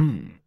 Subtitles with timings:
[0.00, 0.39] Hmm.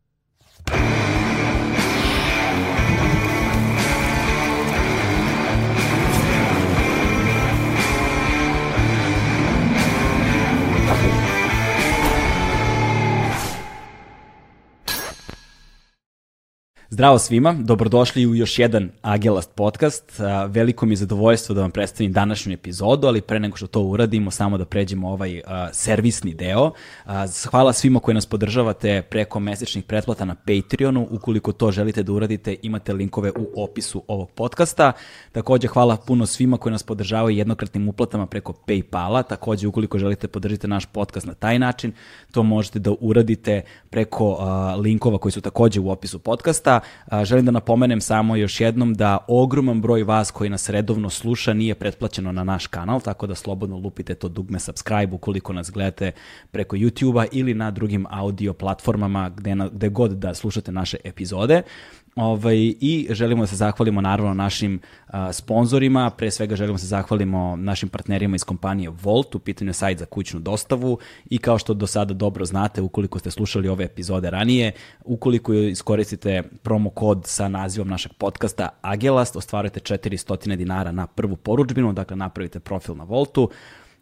[16.94, 20.20] Zdravo svima, dobrodošli u još jedan Agelast podcast.
[20.48, 24.32] Veliko mi je zadovoljstvo da vam predstavim današnju epizodu, ali pre nego što to uradimo,
[24.32, 26.72] samo da pređemo ovaj servisni deo.
[27.50, 31.08] Hvala svima koji nas podržavate preko mesečnih pretplata na Patreonu.
[31.12, 34.92] Ukoliko to želite da uradite, imate linkove u opisu ovog podcasta.
[35.32, 39.24] Takođe, hvala puno svima koji nas podržavaju jednokratnim uplatama preko Paypala.
[39.24, 41.94] Takođe, ukoliko želite podržite naš podcast na taj način,
[42.32, 44.38] to možete da uradite preko
[44.78, 46.80] linkova koji su takođe u opisu podcasta
[47.24, 51.76] želim da napomenem samo još jednom da ogroman broj vas koji nas redovno sluša nije
[51.76, 56.12] pretplaćeno na naš kanal, tako da slobodno lupite to dugme subscribe ukoliko nas gledate
[56.52, 61.62] preko YouTube-a ili na drugim audio platformama gde, na, gde god da slušate naše epizode.
[62.16, 66.88] Ovaj, I želimo da se zahvalimo naravno našim a, sponzorima, pre svega želimo da se
[66.88, 70.98] zahvalimo našim partnerima iz kompanije Volt, u pitanju sajt za kućnu dostavu.
[71.30, 74.72] I kao što do sada dobro znate, ukoliko ste slušali ove epizode ranije,
[75.06, 81.94] ukoliko iskoristite promo kod sa nazivom našeg podcasta Agelast, ostvarujete 400 dinara na prvu poručbinu,
[81.94, 83.50] dakle napravite profil na Voltu,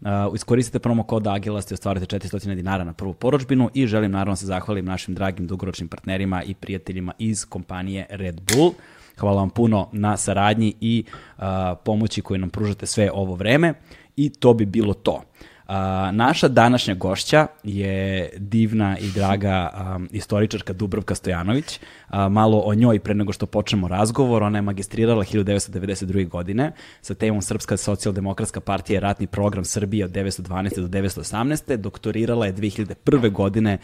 [0.01, 4.31] Uh, iskoristite promo kod Agilast i ostvarite 400 dinara na prvu poročbinu i želim naravno
[4.31, 8.71] da se zahvalim našim dragim dugoročnim partnerima i prijateljima iz kompanije Red Bull.
[9.19, 11.03] Hvala vam puno na saradnji i
[11.37, 11.43] uh,
[11.85, 13.73] pomoći koju nam pružate sve ovo vreme
[14.15, 15.23] i to bi bilo to.
[15.71, 21.79] A, naša današnja gošća je divna i draga um, istoričarka Dubrovka Stojanović.
[22.07, 24.43] A, malo o njoj pre nego što počnemo razgovor.
[24.43, 26.29] Ona je magistrirala 1992.
[26.29, 30.87] godine sa temom Srpska socijaldemokratska partija ratni program Srbije od 1912.
[30.87, 31.75] do 1918.
[31.77, 33.31] Doktorirala je 2001.
[33.31, 33.77] godine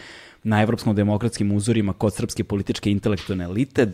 [0.43, 3.91] na evropskom demokratskim uzorima kod srpske političke intelektualne elite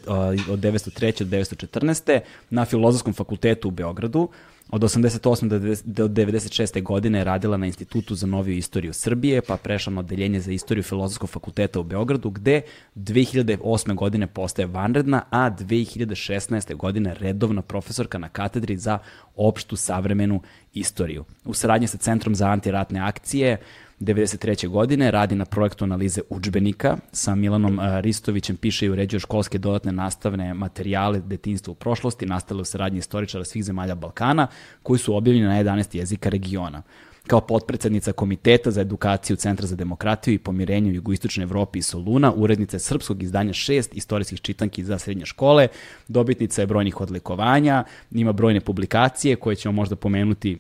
[0.50, 1.24] od 1903.
[1.24, 2.20] do 1914.
[2.50, 4.30] na Filozofskom fakultetu u Beogradu.
[4.70, 5.82] Od 88.
[5.86, 6.84] do 96.
[6.84, 10.84] godine je radila na Institutu za noviju istoriju Srbije, pa prešla na odeljenje za istoriju
[10.84, 12.62] Filozofskog fakulteta u Beogradu, gde
[12.96, 13.96] 2008.
[13.96, 16.76] godine postaje vanredna, a 2016.
[16.76, 19.00] godine redovna profesorka na katedri za
[19.36, 20.42] opštu savremenu
[20.74, 21.26] istoriju.
[21.46, 23.58] U saradnji sa Centrom za antiratne akcije
[24.04, 24.68] 93.
[24.68, 30.54] godine, radi na projektu analize učbenika, sa Milanom Ristovićem piše i uređuje školske dodatne nastavne
[30.54, 34.48] materijale detinstva u prošlosti, nastale u saradnji istoričara svih zemalja Balkana,
[34.84, 36.82] koji su objavljeni na 11 jezika regiona
[37.28, 42.34] kao potpredsednica Komiteta za edukaciju Centra za demokratiju i pomirenje u jugoistočnoj Evropi i Soluna,
[42.36, 45.68] urednica srpskog izdanja šest istorijskih čitanki za srednje škole,
[46.08, 50.60] dobitnica je brojnih odlikovanja, ima brojne publikacije koje ćemo možda pomenuti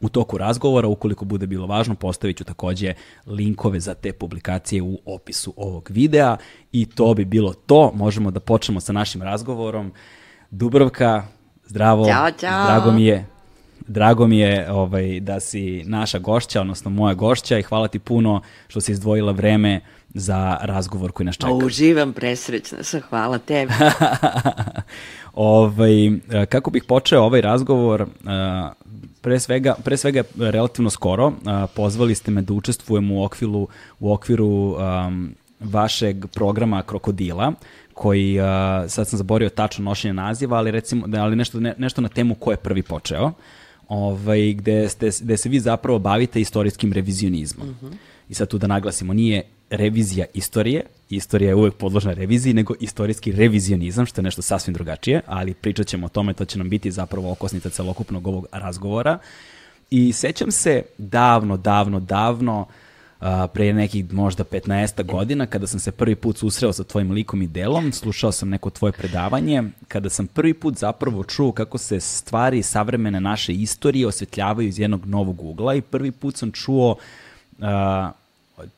[0.00, 2.94] u toku razgovora, ukoliko bude bilo važno, postavit ću takođe
[3.26, 6.36] linkove za te publikacije u opisu ovog videa
[6.72, 7.92] i to bi bilo to.
[7.94, 9.92] Možemo da počnemo sa našim razgovorom.
[10.50, 11.24] Dubrovka,
[11.64, 12.04] zdravo.
[12.04, 12.64] Ćao, ćao.
[12.64, 13.26] Drago mi je
[13.90, 18.42] Drago mi je ovaj, da si naša gošća, odnosno moja gošća i hvala ti puno
[18.68, 19.80] što si izdvojila vreme
[20.14, 21.52] za razgovor koji nas čeka.
[21.52, 23.72] Uživam, presrećna sam, hvala tebi.
[25.34, 26.10] ovaj,
[26.48, 28.06] kako bih počeo ovaj razgovor,
[29.20, 31.32] pre svega, pre svega relativno skoro
[31.74, 33.68] pozvali ste me da učestvujem u okviru,
[34.00, 37.52] u okviru um, vašeg programa Krokodila,
[37.94, 38.46] koji, uh,
[38.88, 42.50] sad sam zaborio tačno nošenje naziva, ali recimo, ali nešto, ne, nešto na temu ko
[42.50, 43.32] je prvi počeo
[43.90, 47.68] ovaj, gde, ste, gde se vi zapravo bavite istorijskim revizionizmom.
[47.68, 47.92] Mm -hmm.
[48.28, 53.32] I sad tu da naglasimo, nije revizija istorije, istorija je uvek podložna reviziji, nego istorijski
[53.32, 56.90] revizionizam, što je nešto sasvim drugačije, ali pričat ćemo o tome, to će nam biti
[56.90, 59.18] zapravo okosnica celokupnog ovog razgovora.
[59.90, 65.92] I sećam se davno, davno, davno, uh, pre nekih možda 15 godina kada sam se
[65.92, 70.26] prvi put susreo sa tvojim likom i delom, slušao sam neko tvoje predavanje, kada sam
[70.26, 75.74] prvi put zapravo čuo kako se stvari savremene naše istorije osvetljavaju iz jednog novog ugla
[75.74, 76.96] i prvi put sam čuo
[77.58, 77.66] uh,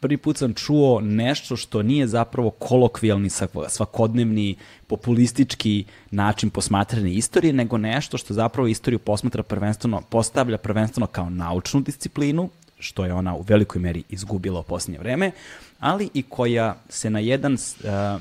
[0.01, 3.31] prvi put sam čuo nešto što nije zapravo kolokvijalni,
[3.69, 4.57] svakodnevni,
[4.87, 11.81] populistički način posmatranja istorije, nego nešto što zapravo istoriju posmatra prvenstveno, postavlja prvenstveno kao naučnu
[11.81, 12.51] disciplinu,
[12.83, 15.31] što je ona u velikoj meri izgubila u posljednje vreme,
[15.79, 17.59] ali i koja se na jedan uh,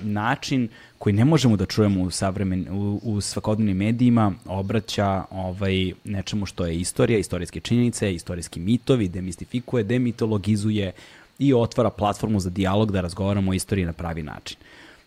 [0.04, 6.46] način koji ne možemo da čujemo u, savremen, u, u svakodnevnim medijima obraća ovaj, nečemu
[6.46, 10.92] što je istorija, istorijske činjenice, istorijski mitovi, demistifikuje, demitologizuje
[11.42, 14.58] i otvara platformu za dijalog da razgovaramo o istoriji na pravi način.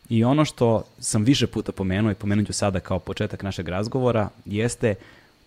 [0.08, 4.28] I ono što sam više puta pomenuo i pomenut ću sada kao početak našeg razgovora
[4.44, 4.94] jeste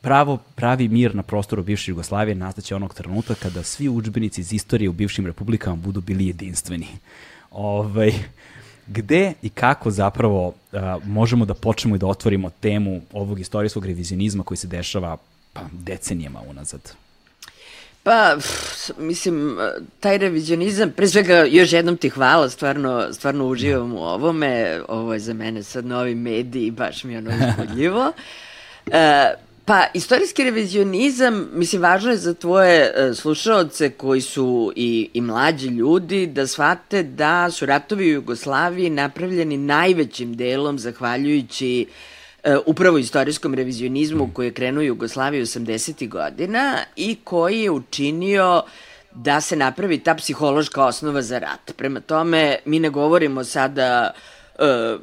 [0.01, 4.89] pravo, pravi mir na prostoru bivše Jugoslavije nastaće onog trenutka kada svi učbenici iz istorije
[4.89, 6.87] u bivšim republikama budu bili jedinstveni.
[7.51, 8.13] Ovaj,
[8.87, 10.53] gde i kako zapravo uh,
[11.05, 15.17] možemo da počnemo i da otvorimo temu ovog istorijskog revizionizma koji se dešava
[15.53, 17.06] pa, decenijama unazad?
[18.07, 19.57] Pa, pff, mislim,
[19.99, 25.19] taj revizionizam, pre svega, još jednom ti hvala, stvarno, stvarno uživam u ovome, ovo je
[25.19, 28.11] za mene sad novi medij, baš mi je ono uzbudljivo.
[28.91, 29.33] E,
[29.65, 35.67] pa, istorijski revizionizam, mislim, važno je za tvoje e, slušalce koji su i, i mlađi
[35.67, 42.16] ljudi da shvate da su ratovi u Jugoslaviji napravljeni najvećim delom zahvaljujući E,
[42.65, 46.09] upravo istorijskom revizionizmu koji je krenuo u Jugoslaviji 80.
[46.09, 48.63] godina i koji je učinio
[49.11, 51.71] da se napravi ta psihološka osnova za rat.
[51.77, 54.11] Prema tome, mi ne govorimo sada
[54.59, 55.01] uh,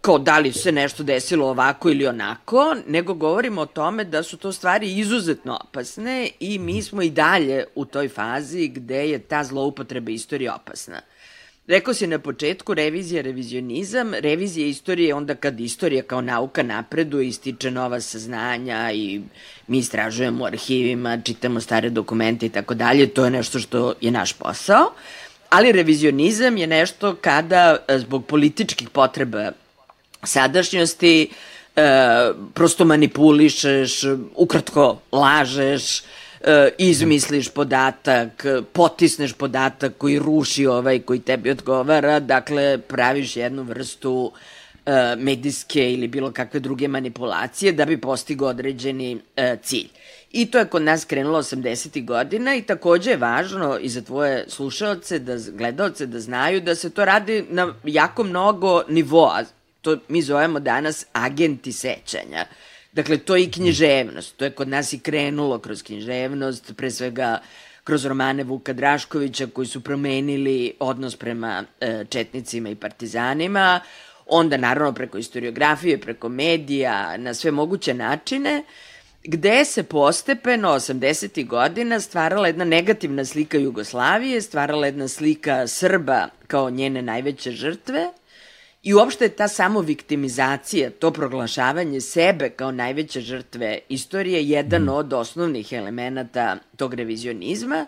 [0.00, 4.36] kao da li se nešto desilo ovako ili onako, nego govorimo o tome da su
[4.36, 9.44] to stvari izuzetno opasne i mi smo i dalje u toj fazi gde je ta
[9.44, 11.00] zloupotreba istorije opasna.
[11.68, 14.14] Rekao si na početku, revizija, revizionizam.
[14.14, 19.20] Revizija istorije onda kad istorija kao nauka napreduje, ističe nova saznanja i
[19.66, 23.06] mi istražujemo u arhivima, čitamo stare dokumente i tako dalje.
[23.06, 24.92] To je nešto što je naš posao.
[25.50, 29.52] Ali revizionizam je nešto kada e, zbog političkih potreba
[30.22, 31.30] sadašnjosti
[31.76, 31.82] e,
[32.54, 34.00] prosto manipulišeš,
[34.34, 36.02] ukratko lažeš,
[36.78, 44.32] izmisliš podatak, potisneš podatak koji ruši ovaj koji tebi odgovara, dakle praviš jednu vrstu
[44.86, 49.88] e, medijske ili bilo kakve druge manipulacije da bi postigo određeni e, cilj.
[50.32, 52.04] I to je kod nas krenulo 80.
[52.04, 56.90] godina i takođe je važno i za tvoje slušalce, da, gledalce da znaju da se
[56.90, 59.44] to radi na jako mnogo nivoa.
[59.82, 62.44] To mi zovemo danas agenti sećanja.
[62.50, 62.67] Uh,
[62.98, 64.36] Dakle, to je i književnost.
[64.36, 67.38] To je kod nas i krenulo kroz književnost, pre svega
[67.84, 73.80] kroz romane Vuka Draškovića koji su promenili odnos prema e, četnicima i partizanima,
[74.26, 78.62] onda naravno preko historiografije, preko medija, na sve moguće načine,
[79.24, 81.46] gde se postepeno 80.
[81.46, 88.08] godina stvarala jedna negativna slika Jugoslavije, stvarala jedna slika Srba kao njene najveće žrtve–
[88.82, 94.88] I uopšte ta samo viktimizacija, to proglašavanje sebe kao najveće žrtve istorije jedan mm.
[94.88, 97.86] od osnovnih elemenata tog revizionizma,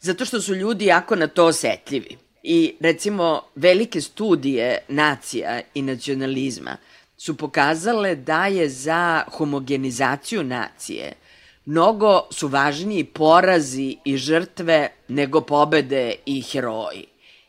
[0.00, 2.16] zato što su ljudi jako na to osetljivi.
[2.42, 6.76] I recimo velike studije nacija i nacionalizma
[7.16, 11.12] su pokazale da je za homogenizaciju nacije
[11.68, 17.06] mnogo su važniji porazi i žrtve nego pobede i heroji.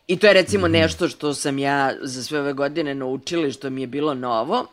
[0.10, 3.70] I to je recimo nešto što sam ja za sve ove godine naučila i što
[3.70, 4.66] mi je bilo novo.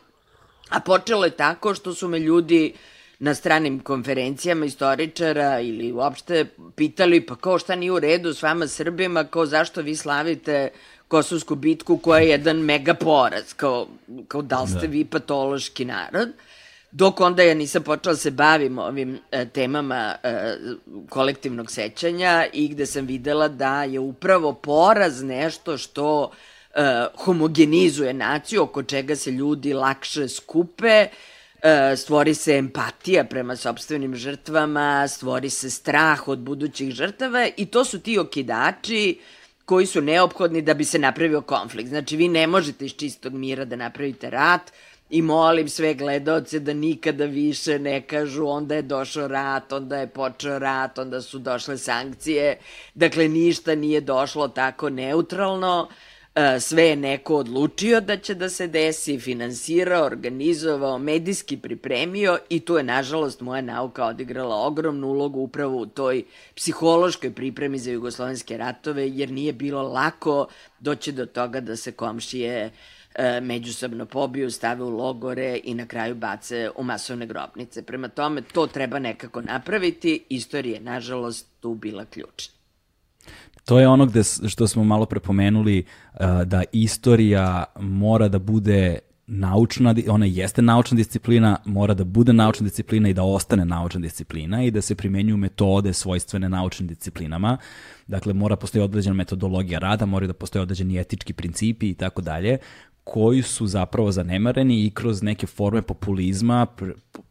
[0.69, 2.73] A počelo je tako što su me ljudi
[3.19, 6.45] na stranim konferencijama istoričara ili uopšte
[6.75, 10.69] pitali pa kao šta nije u redu s vama Srbima, kao zašto vi slavite
[11.07, 13.87] Kosovsku bitku koja je jedan mega poraz, kao,
[14.27, 14.87] kao da li ste da.
[14.87, 16.29] vi patološki narod.
[16.97, 20.55] Dok onda ja nisam počela da se bavim ovim e, temama e,
[21.09, 26.31] kolektivnog sećanja i gde sam videla da je upravo poraz nešto što
[26.75, 31.07] e, homogenizuje naciju, oko čega se ljudi lakše skupe,
[31.61, 37.85] e, stvori se empatija prema sobstvenim žrtvama, stvori se strah od budućih žrtava i to
[37.85, 39.19] su ti okidači
[39.65, 41.89] koji su neophodni da bi se napravio konflikt.
[41.89, 44.71] Znači, vi ne možete iz čistog mira da napravite rat,
[45.09, 50.07] I molim sve gledaoce da nikada više ne kažu onda je došao rat, onda je
[50.07, 52.57] počeo rat, onda su došle sankcije.
[52.93, 55.87] Dakle, ništa nije došlo tako neutralno.
[56.35, 62.59] E, sve je neko odlučio da će da se desi, finansirao, organizovao, medijski pripremio i
[62.59, 66.23] tu je, nažalost, moja nauka odigrala ogromnu ulogu upravo u toj
[66.55, 70.47] psihološkoj pripremi za jugoslovenske ratove, jer nije bilo lako
[70.79, 75.85] doći do toga da se komšije uh, e, međusobno pobiju, stave u logore i na
[75.85, 77.81] kraju bace u masovne grobnice.
[77.81, 80.25] Prema tome, to treba nekako napraviti.
[80.29, 82.53] Istorija nažalost, tu bila ključna.
[83.65, 85.83] To je ono gde, što smo malo prepomenuli,
[86.13, 92.63] uh, da istorija mora da bude naučna, ona jeste naučna disciplina, mora da bude naučna
[92.63, 97.57] disciplina i da ostane naučna disciplina i da se primenjuju metode svojstvene naučnim disciplinama.
[98.07, 102.57] Dakle, mora postoji određena metodologija rada, mora da postoje određeni etički principi i tako dalje,
[103.13, 106.67] koji su zapravo zanemareni i kroz neke forme populizma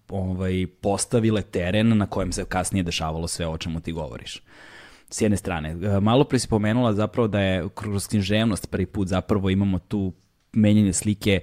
[0.08, 4.42] ovaj, postavile teren na kojem se kasnije dešavalo sve o čemu ti govoriš.
[5.10, 9.08] S jedne strane, e, malo pre si pomenula zapravo da je kroz književnost prvi put
[9.08, 10.12] zapravo imamo tu
[10.52, 11.40] menjanje slike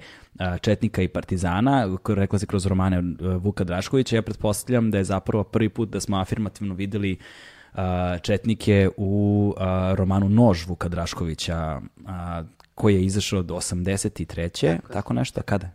[0.61, 3.03] Četnika i Partizana, rekla se kroz romane
[3.39, 7.17] Vuka Draškovića, ja pretpostavljam da je zapravo prvi put da smo afirmativno videli
[8.21, 9.53] Četnike u
[9.95, 11.81] romanu Nož Vuka Draškovića,
[12.75, 14.75] koji je izašao od 83.
[14.75, 15.69] Tako, tako nešto, kada?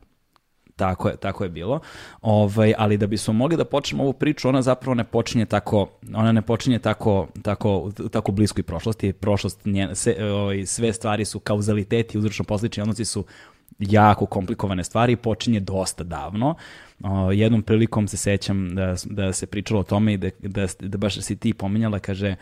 [0.76, 1.81] Tako je, tako je bilo.
[2.21, 6.33] Ovaj, ali da bismo mogli da počnemo ovu priču, ona zapravo ne počinje tako, ona
[6.33, 9.12] ne počinje tako, tako, tako bliskoj prošlosti.
[9.12, 13.25] Prošlost, nje, se, ovaj, sve stvari su kauzaliteti, uzročno poslični odnosi su
[13.78, 16.55] jako komplikovane stvari, počinje dosta davno.
[17.05, 20.99] O, jednom prilikom se sećam da, da se pričalo o tome i da, da, da
[20.99, 22.37] baš si ti pominjala, kaže,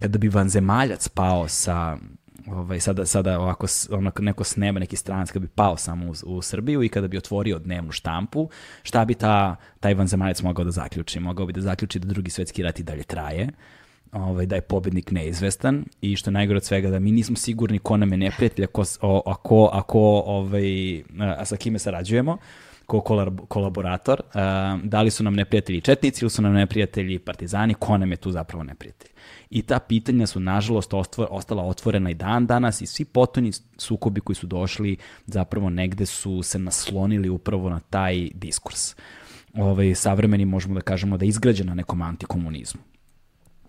[0.00, 1.96] kada bi vanzemaljac pao sa
[2.50, 6.36] ovaj, sada, sada ovako onako neko s neba, neki stranac kada bi pao samo u,
[6.36, 8.48] u Srbiju i kada bi otvorio dnevnu štampu,
[8.82, 11.20] šta bi ta, taj vanzemaljac mogao da zaključi?
[11.20, 13.48] Mogao bi da zaključi da drugi svetski rat i dalje traje,
[14.12, 17.78] ovaj, da je pobednik neizvestan i što je najgore od svega da mi nismo sigurni
[17.78, 18.84] ko nam je neprijatelj, ako,
[19.26, 22.36] ako, ako ovaj, a sa kime sarađujemo,
[22.90, 23.00] ko
[23.48, 24.22] kolaborator,
[24.82, 28.30] da li su nam neprijatelji četnici ili su nam neprijatelji partizani, ko nam je tu
[28.30, 29.10] zapravo neprijatelj.
[29.50, 30.94] I ta pitanja su, nažalost,
[31.30, 36.42] ostala otvorena i dan danas i svi potonji sukobi koji su došli zapravo negde su
[36.42, 38.96] se naslonili upravo na taj diskurs.
[39.54, 42.80] Ovaj, savremeni možemo da kažemo da je izgrađen na nekom antikomunizmu.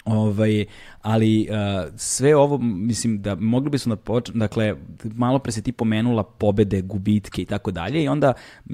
[0.05, 0.65] Ovaj,
[1.01, 5.71] ali uh, sve ovo, mislim da mogli bismo da počnemo, dakle, malo pre se ti
[5.71, 8.33] pomenula pobede, gubitke i tako dalje i onda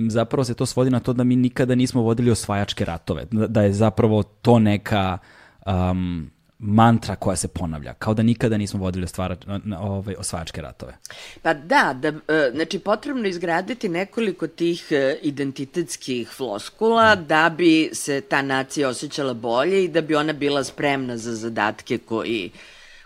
[0.10, 3.62] zapravo se to svodi na to da mi nikada nismo vodili osvajačke ratove, da, da
[3.62, 5.17] je zapravo to neka
[5.65, 6.29] um,
[6.60, 9.36] mantra koja se ponavlja, kao da nikada nismo vodili stvara,
[9.80, 10.98] ovaj, osvajačke ratove.
[11.42, 17.26] Pa da, da, e, znači potrebno izgraditi nekoliko tih e, identitetskih floskula mm.
[17.28, 21.98] da bi se ta nacija osjećala bolje i da bi ona bila spremna za zadatke
[21.98, 22.52] koji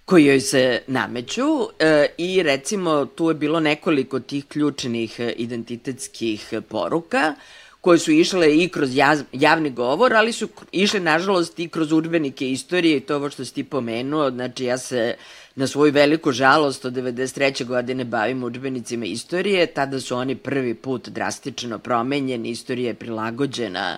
[0.06, 1.44] koji joj se nameću
[1.80, 7.36] e, i recimo tu je bilo nekoliko tih ključnih identitetskih poruka
[7.82, 8.90] koje su išle i kroz
[9.32, 13.54] javni govor, ali su išle, nažalost, i kroz udbenike istorije i to ovo što si
[13.54, 14.32] ti pomenuo.
[14.32, 15.16] Znači, ja se
[15.56, 17.66] na svoju veliku žalost od 93.
[17.66, 19.66] godine bavim udbenicima istorije.
[19.66, 23.98] Tada su oni prvi put drastično promenjeni, istorija je prilagođena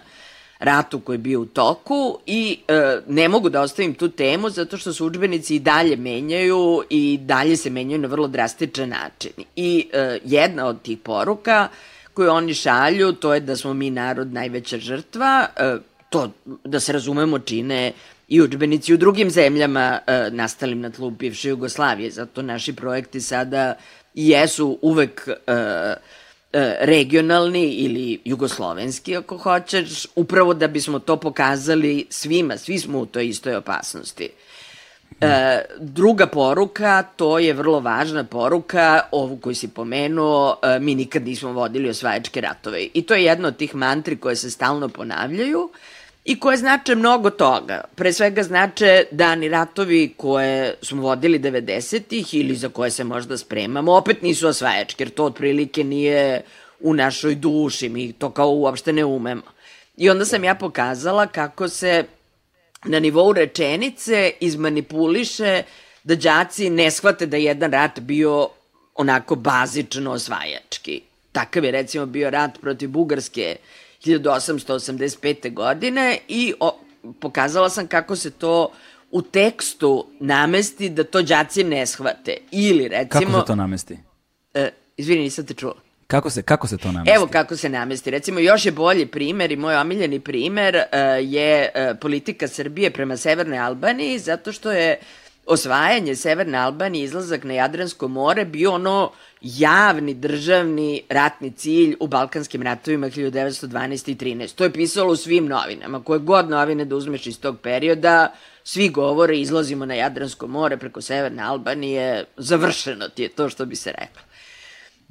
[0.59, 4.77] ratu koji je bio u toku i e, ne mogu da ostavim tu temu zato
[4.77, 9.31] što se udžbenici i dalje menjaju i dalje se menjaju na vrlo drastičan način.
[9.55, 11.67] I e, jedna od tih poruka
[12.13, 15.77] koju oni šalju, to je da smo mi narod najveća žrtva, e,
[16.10, 17.91] to da se razumemo čine
[18.27, 23.75] i učbenici u drugim zemljama e, nastalim na tlu bivše Jugoslavije, zato naši projekti sada
[24.13, 25.96] jesu uvek e,
[26.79, 33.27] regionalni ili jugoslovenski ako hoćeš, upravo da bismo to pokazali svima, svi smo u toj
[33.27, 34.29] istoj opasnosti.
[35.22, 41.25] E, druga poruka, to je vrlo važna poruka, ovu koju si pomenuo, e, mi nikad
[41.25, 42.88] nismo vodili osvajačke ratove.
[42.93, 45.70] I to je jedna od tih mantri koje se stalno ponavljaju
[46.25, 47.84] i koje znače mnogo toga.
[47.96, 53.93] Pre svega znače dani ratovi koje smo vodili 90-ih ili za koje se možda spremamo,
[53.93, 56.41] opet nisu osvajačke, jer to otprilike nije
[56.79, 59.41] u našoj duši, mi to kao uopšte ne umemo.
[59.98, 62.03] I onda sam ja pokazala kako se
[62.85, 65.63] na nivou rečenice izmanipuliše
[66.03, 68.49] da đaci ne shvate da je jedan rat bio
[68.95, 71.01] onako bazično osvajački.
[71.31, 73.55] Takav je recimo bio rat protiv Bugarske
[74.05, 75.53] 1885.
[75.53, 76.79] godine i o,
[77.19, 78.71] pokazala sam kako se to
[79.11, 82.37] u tekstu namesti da to đaci ne shvate.
[82.51, 83.31] Ili recimo...
[83.31, 83.97] Kako se to namesti?
[84.53, 85.82] E, izvini, nisam te čula.
[86.13, 87.15] Kako se, kako se to namesti?
[87.15, 88.12] Evo kako se namesti.
[88.12, 90.82] Recimo, još je bolji primer i moj omiljeni primer uh,
[91.22, 95.00] je uh, politika Srbije prema Severnoj Albaniji, zato što je
[95.46, 102.62] osvajanje Severne Albanije, izlazak na Jadransko more, bio ono javni državni ratni cilj u Balkanskim
[102.62, 104.12] ratovima 1912.
[104.12, 104.55] i 13.
[104.55, 106.03] To je pisalo u svim novinama.
[106.03, 111.01] Koje god novine da uzmeš iz tog perioda, svi govore, izlazimo na Jadransko more preko
[111.01, 114.22] Severne Albanije, završeno ti je to što bi se reklo.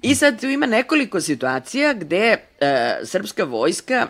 [0.03, 4.07] I sad tu ima nekoliko situacija gde e, srpska vojska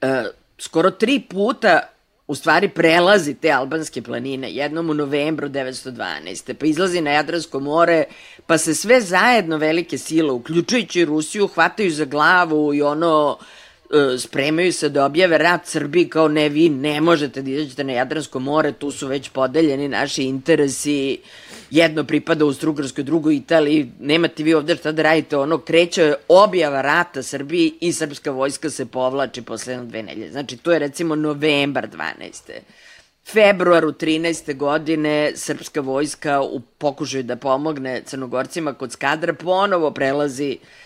[0.00, 0.24] e,
[0.58, 1.80] skoro tri puta
[2.26, 6.54] u stvari prelazi te albanske planine, jednom u novembru 1912.
[6.54, 8.04] Pa izlazi na Jadransko more,
[8.46, 13.38] pa se sve zajedno velike sile, uključujući Rusiju, hvataju za glavu i ono
[14.18, 18.38] spremaju se da objave rat Srbiji kao ne, vi ne možete da izađete na Jadransko
[18.38, 21.18] more, tu su već podeljeni naši interesi,
[21.70, 26.82] jedno pripada u Strugarskoj, drugo Italiji, nemate vi ovde šta da radite, ono, kreće objava
[26.82, 30.30] rata Srbiji i srpska vojska se povlači posle dve nelje.
[30.30, 32.52] Znači, to je recimo novembar 12.
[33.26, 34.56] februaru 13.
[34.56, 40.83] godine srpska vojska u pokušaju da pomogne crnogorcima kod Skadra ponovo prelazi e,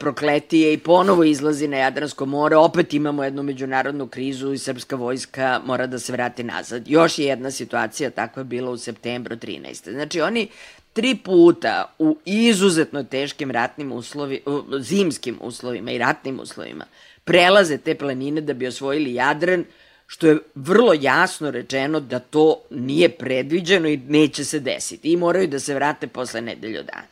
[0.00, 5.60] prokletije i ponovo izlazi na Jadransko more, opet imamo jednu međunarodnu krizu i srpska vojska
[5.66, 6.88] mora da se vrati nazad.
[6.88, 9.92] Još je jedna situacija takva bila u septembru 13.
[9.92, 10.48] Znači oni
[10.92, 14.42] tri puta u izuzetno teškim ratnim uslovi,
[14.80, 16.84] zimskim uslovima i ratnim uslovima
[17.24, 19.64] prelaze te planine da bi osvojili Jadran,
[20.06, 25.48] što je vrlo jasno rečeno da to nije predviđeno i neće se desiti i moraju
[25.48, 27.11] da se vrate posle nedelju dana.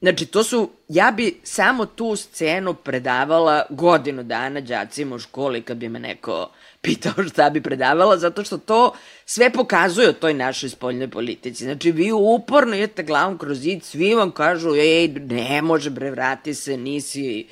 [0.00, 5.76] Znači, to su, ja bi samo tu scenu predavala godinu dana đacima u školi kad
[5.76, 6.50] bi me neko
[6.82, 8.92] pitao šta bi predavala, zato što to
[9.26, 11.64] sve pokazuje o toj našoj spoljnoj politici.
[11.64, 16.54] Znači, vi uporno idete glavom kroz zid, svi vam kažu, ej, ne može bre, vrati
[16.54, 17.46] se, nisi,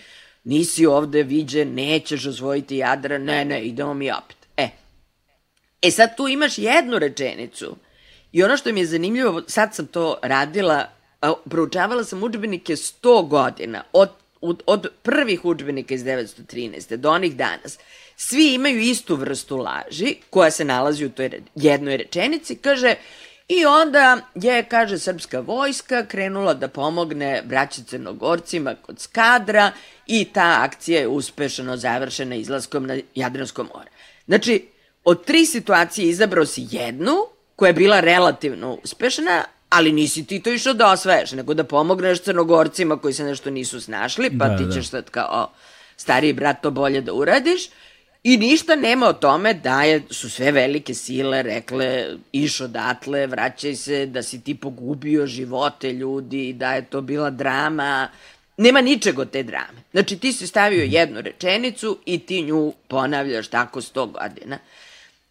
[0.44, 4.36] nisi ovde viđen, nećeš osvojiti Jadra, ne, ne, idemo mi opet.
[4.56, 4.68] E,
[5.82, 7.76] e sad tu imaš jednu rečenicu
[8.32, 10.95] i ono što mi je zanimljivo, sad sam to radila,
[11.34, 16.96] proučavala sam učbenike 100 godina, od, od, od prvih učbenika iz 1913.
[16.96, 17.78] do onih danas.
[18.16, 22.56] Svi imaju istu vrstu laži koja se nalazi u toj jednoj rečenici.
[22.56, 22.94] Kaže,
[23.48, 29.72] I onda je, kaže, srpska vojska krenula da pomogne braći crnogorcima kod Skadra
[30.06, 33.90] i ta akcija je uspešno završena izlaskom na Jadransko more.
[34.26, 34.68] Znači,
[35.04, 37.16] od tri situacije izabrao si jednu
[37.56, 42.20] koja je bila relativno uspešna, ali nisi ti to išao da osvajaš, nego da pomogneš
[42.20, 44.72] crnogorcima koji se nešto nisu snašli, pa da, ti da.
[44.72, 45.50] ćeš sad kao
[45.96, 47.68] stariji brat to bolje da uradiš.
[48.26, 53.74] I ništa nema o tome da je, su sve velike sile rekle iš odatle, vraćaj
[53.74, 58.08] se, da si ti pogubio živote ljudi, da je to bila drama.
[58.56, 59.82] Nema ničeg od te drame.
[59.92, 64.58] Znači ti si stavio jednu rečenicu i ti nju ponavljaš tako sto godina.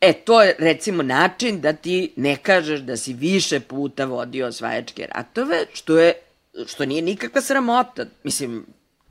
[0.01, 5.07] E, to je recimo način da ti ne kažeš da si više puta vodio osvajačke
[5.15, 6.13] ratove, što je
[6.67, 8.05] što nije nikakva sramota.
[8.23, 8.65] Mislim,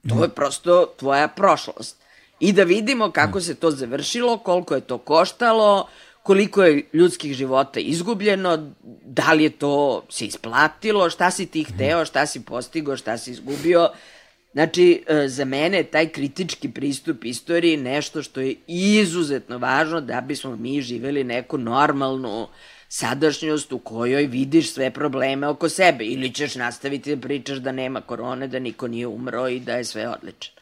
[0.08, 1.96] to je prosto tvoja prošlost
[2.40, 5.88] i da vidimo kako se to završilo, koliko je to koštalo,
[6.22, 8.70] koliko je ljudskih života izgubljeno,
[9.04, 13.30] da li je to se isplatilo, šta si ti hteo, šta si postigo, šta si
[13.30, 13.88] izgubio.
[14.54, 20.20] Znači, e, za mene je taj kritički pristup istoriji nešto što je izuzetno važno da
[20.20, 22.46] bismo mi živeli neku normalnu
[22.88, 28.00] sadašnjost u kojoj vidiš sve probleme oko sebe ili ćeš nastaviti da pričaš da nema
[28.00, 30.54] korone, da niko nije umro i da je sve odlično.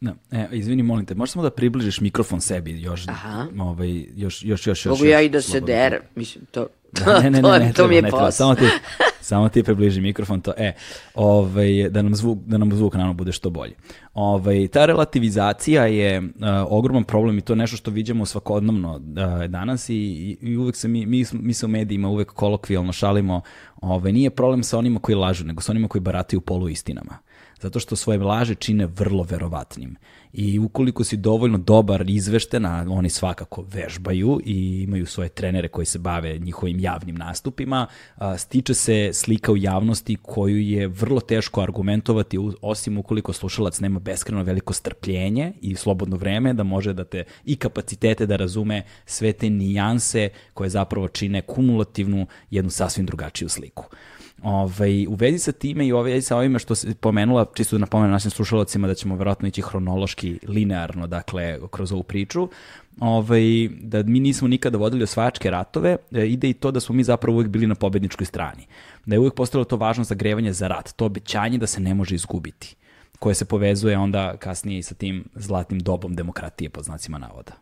[0.00, 3.46] Da, e, izvini, molim te, možeš samo da približiš mikrofon sebi još, Aha.
[3.58, 4.90] ovaj, još, još, još, još.
[4.90, 7.72] Mogu ja i da se der, mislim, to, to, da, ne, ne, ne, ne, ne,
[7.72, 8.64] to mi je ne treba, samo ti,
[9.20, 10.72] samo ti približi mikrofon, to, e,
[11.14, 13.74] ovaj, da nam zvuk, da nam zvuk naravno bude što bolji.
[14.14, 16.26] Ovaj, ta relativizacija je uh,
[16.68, 20.76] ogroman problem i to je nešto što viđamo svakodnevno uh, danas i, i, i uvek
[20.76, 23.40] se mi, mi, mi se u medijima uvek kolokvijalno šalimo,
[23.80, 27.18] ovaj, nije problem sa onima koji lažu, nego sa onima koji barataju poluistinama
[27.60, 29.96] zato što svoje laže čine vrlo verovatnim.
[30.32, 35.86] I ukoliko si dovoljno dobar izvešten, a oni svakako vežbaju i imaju svoje trenere koji
[35.86, 37.86] se bave njihovim javnim nastupima,
[38.38, 44.42] stiče se slika u javnosti koju je vrlo teško argumentovati, osim ukoliko slušalac nema beskreno
[44.42, 49.50] veliko strpljenje i slobodno vreme da može da te i kapacitete da razume sve te
[49.50, 53.84] nijanse koje zapravo čine kumulativnu jednu sasvim drugačiju sliku.
[54.42, 58.12] Ovaj, u vezi sa time i ovaj, sa ovime što se pomenula, čisto da napomenu
[58.12, 62.48] našim slušalacima da ćemo verovatno ići hronološki, linearno, dakle, kroz ovu priču,
[63.00, 67.04] ovaj, da mi nismo nikada vodili osvajačke ratove, e, ide i to da smo mi
[67.04, 68.66] zapravo uvek bili na pobedničkoj strani.
[69.06, 72.14] Da je uvek postalo to važno zagrevanje za rat, to obećanje da se ne može
[72.14, 72.76] izgubiti,
[73.18, 77.52] koje se povezuje onda kasnije i sa tim zlatnim dobom demokratije, pod znacima navoda.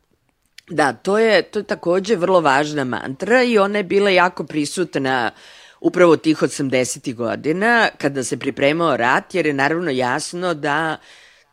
[0.71, 5.31] Da, to je, to je takođe vrlo važna mantra i ona je bila jako prisutna
[5.35, 5.41] uh,
[5.81, 7.15] upravo tih 80.
[7.15, 10.97] godina, kada se pripremao rat, jer je naravno jasno da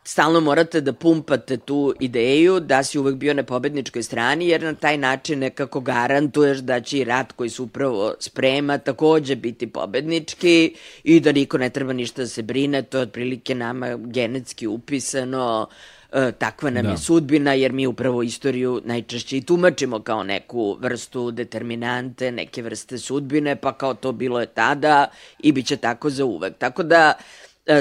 [0.08, 4.74] stalno morate da pumpate tu ideju da si uvek bio na pobedničkoj strani, jer na
[4.74, 10.76] taj način nekako garantuješ da će i rat koji se upravo sprema takođe biti pobednički
[11.04, 15.68] i da niko ne treba ništa da se brine, to je otprilike nama genetski upisano,
[16.14, 16.92] e, takva nam da.
[16.92, 22.98] je sudbina, jer mi upravo istoriju najčešće i tumačimo kao neku vrstu determinante, neke vrste
[22.98, 25.08] sudbine, pa kao to bilo je tada
[25.40, 26.58] i bit će tako za uvek.
[26.58, 27.14] Tako da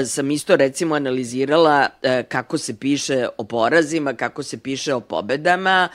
[0.05, 5.89] sam isto recimo analizirala e, kako se piše o porazima, kako se piše o pobedama,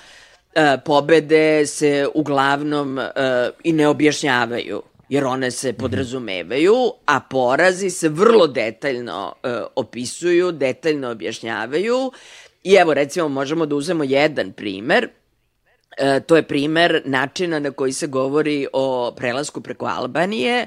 [0.55, 3.11] e, pobede se uglavnom e,
[3.65, 5.81] i ne objašnjavaju jer one se mhm.
[5.81, 6.75] podrazumevaju,
[7.07, 12.13] a porazi se vrlo detaljno e, opisuju, detaljno objašnjavaju.
[12.65, 15.09] I evo, recimo, možemo da uzemo jedan primer.
[15.99, 20.67] e, to je primer načina na koji se govori o prelasku preko Albanije,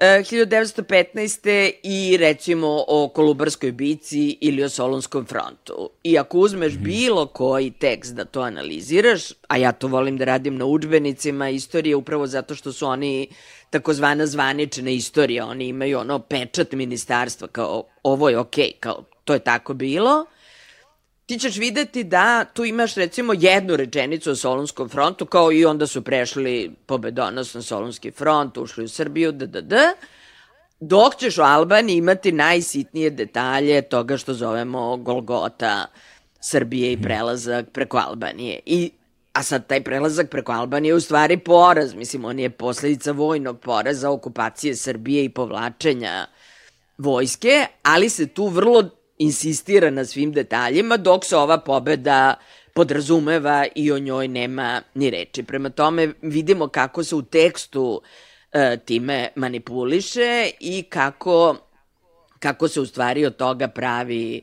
[0.00, 1.48] 1915.
[1.48, 5.90] E, i recimo o Kolubarskoj bici ili o Solunskom frontu.
[6.02, 6.84] I ako uzmeš -hmm.
[6.84, 11.96] bilo koji tekst da to analiziraš, a ja to volim da radim na učbenicima istorije
[11.96, 13.28] upravo zato što su oni
[13.70, 19.32] takozvana zvanična istorija, oni imaju ono pečat ministarstva kao ovo je okej, okay, kao to
[19.32, 20.26] je tako bilo,
[21.26, 25.86] ti ćeš videti da tu imaš recimo jednu rečenicu o Solunskom frontu, kao i onda
[25.86, 29.76] su prešli pobedonosno Solunski front, ušli u Srbiju, d, d, d,
[30.80, 35.86] dok ćeš u Albaniji imati najsitnije detalje toga što zovemo Golgota
[36.40, 38.60] Srbije i prelazak preko Albanije.
[38.66, 38.90] I
[39.34, 43.60] A sad taj prelazak preko Albanije je u stvari poraz, mislim, on je posledica vojnog
[43.60, 46.26] poraza, okupacije Srbije i povlačenja
[46.98, 52.34] vojske, ali se tu vrlo insistira na svim detaljima, dok se ova pobeda
[52.74, 55.42] podrazumeva i o njoj nema ni reči.
[55.42, 58.02] Prema tome vidimo kako se u tekstu
[58.52, 61.56] e, time manipuliše i kako,
[62.38, 64.42] kako se u stvari od toga pravi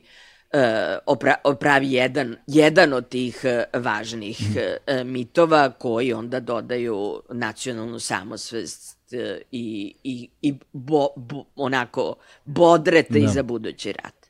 [0.52, 4.38] e, opra, pravi jedan, jedan od tih e, važnih
[4.86, 13.12] e, mitova koji onda dodaju nacionalnu samosvest e, i, i, i bo, bo, onako bodrete
[13.12, 13.18] da.
[13.18, 14.21] i za budući rat.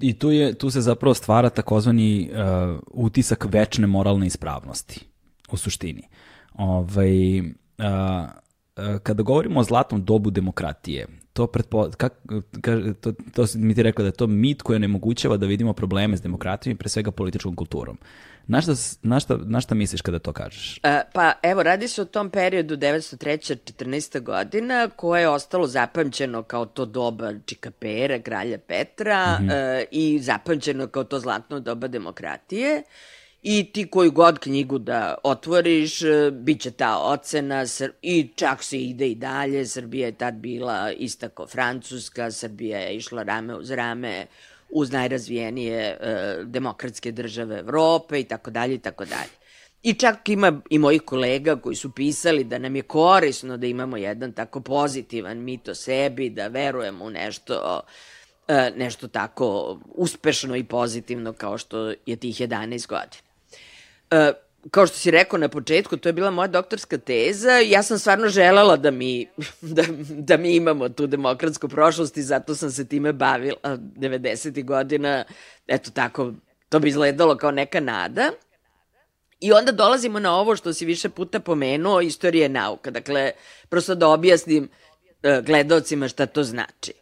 [0.00, 5.00] I tu, je, tu se zapravo stvara takozvani uh, utisak večne moralne ispravnosti,
[5.52, 6.02] u suštini.
[6.54, 12.12] Ovaj, uh, uh, kada govorimo o zlatnom dobu demokratije, to, pretpo, kak,
[12.60, 16.16] ka, to, to mi ti rekla da je to mit koji nemogućava da vidimo probleme
[16.16, 17.98] s demokratijom i pre svega političkom kulturom.
[18.46, 20.80] Na šta, na, šta, na šta misliš kada to kažeš?
[20.82, 23.56] E, pa evo, radi se o tom periodu 903.
[23.78, 24.20] 14.
[24.20, 29.52] godina koje je ostalo zapamćeno kao to doba Čikapere, kralja Petra mm -hmm.
[29.52, 32.82] e, i zapamćeno kao to zlatno doba demokratije.
[33.42, 37.64] I ti koju god knjigu da otvoriš, e, bit će ta ocena
[38.02, 39.66] i čak se ide i dalje.
[39.66, 44.26] Srbija je tad bila istako Francuska, Srbija je išla rame uz rame
[44.70, 45.96] uz najrazvijenije e,
[46.44, 49.30] demokratske države Evrope i tako dalje i tako dalje.
[49.82, 53.96] I čak ima i mojih kolega koji su pisali da nam je korisno da imamo
[53.96, 57.80] jedan tako pozitivan mit o sebi, da verujemo u nešto
[58.48, 63.29] e, nešto tako uspešno i pozitivno kao što je tih 11 godina.
[64.10, 64.32] E,
[64.70, 67.50] kao što si rekao na početku, to je bila moja doktorska teza.
[67.50, 69.26] Ja sam stvarno želela da mi,
[69.76, 74.64] da, da mi imamo tu demokratsku prošlost i zato sam se time bavila 90.
[74.64, 75.24] godina.
[75.66, 76.32] Eto tako,
[76.68, 78.30] to bi izgledalo kao neka nada.
[79.40, 82.90] I onda dolazimo na ovo što si više puta pomenuo, istorije nauka.
[82.90, 83.32] Dakle,
[83.68, 86.99] prosto da objasnim uh, gledalcima šta to znači.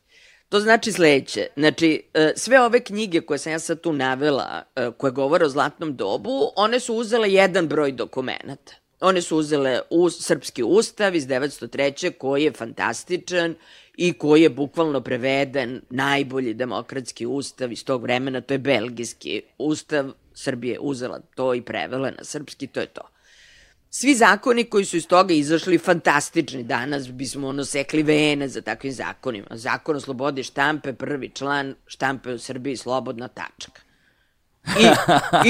[0.49, 1.47] To znači sledeće.
[1.57, 5.49] Znači, e, sve ove knjige koje sam ja sad tu navela, e, koje govore o
[5.49, 8.73] zlatnom dobu, one su uzele jedan broj dokumenta.
[9.01, 12.13] One su uzele uz, srpski ustav iz 903.
[12.19, 13.55] koji je fantastičan
[13.97, 20.13] i koji je bukvalno preveden najbolji demokratski ustav iz tog vremena, to je belgijski ustav.
[20.35, 23.03] Srbije uzela to i prevela na srpski, to je to.
[23.91, 26.63] Svi zakoni koji su iz toga izašli fantastični.
[26.63, 29.47] Danas bismo ono sekli vene za takvim zakonima.
[29.51, 33.81] Zakon o slobodi štampe, prvi član štampe u Srbiji, slobodna tačka.
[34.69, 34.85] I,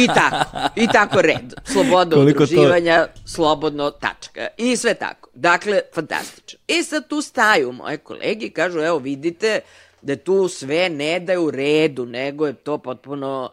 [0.03, 1.55] i tako, i tako red.
[1.65, 3.21] Sloboda Koliko udruživanja, to...
[3.27, 4.47] slobodno tačka.
[4.57, 5.31] I sve tako.
[5.35, 6.59] Dakle, fantastično.
[6.67, 9.61] I sad tu staju moje kolege i kažu, evo vidite
[10.03, 13.51] da tu sve ne da je u redu, nego je to potpuno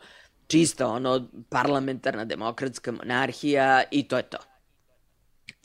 [0.48, 4.38] čista ono parlamentarna demokratska monarhija i to je to.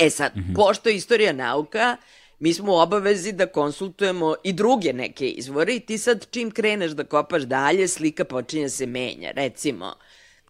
[0.00, 0.54] E sad, mm -hmm.
[0.54, 1.96] pošto je istorija nauka,
[2.38, 6.90] mi smo u obavezi da konsultujemo i druge neke izvore i ti sad čim kreneš
[6.90, 9.30] da kopaš dalje, slika počinje da se menja.
[9.30, 9.94] Recimo,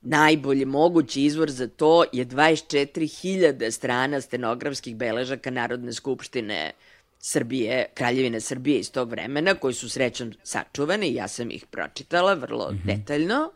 [0.03, 6.73] najbolji mogući izvor za to je 24.000 strana stenografskih beležaka Narodne skupštine
[7.19, 12.35] Srbije, Kraljevine Srbije iz tog vremena, koji su srećan sačuvani i ja sam ih pročitala
[12.35, 12.97] vrlo mm -hmm.
[12.97, 13.53] detaljno.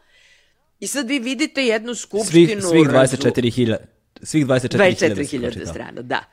[0.80, 2.60] I sad vi vidite jednu skupštinu...
[2.60, 3.93] Svih, svih 24.000
[4.24, 6.24] svih 24.000 24 strana, da.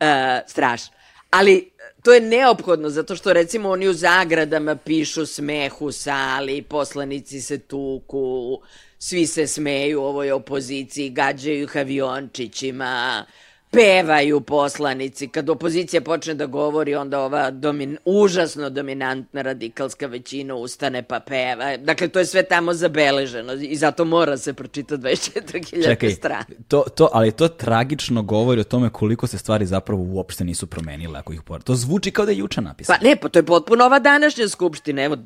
[0.00, 0.06] Uh,
[0.50, 0.96] strašno.
[1.30, 1.70] Ali
[2.02, 8.60] to je neophodno, zato što recimo oni u zagradama pišu smehu sali, poslanici se tuku,
[8.98, 13.24] svi se smeju ovoj opoziciji, gađaju ih aviončićima,
[13.70, 15.28] pevaju poslanici.
[15.28, 21.76] Kad opozicija počne da govori, onda ova domin, užasno dominantna radikalska većina ustane pa peva.
[21.76, 26.44] Dakle, to je sve tamo zabeleženo i zato mora se pročitati 24.000 strana.
[26.68, 31.18] To, to, ali to tragično govori o tome koliko se stvari zapravo uopšte nisu promenile
[31.18, 31.64] ako ih pored.
[31.64, 32.98] To zvuči kao da je juče napisano.
[33.00, 35.02] Pa ne, pa to je potpuno ova današnja skupština.
[35.02, 35.16] Evo,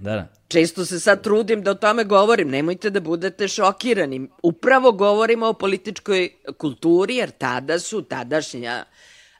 [0.00, 0.28] Da, da.
[0.48, 4.28] Često se sad trudim da o tome govorim, nemojte da budete šokirani.
[4.42, 8.84] Upravo govorimo o političkoj kulturi, jer tada su, tadašnja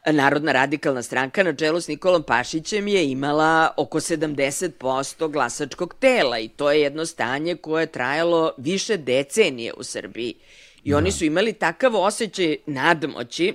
[0.06, 6.48] Narodna radikalna stranka na čelu s Nikolom Pašićem je imala oko 70% glasačkog tela i
[6.48, 10.34] to je jedno stanje koje je trajalo više decenije u Srbiji.
[10.84, 10.96] I da.
[10.96, 13.54] oni su imali takav osjećaj nadmoći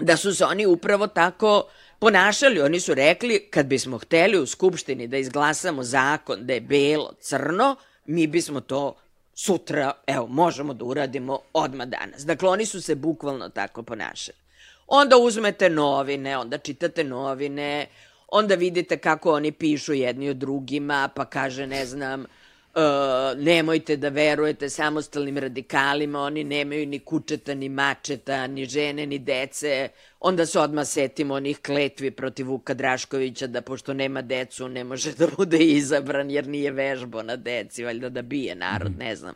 [0.00, 1.64] da su se oni upravo tako
[1.98, 2.60] ponašali.
[2.60, 7.76] Oni su rekli, kad bismo hteli u Skupštini da izglasamo zakon da je belo, crno,
[8.06, 8.94] mi bismo to
[9.34, 12.26] sutra, evo, možemo da uradimo odmah danas.
[12.26, 14.38] Dakle, oni su se bukvalno tako ponašali.
[14.86, 17.86] Onda uzmete novine, onda čitate novine,
[18.28, 22.26] onda vidite kako oni pišu jedni o drugima, pa kaže, ne znam,
[22.74, 29.18] Uh, nemojte da verujete samostalnim radikalima, oni nemaju ni kučeta, ni mačeta, ni žene, ni
[29.18, 29.88] dece.
[30.20, 35.12] Onda se odmah setimo onih kletvi protiv Vuka Draškovića da pošto nema decu ne može
[35.12, 39.34] da bude izabran jer nije vežbo na deci, valjda da bije narod, ne znam.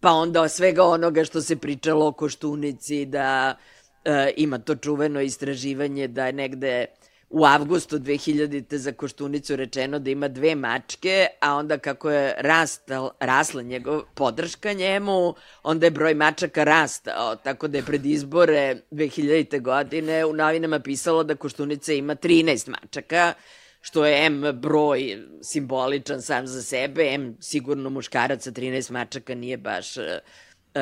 [0.00, 3.56] Pa onda svega onoga što se pričalo o Koštunici, da
[4.04, 6.86] uh, ima to čuveno istraživanje da je negde
[7.30, 8.76] u avgustu 2000.
[8.76, 14.72] za Koštunicu rečeno da ima dve mačke, a onda kako je rastal, rasla njegov podrška
[14.72, 19.60] njemu, onda je broj mačaka rastao, tako da je pred izbore 2000.
[19.60, 23.34] godine u novinama pisalo da Koštunica ima 13 mačaka,
[23.80, 29.56] što je M broj simboličan sam za sebe, M sigurno muškarac sa 13 mačaka nije
[29.56, 30.04] baš uh,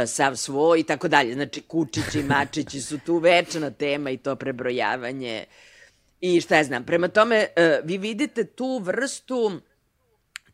[0.07, 1.35] sav svoj i tako dalje.
[1.35, 5.73] Znači, kučići, mačići su tu večna tema i to prebrojavanje uh,
[6.24, 6.84] i šta ja znam.
[6.84, 9.52] Prema tome, e, vi vidite tu vrstu,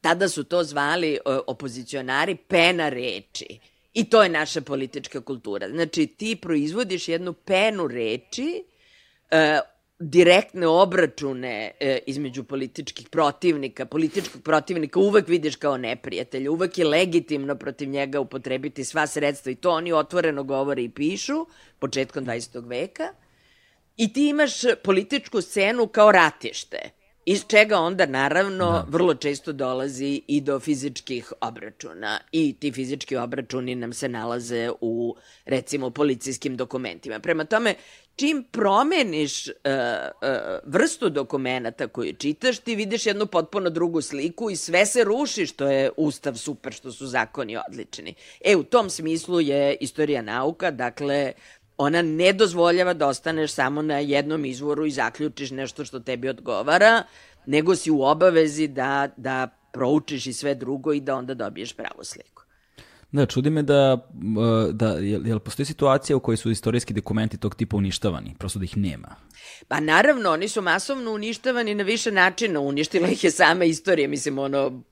[0.01, 3.59] tada su to zvali e, opozicionari, pena reči.
[3.95, 5.69] I to je naša politička kultura.
[5.69, 8.65] Znači, ti proizvodiš jednu penu reči,
[9.31, 9.61] e,
[9.99, 11.71] direktne obračune
[12.07, 13.87] između političkih protivnika.
[13.87, 19.55] Političkog protivnika uvek vidiš kao neprijatelja, uvek je legitimno protiv njega upotrebiti sva sredstva i
[19.55, 21.47] to oni otvoreno govore i pišu
[21.79, 22.69] početkom 20.
[22.69, 23.13] veka.
[24.01, 26.79] I ti imaš političku scenu kao ratište,
[27.27, 28.87] iz čega onda naravno da.
[28.89, 32.21] vrlo često dolazi i do fizičkih obračuna.
[32.33, 37.19] I ti fizički obračuni nam se nalaze u, recimo, policijskim dokumentima.
[37.19, 37.75] Prema tome,
[38.17, 40.29] čim promeniš uh, uh,
[40.65, 45.71] vrstu dokumenta koju čitaš, ti vidiš jednu potpuno drugu sliku i sve se ruši što
[45.71, 48.15] je ustav super, što su zakoni odlični.
[48.41, 51.33] E, u tom smislu je istorija nauka, dakle,
[51.81, 57.03] ona ne dozvoljava da ostaneš samo na jednom izvoru i zaključiš nešto što tebi odgovara,
[57.47, 62.05] nego si u obavezi da, da proučiš i sve drugo i da onda dobiješ pravu
[62.05, 62.43] sliku.
[63.13, 64.09] Da, čudi me da,
[64.73, 68.65] da jel, jel postoji situacija u kojoj su istorijski dokumenti tog tipa uništavani, prosto da
[68.65, 69.17] ih nema?
[69.69, 74.39] Pa naravno, oni su masovno uništavani na više načina, uništila ih je sama istorija, mislim,
[74.39, 74.83] ono,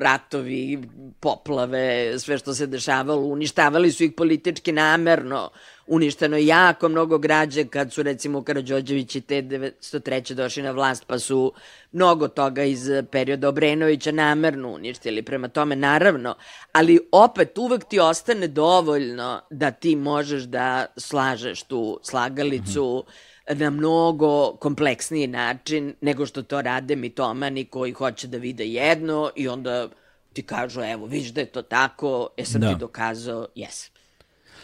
[0.00, 0.82] ratovi,
[1.20, 5.50] poplave, sve što se dešavalo, uništavali su ih politički namerno,
[5.86, 10.34] uništeno jako mnogo građe kad su recimo Karadžođević i te 903.
[10.34, 11.52] došli na vlast pa su
[11.92, 15.22] mnogo toga iz perioda Obrenovića namerno uništili.
[15.22, 16.34] Prema tome naravno,
[16.72, 23.58] ali opet uvek ti ostane dovoljno da ti možeš da slažeš tu slagalicu mm -hmm.
[23.58, 29.48] na mnogo kompleksniji način nego što to rade mitomani koji hoće da vide jedno i
[29.48, 29.88] onda
[30.32, 32.68] ti kažu evo viš da je to tako, jesam da.
[32.68, 33.95] ti dokazao, jesam.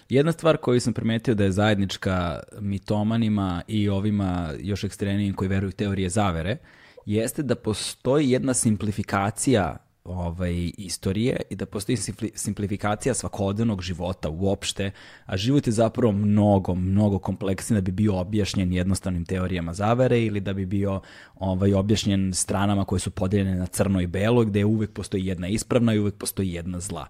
[0.09, 5.73] Jedna stvar koju sam primetio da je zajednička mitomanima i ovima još ekstremnijim koji veruju
[5.73, 6.57] teorije zavere,
[7.07, 11.97] jeste da postoji jedna simplifikacija ovaj, istorije i da postoji
[12.35, 14.91] simplifikacija svakodnevnog života uopšte,
[15.27, 20.41] a život je zapravo mnogo, mnogo kompleksniji da bi bio objašnjen jednostavnim teorijama zavere ili
[20.41, 21.01] da bi bio
[21.35, 25.95] ovaj, objašnjen stranama koje su podeljene na crno i belo, gde uvek postoji jedna ispravna
[25.95, 27.07] i uvek postoji jedna zla.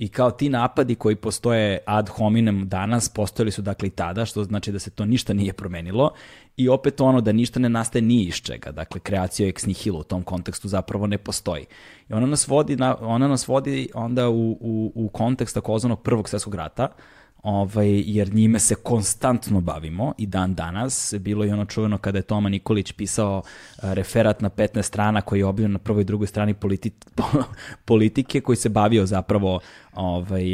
[0.00, 4.44] I kao ti napadi koji postoje ad hominem danas, postojali su dakle i tada, što
[4.44, 6.10] znači da se to ništa nije promenilo.
[6.56, 8.70] I opet ono da ništa ne nastaje ni iz čega.
[8.72, 11.66] Dakle, kreacija ex nihilo u tom kontekstu zapravo ne postoji.
[12.08, 16.28] I ona nas vodi, na, ona nas vodi onda u, u, u kontekst takozvanog prvog
[16.28, 16.88] svjetskog rata,
[17.42, 21.14] ovaj, jer njime se konstantno bavimo i dan danas.
[21.18, 23.42] Bilo je ono čuveno kada je Toma Nikolić pisao
[23.82, 26.90] referat na 15 strana koji je objavljen na prvoj i drugoj strani politi
[27.84, 29.60] politike koji se bavio zapravo
[29.94, 30.44] ovaj,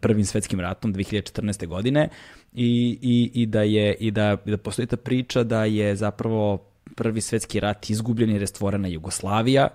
[0.00, 1.66] prvim svetskim ratom 2014.
[1.66, 2.08] godine
[2.54, 6.58] i, i, i, da je, i da, da postoji ta priča da je zapravo
[6.96, 9.68] prvi svetski rat izgubljen jer je stvorena Jugoslavija,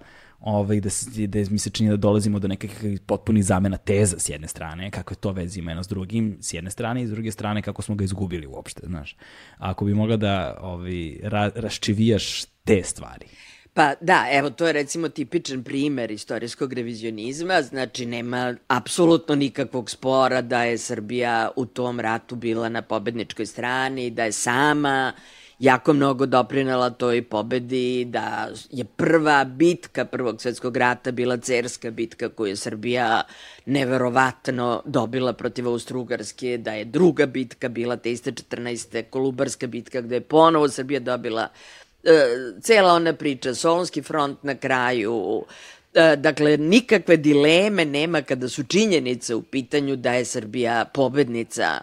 [0.46, 4.30] ovaj, da, se, da mi se čini da dolazimo do nekakvih potpunih zamena teza s
[4.30, 7.12] jedne strane, kako je to vezi ima jedno s drugim, s jedne strane i s
[7.12, 9.18] druge strane kako smo ga izgubili uopšte, znaš.
[9.58, 13.26] Ako bi mogla da ovaj, ra, raščivijaš te stvari.
[13.74, 20.42] Pa da, evo, to je recimo tipičan primer istorijskog revizionizma, znači nema apsolutno nikakvog spora
[20.42, 25.14] da je Srbija u tom ratu bila na pobedničkoj strani, da je sama
[25.60, 32.30] jako mnogo doprinala toj pobedi, da je prva bitka Prvog svetskog rata bila cerska bitka
[32.30, 33.24] koju je Srbija
[33.66, 39.04] neverovatno dobila protiv Austro-Ugarske, da je druga bitka bila te iste 14.
[39.10, 41.48] Kolubarska bitka gde je ponovo Srbija dobila
[42.04, 42.12] e,
[42.62, 45.44] cela ona priča, Solonski front na kraju,
[45.94, 51.82] e, dakle, nikakve dileme nema kada su činjenice u pitanju da je Srbija pobednica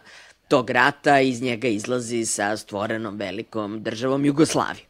[0.52, 4.86] tog rata, iz njega izlazi sa stvorenom velikom državom Jugoslavijom.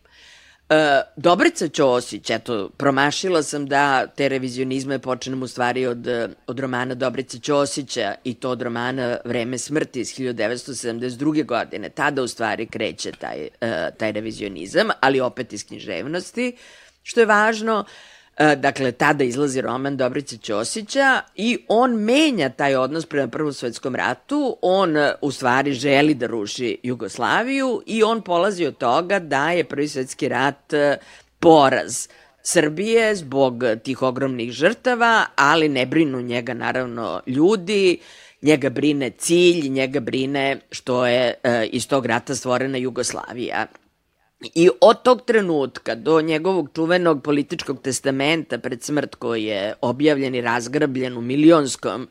[0.69, 6.09] E, Dobrica Ćosić, eto, promašila sam da te revizionizme počnem u stvari od,
[6.47, 11.47] od romana Dobrice Ćosića i to od romana Vreme smrti iz 1972.
[11.47, 11.89] godine.
[11.89, 16.57] Tada u stvari kreće taj, e, taj revizionizam, ali opet iz književnosti,
[17.03, 17.81] što je važno.
[17.81, 18.12] Uh,
[18.57, 24.57] dakle, tada izlazi roman Dobrice Ćosića i on menja taj odnos prema Prvom svetskom ratu,
[24.63, 29.65] on e, u stvari želi da ruši Jugoslaviju i on polazi od toga da je
[29.65, 30.97] Prvi svetski rat e,
[31.39, 32.09] poraz
[32.43, 37.99] Srbije zbog tih ogromnih žrtava, ali ne brinu njega naravno ljudi,
[38.43, 43.67] njega brine cilj, njega brine što je e, iz tog rata stvorena Jugoslavija.
[44.55, 50.41] I od tog trenutka do njegovog čuvenog političkog testamenta pred smrt koji je objavljen i
[50.41, 52.09] razgrabljen u milionskom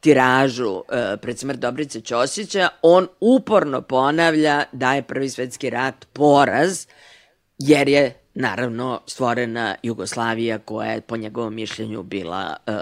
[0.00, 6.86] tiražu e, pred smrt Dobrice Ćosića, on uporno ponavlja da je Prvi svetski rat poraz,
[7.58, 12.72] jer je naravno stvorena Jugoslavija koja je po njegovom mišljenju bila e,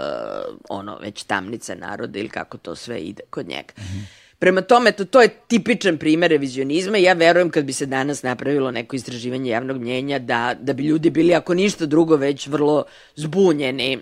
[0.69, 3.73] ono već tamnica naroda ili kako to sve ide kod njega.
[3.77, 4.22] Mm -hmm.
[4.43, 8.23] Prema tome, to, to je tipičan primer revizionizma i ja verujem kad bi se danas
[8.23, 12.83] napravilo neko istraživanje javnog mnjenja da, da bi ljudi bili, ako ništa drugo, već vrlo
[13.15, 14.01] zbunjeni uh,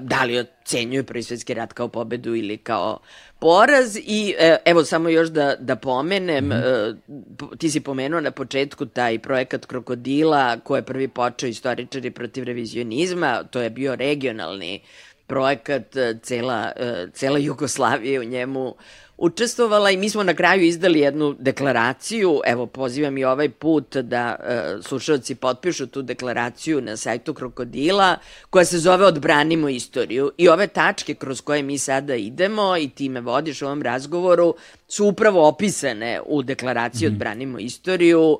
[0.00, 2.98] da li ocenjuju Prvi svetski rat kao pobedu ili kao
[3.38, 6.52] poraz i uh, evo samo još da, da pomenem, mm.
[6.52, 12.44] uh, ti si pomenuo na početku taj projekat Krokodila ko je prvi počeo istoričari protiv
[12.44, 14.80] revizionizma, to je bio regionalni
[15.26, 16.72] projekat, cela,
[17.12, 18.74] cela Jugoslavija u njemu
[19.18, 24.36] učestvovala i mi smo na kraju izdali jednu deklaraciju, evo pozivam i ovaj put da
[24.38, 28.16] uh, slušalci potpišu tu deklaraciju na sajtu Krokodila,
[28.50, 30.32] koja se zove Odbranimo istoriju.
[30.36, 34.54] I ove tačke kroz koje mi sada idemo i ti me vodiš u ovom razgovoru
[34.88, 37.14] su upravo opisane u deklaraciji mm -hmm.
[37.14, 38.38] Odbranimo istoriju,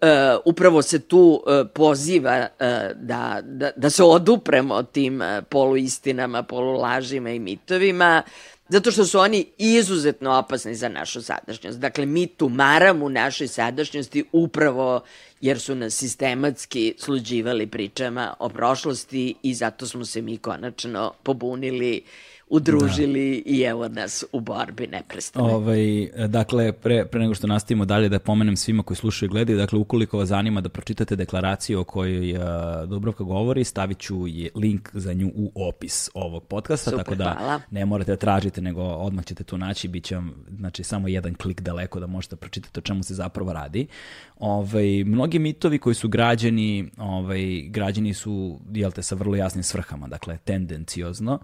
[0.00, 0.08] Uh,
[0.44, 7.30] upravo se tu uh, poziva uh, da, da, da se odupremo tim uh, poluistinama, polulažima
[7.30, 8.22] i mitovima,
[8.68, 11.78] Zato što su oni izuzetno opasni za našu sadašnjost.
[11.78, 15.00] Dakle, mi tumaramo u našoj sadašnjosti upravo
[15.40, 22.02] jer su nas sistematski sluđivali pričama o prošlosti i zato smo se mi konačno pobunili
[22.50, 23.50] udružili da.
[23.50, 25.54] i evo nas u borbi neprestane.
[25.54, 29.58] Ovaj, dakle, pre, pre nego što nastavimo dalje da pomenem svima koji slušaju i gledaju,
[29.58, 32.42] dakle, ukoliko vas zanima da pročitate deklaraciju o kojoj uh,
[32.88, 37.36] Dubrovka govori, stavit ću je link za nju u opis ovog podcasta, Super, tako da
[37.38, 37.60] hvala.
[37.70, 41.34] ne morate da tražite, nego odmah ćete tu naći, bit će vam znači, samo jedan
[41.34, 43.86] klik daleko da možete da pročitati o čemu se zapravo radi.
[44.38, 50.08] Ovaj, mnogi mitovi koji su građeni, ovaj, građeni su, jel te, sa vrlo jasnim svrhama,
[50.08, 51.38] dakle, tendenciozno,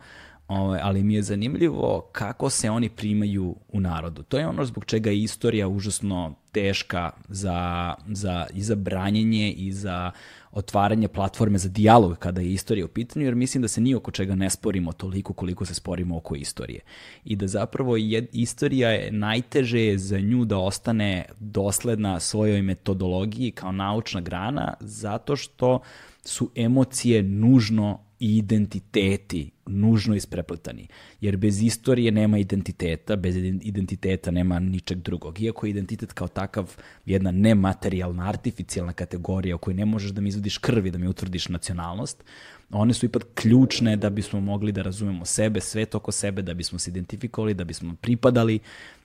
[0.48, 4.22] Ovaj, ali mi je zanimljivo kako se oni primaju u narodu.
[4.22, 9.72] To je ono zbog čega je istorija užasno teška za, za, i za branjenje i
[9.72, 10.10] za
[10.52, 14.10] otvaranje platforme za dijalog kada je istorija u pitanju, jer mislim da se ni oko
[14.10, 16.80] čega ne sporimo toliko koliko se sporimo oko istorije.
[17.24, 23.72] I da zapravo je, istorija je najteže za nju da ostane dosledna svojoj metodologiji kao
[23.72, 25.80] naučna grana, zato što
[26.24, 30.88] su emocije nužno i identiteti nužno isprepletani.
[31.20, 35.40] Jer bez istorije nema identiteta, bez identiteta nema ničeg drugog.
[35.40, 40.28] Iako je identitet kao takav jedna nematerijalna, artificijalna kategorija u kojoj ne možeš da mi
[40.28, 42.24] izvodiš krvi, da mi utvrdiš nacionalnost,
[42.70, 46.78] one su ipak ključne da bismo mogli da razumemo sebe, svet oko sebe, da bismo
[46.78, 48.58] se identifikovali, da bismo pripadali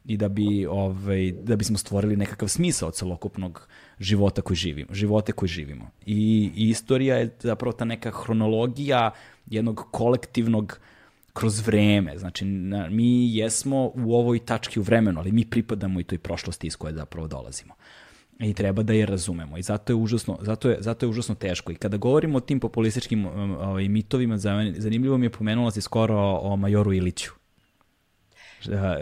[0.06, 3.68] i da bi ovaj da bismo stvorili nekakav smisao celokupnog
[4.00, 5.90] života koji živimo, živote koji živimo.
[6.06, 9.12] I, i istorija je zapravo ta neka hronologija
[9.46, 10.80] jednog kolektivnog
[11.34, 12.18] kroz vreme.
[12.18, 16.68] Znači, na, mi jesmo u ovoj tački u vremenu, ali mi pripadamo i toj prošlosti
[16.68, 17.74] iz koje zapravo dolazimo.
[18.40, 19.58] I treba da je razumemo.
[19.58, 21.72] I zato je užasno, zato je, zato je užasno teško.
[21.72, 24.38] I kada govorimo o tim populističkim ovaj, mitovima,
[24.78, 27.39] zanimljivo mi je pomenula si skoro o Majoru Iliću.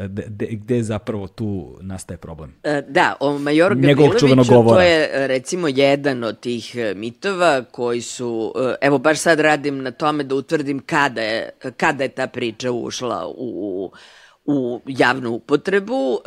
[0.08, 2.54] De, gde zapravo tu nastaje problem?
[2.64, 8.54] E, da, o Major Gavriloviću, to je recimo jedan od tih e, mitova koji su,
[8.60, 12.72] e, evo baš sad radim na tome da utvrdim kada je, kada je ta priča
[12.72, 13.92] ušla u,
[14.46, 16.20] u javnu upotrebu.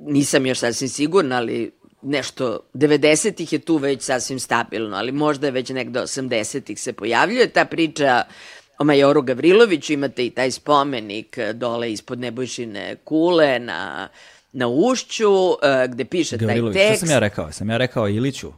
[0.00, 1.72] Nisam još sasvim sigurna, ali
[2.02, 7.48] nešto, 90-ih je tu već sasvim stabilno, ali možda je već negde 80-ih se pojavljuje
[7.48, 8.22] ta priča
[8.82, 14.08] o Majoru Gavriloviću, imate i taj spomenik e, dole ispod Nebojšine kule na,
[14.52, 16.98] na ušću, e, gde piše Gavrilović, taj tekst.
[16.98, 17.52] Što sam ja rekao?
[17.52, 18.52] Sam ja rekao Iliću?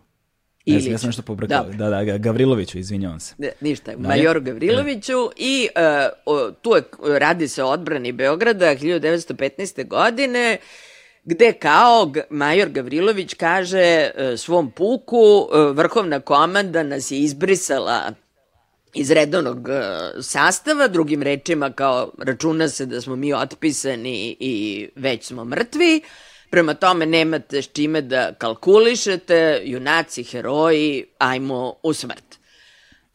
[0.65, 0.91] Iliću.
[0.91, 1.65] Ja sam nešto pobrkao.
[1.65, 3.35] Da, da, Gavriloviću, izvinjavam se.
[3.39, 5.33] Ne, ništa, da, Majoru Gavriloviću da.
[5.37, 5.69] i
[6.27, 6.83] uh, tu je,
[7.19, 9.87] radi se o odbrani Beograda 1915.
[9.89, 10.57] godine
[11.25, 18.13] gde kao major Gavrilović kaže svom puku, vrhovna komanda nas je izbrisala
[18.95, 19.73] iz redovnog e,
[20.23, 26.03] sastava, drugim rečima kao računa se da smo mi otpisani i već smo mrtvi,
[26.51, 32.39] prema tome nemate s čime da kalkulišete, junaci, heroji, ajmo u smrt.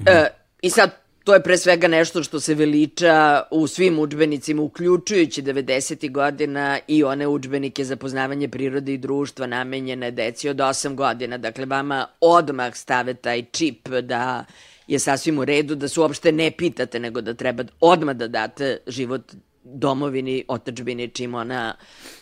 [0.06, 0.28] E,
[0.62, 0.92] I sad,
[1.24, 6.12] to je pre svega nešto što se veliča u svim učbenicima, uključujući 90.
[6.12, 11.38] godina i one učbenike za poznavanje prirode i društva namenjene deci od 8 godina.
[11.38, 14.46] Dakle, vama odmah stave taj čip da
[14.90, 18.78] je sasvim u redu, da se uopšte ne pitate, nego da treba odmah da date
[18.88, 19.34] život
[19.64, 21.76] domovini, otačbini, čim ona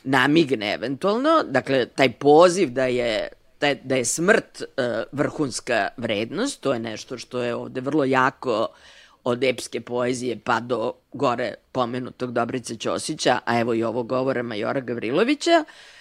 [0.04, 1.44] namigne eventualno.
[1.48, 3.28] Dakle, taj poziv da je
[3.60, 8.04] da je, da je smrt uh, vrhunska vrednost, to je nešto što je ovde vrlo
[8.04, 8.68] jako
[9.24, 14.80] od epske poezije pa do gore pomenutog Dobrice Ćosića, a evo i ovo govora Majora
[14.80, 15.64] Gavrilovića.
[15.68, 15.97] Uh, E,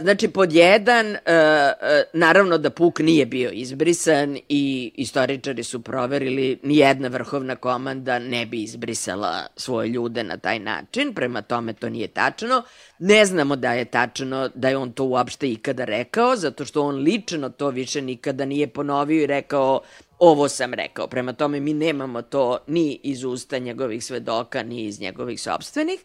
[0.00, 6.58] znači, pod jedan, e, e, naravno da Puk nije bio izbrisan i istoričari su proverili,
[6.62, 12.08] nijedna vrhovna komanda ne bi izbrisala svoje ljude na taj način, prema tome to nije
[12.08, 12.62] tačno.
[12.98, 16.96] Ne znamo da je tačno da je on to uopšte ikada rekao, zato što on
[16.96, 19.80] lično to više nikada nije ponovio i rekao
[20.18, 21.06] ovo sam rekao.
[21.06, 26.00] Prema tome mi nemamo to ni iz usta njegovih svedoka, ni iz njegovih sobstvenih.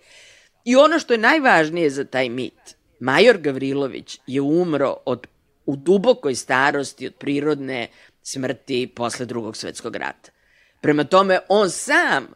[0.65, 5.27] I ono što je najvažnije za taj mit, Major Gavrilović je umro od,
[5.65, 7.87] u dubokoj starosti od prirodne
[8.21, 10.31] smrti posle drugog svetskog rata.
[10.81, 12.27] Prema tome, on sam,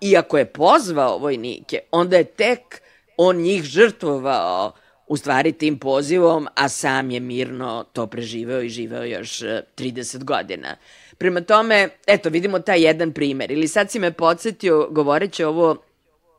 [0.00, 2.82] iako je pozvao vojnike, onda je tek
[3.16, 4.72] on njih žrtvovao
[5.06, 10.24] u stvari tim pozivom, a sam je mirno to preživeo i živeo još 30 e,
[10.24, 10.76] godina.
[11.18, 13.50] Prema tome, eto, vidimo taj jedan primer.
[13.50, 15.76] Ili sad si me podsjetio, govoreći ovo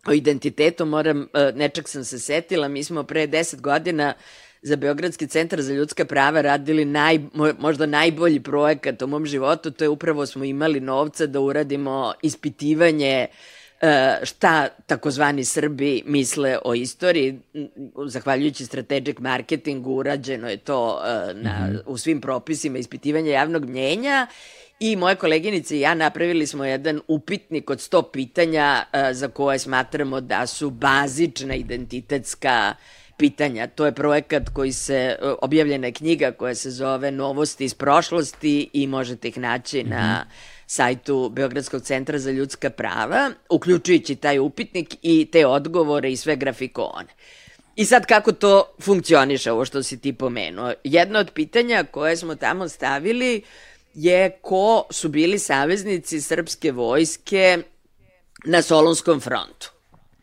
[0.08, 4.14] o identitetu, moram, e, nečak sam se setila, mi smo pre 10 godina
[4.62, 7.20] za Beogradski centar za ljudska prava radili naj,
[7.60, 13.28] možda najbolji projekat u mom životu, to je upravo smo imali novca da uradimo ispitivanje
[13.82, 17.40] e, šta takozvani Srbi misle o istoriji.
[18.06, 21.78] Zahvaljujući strategic marketingu urađeno je to e, na, mhm.
[21.86, 24.28] u svim propisima ispitivanja javnog mnjenja
[24.80, 29.60] I moje koleginice i ja napravili smo jedan upitnik od 100 pitanja uh, za koje
[29.60, 32.76] smatramo da su bazična identitetska
[33.18, 33.68] pitanja.
[33.68, 38.70] To je projekat koji se, uh, objavljena je knjiga koja se zove Novosti iz prošlosti
[38.74, 39.90] i možete ih naći mm -hmm.
[39.90, 40.30] na mhm.
[40.66, 47.08] sajtu Beogradskog centra za ljudska prava, uključujući taj upitnik i te odgovore i sve grafikone.
[47.76, 50.74] I sad kako to funkcioniše, ovo što si ti pomenuo?
[50.84, 57.58] Jedno od pitanja koje smo tamo stavili uh, je ko su bili saveznici srpske vojske
[58.46, 59.72] na Solonskom frontu.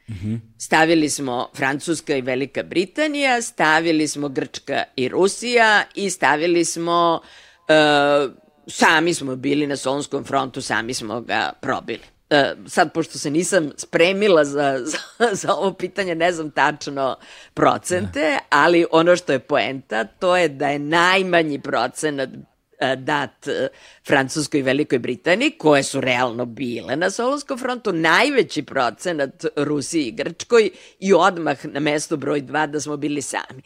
[0.08, 0.40] Mm -hmm.
[0.58, 7.20] Stavili smo Francuska i Velika Britanija, stavili smo Grčka i Rusija i stavili smo,
[7.68, 8.32] uh,
[8.66, 12.02] sami smo bili na Solonskom frontu, sami smo ga probili.
[12.30, 14.98] Uh, sad, pošto se nisam spremila za, za,
[15.32, 17.16] za ovo pitanje, ne znam tačno
[17.54, 22.51] procente, ali ono što je poenta, to je da je najmanji procenat E,
[22.96, 23.68] dat e,
[24.06, 30.12] Francuskoj i Velikoj Britaniji, koje su realno bile na Solonskom frontu, najveći procenat Rusiji i
[30.12, 30.70] Grčkoj
[31.00, 33.62] i odmah na mesto broj 2 da smo bili sami.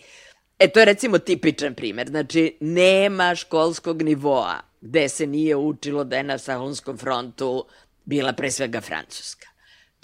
[0.58, 2.08] E, to je recimo tipičan primer.
[2.08, 7.64] Znači, nema školskog nivoa gde se nije učilo da je na Solonskom frontu
[8.04, 9.48] bila pre svega Francuska.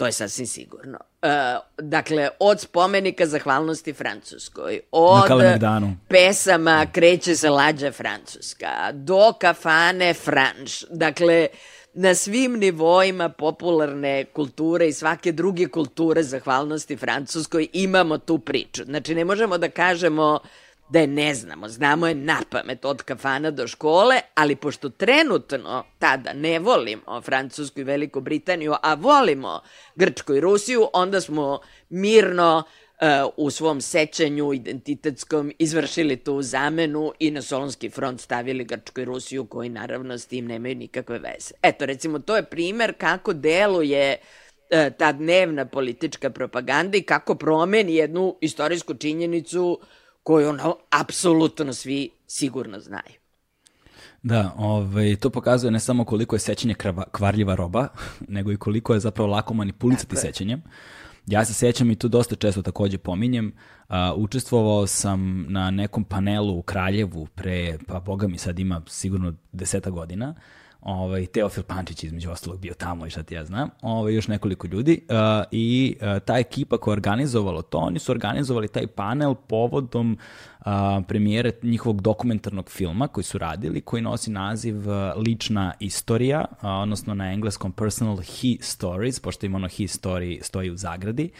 [0.03, 0.99] To je sasvim sigurno.
[1.23, 1.29] Uh,
[1.79, 5.23] dakle, od spomenika zahvalnosti Francuskoj, od
[6.09, 10.85] pesama Kreće se lađa Francuska, do kafane Franš.
[10.91, 11.49] Dakle,
[11.95, 18.85] na svim nivoima popularne kulture i svake druge kulture zahvalnosti Francuskoj imamo tu priču.
[18.85, 20.39] Znači, ne možemo da kažemo
[20.93, 25.85] da je ne znamo, znamo je na pamet od kafana do škole, ali pošto trenutno
[25.99, 29.61] tada ne volimo Francusku i Veliku Britaniju, a volimo
[29.95, 32.63] Grčku i Rusiju, onda smo mirno
[33.37, 39.45] u svom sećanju identitetskom izvršili tu zamenu i na Solonski front stavili Grčku i Rusiju
[39.45, 41.55] koji naravno s tim nemaju nikakve veze.
[41.63, 44.17] Eto, recimo, to je primer kako deluje
[44.71, 49.81] e, ta dnevna politička propaganda i kako promeni jednu istorijsku činjenicu
[50.23, 53.23] koju ono, apsolutno svi sigurno znaju.
[54.23, 56.75] Da, ovaj, to pokazuje ne samo koliko je sećanje
[57.11, 57.89] kvarljiva roba,
[58.29, 60.63] nego i koliko je zapravo lako manipulisati sećanjem.
[61.27, 63.47] Ja se sećam i tu dosta često takođe pominjem,
[63.89, 69.35] uh, učestvovao sam na nekom panelu u Kraljevu pre, pa boga mi sad ima sigurno
[69.53, 70.35] deseta godina,
[70.83, 74.67] ovaj, Teofil Pančić između ostalog bio tamo i šta ti ja znam, ovaj, još nekoliko
[74.67, 75.01] ljudi.
[75.09, 75.17] Uh,
[75.51, 80.19] i uh, ta ekipa koja je organizovalo to, oni su organizovali taj panel povodom
[80.59, 80.67] uh,
[81.09, 87.15] premijere njihovog dokumentarnog filma koji su radili, koji nosi naziv uh, Lična istorija, uh, odnosno
[87.15, 91.31] na engleskom Personal He Stories, pošto im ono He Story stoji u zagradi,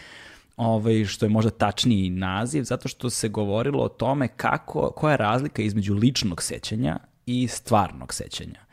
[0.57, 5.17] ovaj, što je možda tačniji naziv, zato što se govorilo o tome kako, koja je
[5.17, 8.63] razlika između ličnog sećanja i stvarnog sećanja.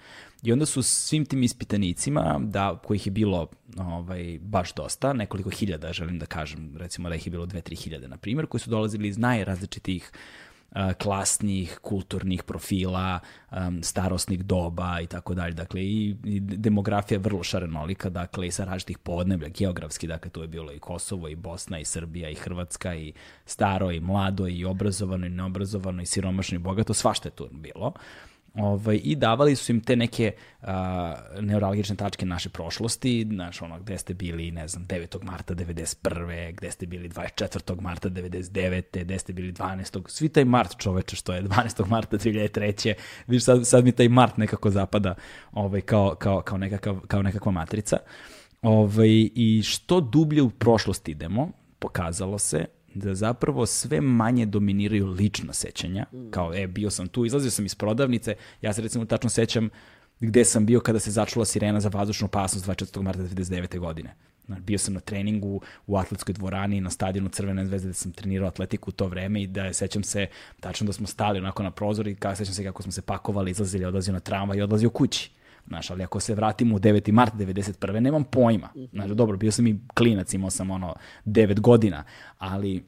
[0.42, 3.46] I onda su svim tim ispitanicima, da, kojih je bilo
[3.78, 7.76] ovaj, baš dosta, nekoliko hiljada, želim da kažem, recimo da ih je bilo dve, tri
[7.76, 10.12] hiljade, na primjer, koji su dolazili iz najrazličitih
[10.98, 13.20] klasnih, kulturnih profila,
[13.82, 15.54] starosnih doba i tako dalje.
[15.54, 20.48] Dakle, i demografija je vrlo šarenolika, dakle, i sa različitih podneblja, geografski, dakle, tu je
[20.48, 23.12] bilo i Kosovo, i Bosna, i Srbija, i Hrvatska, i
[23.46, 27.86] staro, i mlado, i obrazovano, i neobrazovano, i siromašno, i bogato, svašta je tu bilo.
[27.86, 30.32] Uh, Ovaj, I davali su im te neke
[30.62, 30.68] uh,
[31.40, 35.22] neuralgične tačke naše prošlosti, znaš, ono, gde ste bili, ne znam, 9.
[35.22, 36.52] marta 91.
[36.56, 37.80] gde ste bili 24.
[37.80, 39.04] marta 99.
[39.04, 40.08] gde ste bili 12.
[40.08, 41.86] Svi taj mart čoveče što je 12.
[41.88, 42.94] marta 2003.
[43.26, 45.14] Viš, sad, sad mi taj mart nekako zapada
[45.52, 47.96] ovaj, kao, kao, kao, nekakav, kao nekakva matrica.
[48.62, 55.52] Ovaj, I što dublje u prošlost idemo, pokazalo se da zapravo sve manje dominiraju lična
[55.52, 56.30] sećanja, mm.
[56.30, 59.70] kao e, bio sam tu, izlazio sam iz prodavnice, ja se recimo tačno sećam
[60.20, 63.02] gde sam bio kada se začula sirena za vazdušnu opasnost 24.
[63.02, 63.78] marta 1999.
[63.78, 64.14] godine.
[64.48, 68.90] Bio sam na treningu u atletskoj dvorani na stadionu Crvene zvezde da sam trenirao atletiku
[68.90, 70.26] u to vreme i da sećam se
[70.60, 73.50] tačno da smo stali onako na prozor i kada sećam se kako smo se pakovali,
[73.50, 75.30] izlazili, odlazio na tramvaj i odlazio kući.
[75.70, 77.12] Znaš, ali ako se vratimo u 9.
[77.12, 78.00] mart 91.
[78.00, 78.68] nemam pojma.
[78.92, 80.94] Znaš, dobro, bio sam i klinac, imao sam ono
[81.24, 82.04] 9 godina,
[82.38, 82.84] ali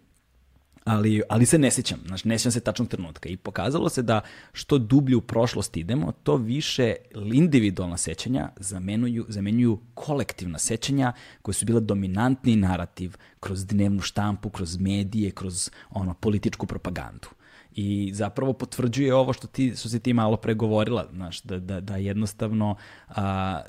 [0.84, 4.20] ali, ali se ne sećam, znači ne sećam se tačnog trenutka i pokazalo se da
[4.52, 6.94] što dublje u prošlost idemo, to više
[7.32, 11.12] individualna sećanja zamenuju, zamenjuju kolektivna sećanja
[11.42, 17.28] koje su bila dominantni narativ kroz dnevnu štampu, kroz medije, kroz ono političku propagandu
[17.74, 21.96] i zapravo potvrđuje ovo što ti što si ti malo pregovorila, znaš, da, da, da
[21.96, 22.76] jednostavno
[23.08, 23.60] a,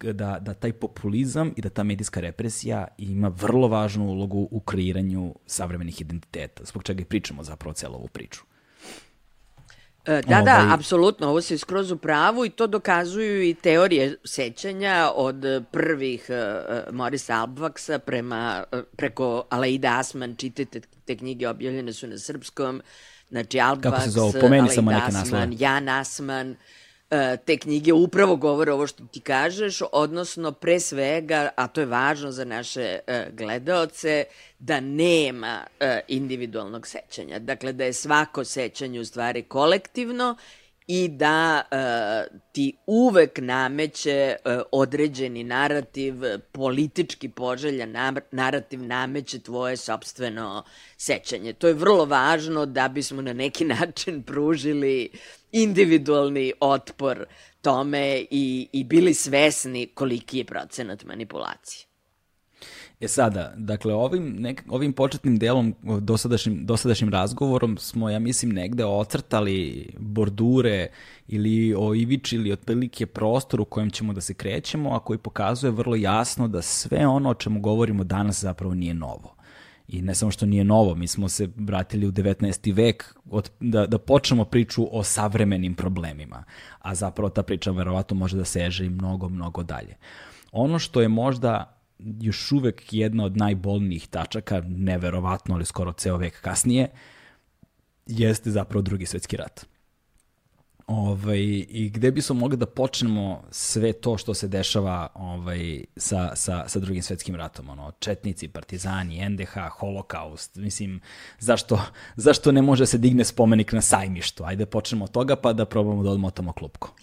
[0.00, 5.34] da, da taj populizam i da ta medijska represija ima vrlo važnu ulogu u kreiranju
[5.46, 8.42] savremenih identiteta, zbog čega i pričamo zapravo celu ovu priču.
[10.06, 10.74] E, da, da, ovaj...
[10.74, 16.94] apsolutno, ovo se skroz u pravu i to dokazuju i teorije sećanja od prvih uh,
[16.94, 22.82] Morisa Albvaksa prema, uh, preko Aleida Asman, čitajte te knjige, objavljene su na srpskom, uh,
[23.30, 26.56] Znači, Albax, Alej Dasman, Jan Asman,
[27.10, 31.86] e, te knjige upravo govore ovo što ti kažeš, odnosno pre svega, a to je
[31.86, 34.24] važno za naše e, gledaoce,
[34.58, 37.38] da nema e, individualnog sećanja.
[37.38, 40.36] Dakle, da je svako sećanje u stvari kolektivno
[40.88, 46.14] i da uh, ti uvek nameće uh, određeni narativ,
[46.52, 47.94] politički poželjan
[48.30, 50.64] narativ nameće tvoje sobstveno
[50.96, 51.52] sećanje.
[51.52, 55.10] To je vrlo važno da bismo na neki način pružili
[55.52, 57.26] individualni otpor
[57.62, 61.87] tome i, i bili svesni koliki je procenat manipulacije.
[63.00, 68.84] E sada, dakle, ovim, nek, ovim početnim delom, dosadašnjim, dosadašnjim razgovorom smo, ja mislim, negde
[68.84, 70.88] ocrtali bordure
[71.28, 76.48] ili oivičili otprilike prostor u kojem ćemo da se krećemo, a koji pokazuje vrlo jasno
[76.48, 79.34] da sve ono o čemu govorimo danas zapravo nije novo.
[79.88, 82.74] I ne samo što nije novo, mi smo se vratili u 19.
[82.74, 86.44] vek od, da, da počnemo priču o savremenim problemima,
[86.78, 89.96] a zapravo ta priča verovatno može da seže i mnogo, mnogo dalje.
[90.52, 96.40] Ono što je možda još uvek jedna od najbolnijih tačaka, neverovatno, ali skoro ceo vek
[96.40, 96.88] kasnije,
[98.06, 99.66] jeste zapravo drugi svetski rat.
[100.86, 101.38] ovaj,
[101.68, 106.78] i gde bismo mogli da počnemo sve to što se dešava ovaj, sa, sa, sa
[106.78, 111.00] drugim svetskim ratom, ono, četnici, partizani, NDH, holokaust, mislim,
[111.38, 111.80] zašto,
[112.16, 114.44] zašto ne može se digne spomenik na sajmištu?
[114.44, 116.94] Ajde počnemo od toga pa da probamo da odmotamo klupko.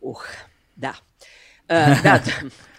[0.00, 0.22] Uh,
[0.76, 0.92] da.
[1.68, 2.20] Uh, da,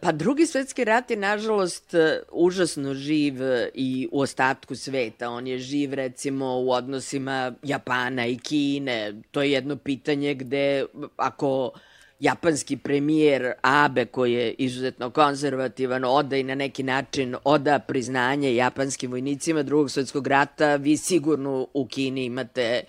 [0.00, 5.30] pa drugi svetski rat je nažalost e, užasno živ e, i u ostatku sveta.
[5.30, 9.14] On je živ recimo u odnosima Japana i Kine.
[9.30, 10.84] To je jedno pitanje gde
[11.16, 11.72] ako
[12.20, 19.10] japanski premijer Abe koji je izuzetno konzervativan oda i na neki način oda priznanje japanskim
[19.10, 22.82] vojnicima drugog svetskog rata, vi sigurno u Kini imate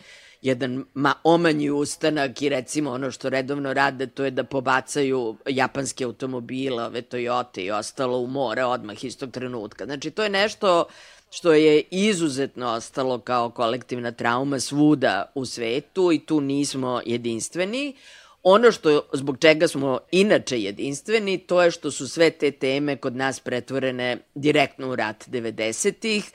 [0.43, 6.03] jedan ma, omanji ustanak i recimo ono što redovno rade to je da pobacaju japanske
[6.03, 9.85] automobile, ove Toyota i ostalo u more odmah istog trenutka.
[9.85, 10.85] Znači to je nešto
[11.31, 17.95] što je izuzetno ostalo kao kolektivna trauma svuda u svetu i tu nismo jedinstveni.
[18.43, 23.15] Ono što, zbog čega smo inače jedinstveni, to je što su sve te teme kod
[23.15, 26.31] nas pretvorene direktno u rat 90-ih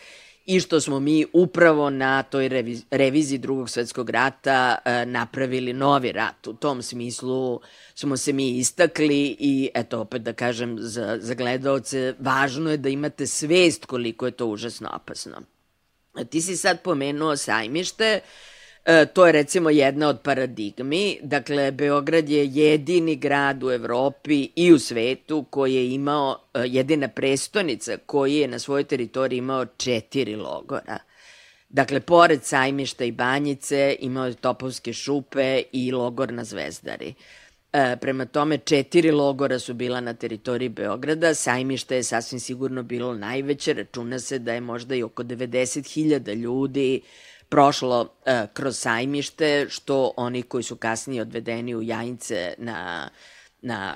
[0.49, 2.49] i što smo mi upravo na toj
[2.91, 6.47] reviziji drugog svetskog rata e, napravili novi rat.
[6.47, 7.61] U tom smislu
[7.95, 12.89] smo se mi istakli i eto opet da kažem za, za gledalce, važno je da
[12.89, 15.43] imate svest koliko je to užasno opasno.
[16.31, 18.21] Ti si sad pomenuo sajmište,
[18.89, 21.18] E, to je recimo jedna od paradigmi.
[21.22, 27.09] Dakle, Beograd je jedini grad u Evropi i u svetu koji je imao, e, jedina
[27.09, 30.99] prestonica koji je na svojoj teritoriji imao četiri logora.
[31.68, 37.14] Dakle, pored sajmišta i banjice imao je Topovske šupe i logor na Zvezdari.
[37.72, 43.14] E, prema tome, četiri logora su bila na teritoriji Beograda, sajmište je sasvim sigurno bilo
[43.14, 47.01] najveće, računa se da je možda i oko 90.000 ljudi
[47.49, 53.09] prošlo e, kroz sajmište, što oni koji su kasnije odvedeni u Jajince na,
[53.63, 53.95] na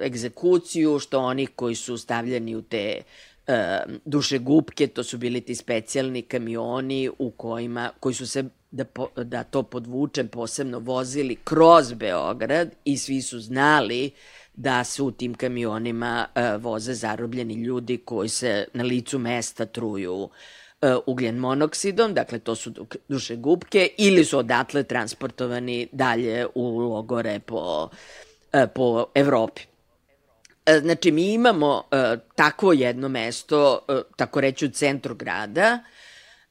[0.00, 3.02] e, egzekuciju, što oni koji su stavljeni u te
[3.46, 9.08] e, dušegupke, to su bili ti specijalni kamioni u kojima, koji su se da, po,
[9.16, 14.10] da to podvučem posebno vozili kroz Beograd i svi su znali
[14.54, 20.28] da su u tim kamionima e, voze zarobljeni ljudi koji se na licu mesta truju
[21.06, 22.72] ugljen monoksidom, dakle to su
[23.08, 27.88] duše gubke, ili su odatle transportovani dalje u logore po,
[28.52, 29.62] e, po Evropi.
[30.66, 31.82] E, znači, mi imamo
[32.34, 35.78] takvo jedno mesto, tako reći u centru grada,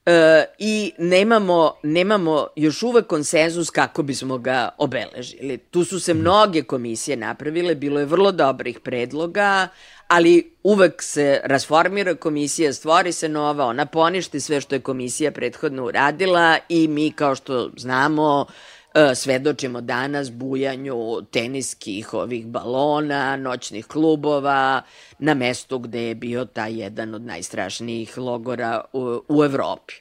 [0.05, 5.57] e, i nemamo, nemamo još uvek konsenzus kako bismo ga obeležili.
[5.57, 9.67] Tu su se mnoge komisije napravile, bilo je vrlo dobrih predloga,
[10.11, 15.85] ali uvek se rasformira komisija, stvori se nova, ona poništi sve što je komisija prethodno
[15.85, 18.45] uradila i mi, kao što znamo,
[18.93, 24.81] e, svedočimo danas bujanju teniskih ovih balona, noćnih klubova,
[25.19, 29.93] na mestu gde je bio taj jedan od najstrašnijih logora u, u Evropi.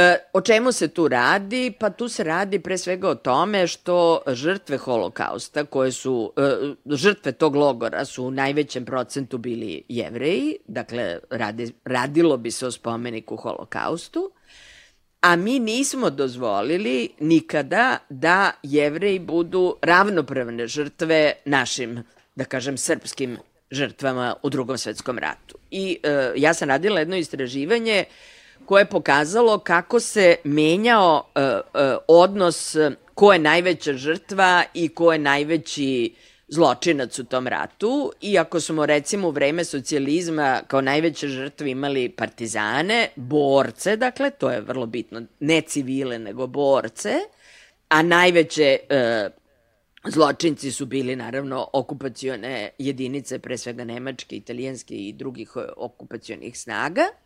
[0.00, 1.72] E, o čemu se tu radi?
[1.78, 7.32] Pa tu se radi pre svega o tome što žrtve holokausta, koje su, e, žrtve
[7.32, 13.36] tog logora su u najvećem procentu bili jevreji, dakle radi, radilo bi se o spomeniku
[13.36, 14.30] holokaustu,
[15.20, 22.02] a mi nismo dozvolili nikada da jevreji budu ravnopravne žrtve našim,
[22.34, 23.38] da kažem, srpskim
[23.70, 25.58] žrtvama u drugom svetskom ratu.
[25.70, 28.04] I e, ja sam radila jedno istraživanje
[28.70, 32.76] koje je pokazalo kako se menjao uh, uh, odnos
[33.14, 36.14] ko je najveća žrtva i ko je najveći
[36.48, 38.12] zločinac u tom ratu.
[38.20, 44.50] I ako smo recimo u vreme socijalizma kao najveće žrtve imali partizane, borce, dakle, to
[44.50, 47.14] je vrlo bitno, ne civile nego borce,
[47.88, 49.32] a najveće uh,
[50.12, 57.04] zločinci su bili naravno okupacione jedinice, pre svega nemačke, italijanske i drugih okupacionih snaga–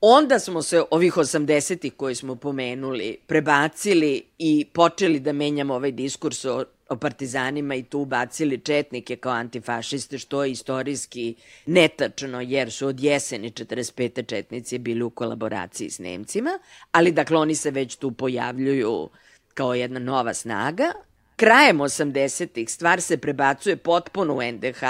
[0.00, 6.44] Onda smo se ovih 80-ih koji smo pomenuli prebacili i počeli da menjamo ovaj diskurs
[6.44, 11.34] o, o partizanima i tu ubacili četnike kao antifašiste, što je istorijski
[11.66, 14.26] netačno, jer su od jeseni 45.
[14.26, 16.58] četnici bili u kolaboraciji s Nemcima,
[16.92, 19.08] ali dakle oni se već tu pojavljuju
[19.54, 20.92] kao jedna nova snaga.
[21.36, 24.82] Krajem 80-ih stvar se prebacuje potpuno u NDH,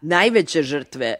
[0.00, 1.14] najveće žrtve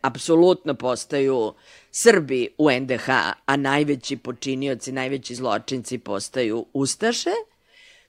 [0.00, 1.54] apsolutno postaju
[1.90, 3.08] Srbi u NDH,
[3.46, 7.30] a najveći počinioci, najveći zločinci postaju Ustaše,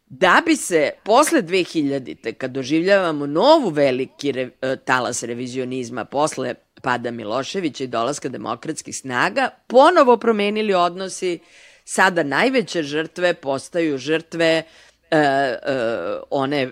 [0.08, 7.12] da bi se posle 2000-te, kad doživljavamo novu veliki re, e, talas revizionizma, posle pada
[7.12, 11.40] Miloševića i dolaska demokratskih snaga, ponovo promenili odnosi,
[11.86, 14.64] sada najveće žrtve postaju žrtve
[16.30, 16.72] one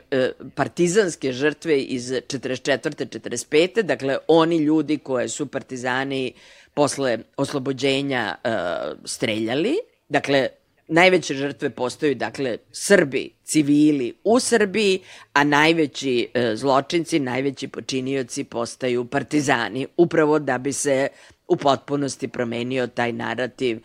[0.56, 3.06] partizanske žrtve iz 44.
[3.06, 3.82] 45.
[3.82, 6.34] Dakle, oni ljudi koje su partizani
[6.74, 8.36] posle oslobođenja
[9.06, 9.76] streljali,
[10.10, 10.48] dakle,
[10.88, 15.00] najveće žrtve postaju, dakle, Srbi, civili u Srbiji,
[15.34, 21.08] a najveći e, zločinci, najveći počinioci postaju partizani, upravo da bi se
[21.48, 23.80] u potpunosti promenio taj narativ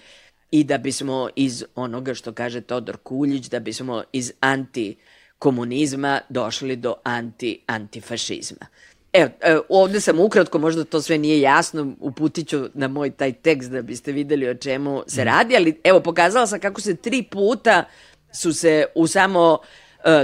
[0.51, 6.94] i da bismo iz onoga što kaže Todor Kuljić, da bismo iz antikomunizma došli do
[7.05, 8.66] anti-antifašizma.
[9.12, 13.32] Evo, evo, ovde sam ukratko, možda to sve nije jasno, uputit ću na moj taj
[13.32, 17.22] tekst da biste videli o čemu se radi, ali evo, pokazala sam kako se tri
[17.22, 17.84] puta
[18.32, 19.66] su se u samo uh,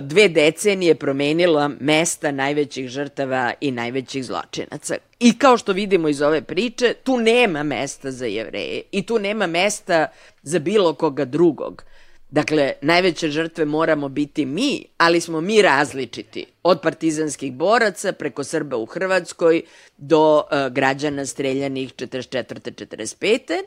[0.02, 4.96] dve decenije promenila mesta najvećih žrtava i najvećih zločinaca.
[5.20, 9.46] I kao što vidimo iz ove priče, tu nema mesta za jevreje i tu nema
[9.46, 10.06] mesta
[10.42, 11.84] za bilo koga drugog.
[12.30, 16.46] Dakle, najveće žrtve moramo biti mi, ali smo mi različiti.
[16.62, 19.62] Od partizanskih boraca preko Srba u Hrvatskoj
[19.96, 22.44] do uh, građana streljanih 44.
[22.86, 23.62] 45.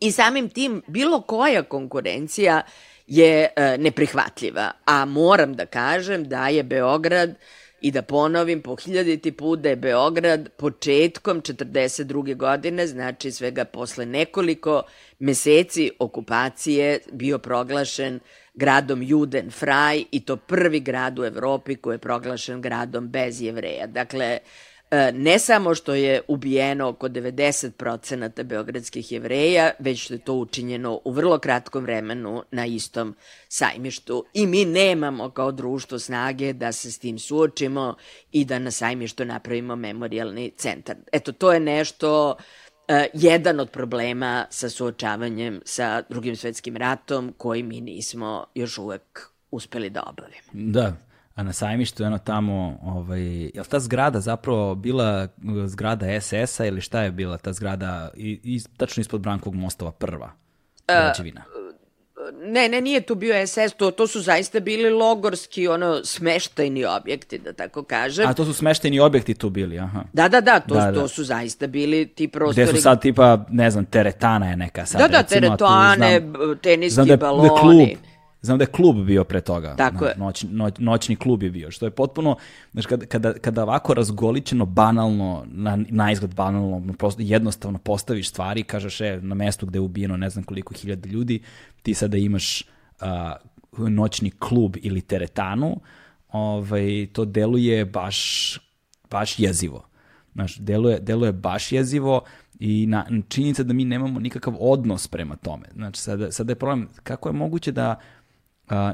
[0.00, 2.62] I samim tim bilo koja konkurencija
[3.10, 4.70] je uh, neprihvatljiva.
[4.84, 7.34] A moram da kažem da je Beograd
[7.80, 12.36] i da ponovim po hiljaditi put da je Beograd početkom 42.
[12.36, 14.82] godine, znači svega posle nekoliko
[15.18, 18.20] meseci okupacije bio proglašen
[18.54, 23.86] gradom Juden Fraj i to prvi grad u Evropi koji je proglašen gradom bez jevreja.
[23.86, 24.40] Dakle, E,
[25.14, 31.12] ne samo što je ubijeno oko 90% beogradskih jevreja, već što je to učinjeno u
[31.12, 33.16] vrlo kratkom vremenu na istom
[33.48, 34.24] sajmištu.
[34.34, 37.94] I mi nemamo kao društvo snage da se s tim suočimo
[38.32, 40.96] i da na sajmištu napravimo memorialni centar.
[41.12, 47.62] Eto, to je nešto uh, jedan od problema sa suočavanjem sa drugim svetskim ratom koji
[47.62, 50.72] mi nismo još uvek uspeli da obavimo.
[50.72, 50.96] Da,
[51.42, 55.28] na sajmištu ono tamo, ovaj, je li ta zgrada zapravo bila
[55.66, 60.32] zgrada SS-a ili šta je bila ta zgrada i, i tačno ispod Brankovog mostova prva
[60.86, 61.42] građevina?
[62.42, 67.38] Ne, ne, nije tu bio SS, to, to su zaista bili logorski, ono, smeštajni objekti,
[67.38, 68.28] da tako kažem.
[68.28, 70.04] A to su smeštajni objekti tu bili, aha.
[70.12, 71.00] Da, da, da, to, da, da.
[71.00, 72.66] to su zaista bili ti prostori.
[72.66, 76.58] Gde su sad tipa, ne znam, teretana je neka sad, Da, da, recimo, teretane, znam,
[76.58, 77.48] teniski znam da je, baloni.
[77.48, 77.60] Da je
[77.96, 78.09] klub,
[78.42, 79.76] Znam da je klub bio pre toga.
[79.76, 80.14] Tako je.
[80.16, 82.36] Noć, noć, noćni klub je bio, što je potpuno,
[82.72, 88.62] znaš, kada, kada, kada ovako razgoličeno, banalno, na, na izgled banalno, prosto jednostavno postaviš stvari,
[88.62, 91.42] kažeš, e, na mestu gde je ubijeno ne znam koliko hiljada ljudi,
[91.82, 92.64] ti sada imaš
[93.00, 95.80] uh, noćni klub ili teretanu,
[96.28, 98.58] ovaj, to deluje baš,
[99.10, 99.86] baš jezivo.
[100.32, 102.22] Znaš, deluje, deluje baš jezivo
[102.58, 105.66] i na, činjenica da mi nemamo nikakav odnos prema tome.
[105.74, 108.00] Znači, sada, sada je problem kako je moguće da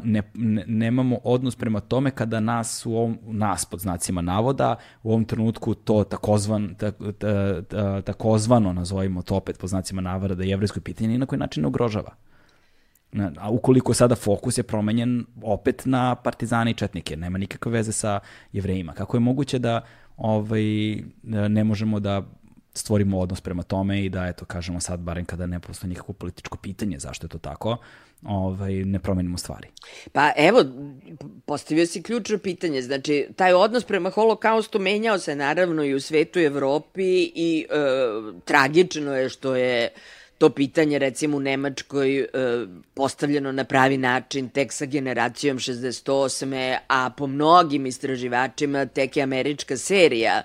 [0.05, 5.11] ne, ne, nemamo odnos prema tome kada nas u ovom, nas pod znacima navoda, u
[5.11, 10.45] ovom trenutku to takozvan, ta, ta, ta, takozvano, nazovimo to opet pod znacima navoda, da
[10.45, 12.15] jevrejsko pitanje ni na koji način ne ugrožava.
[13.39, 18.21] A ukoliko sada fokus je promenjen opet na partizane i četnike, nema nikakve veze sa
[18.53, 18.93] jevrejima.
[18.93, 19.81] Kako je moguće da
[20.17, 20.63] ovaj,
[21.23, 22.23] ne možemo da
[22.77, 26.59] stvorimo odnos prema tome i da, eto, kažemo sad, barem kada ne postoji nikakvo političko
[26.59, 27.77] pitanje zašto je to tako,
[28.23, 29.69] ovaj, ne promenimo stvari.
[30.13, 30.65] Pa evo,
[31.47, 32.83] postavio si ključno pitanje.
[32.83, 37.77] Znači, taj odnos prema holokaustu menjao se naravno i u svetu i Evropi i e,
[38.45, 39.89] tragično je što je
[40.39, 42.27] to pitanje recimo u Nemačkoj e,
[42.95, 46.79] postavljeno na pravi način tek sa generacijom 68.
[46.89, 50.43] a po mnogim istraživačima tek je američka serija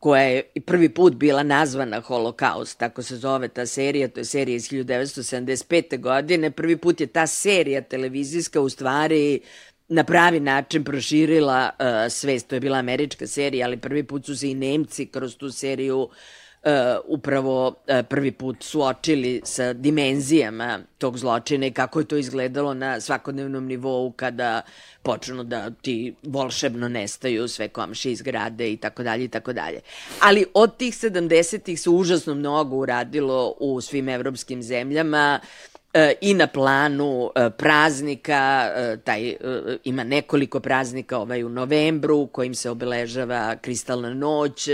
[0.00, 4.56] koja je prvi put bila nazvana Holokaust, tako se zove ta serija, to je serija
[4.56, 6.00] iz 1975.
[6.00, 6.50] godine.
[6.50, 9.40] Prvi put je ta serija televizijska u stvari
[9.88, 12.48] na pravi način proširila uh, svest.
[12.48, 16.00] To je bila američka serija, ali prvi put su se i Nemci kroz tu seriju
[16.00, 16.10] uh,
[17.04, 17.74] upravo uh,
[18.08, 24.12] prvi put suočili sa dimenzijama tog zločina i kako je to izgledalo na svakodnevnom nivou
[24.16, 24.62] kada
[25.02, 29.80] počnu da ti volšebno nestaju sve komši iz grade i tako dalje i tako dalje.
[30.20, 35.69] Ali od tih 70-ih se užasno mnogo uradilo u svim evropskim zemljama e,
[36.20, 39.36] i na planu e, praznika, e, taj
[39.84, 44.68] ima nekoliko praznika ovaj u novembru kojim se obeležava kristalna noć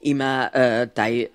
[0.00, 0.48] ima
[0.94, 1.26] taj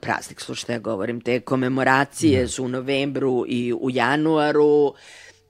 [0.00, 2.48] praznik, slušajte, ja govorim, te komemoracije mm.
[2.48, 4.94] su u novembru i u januaru,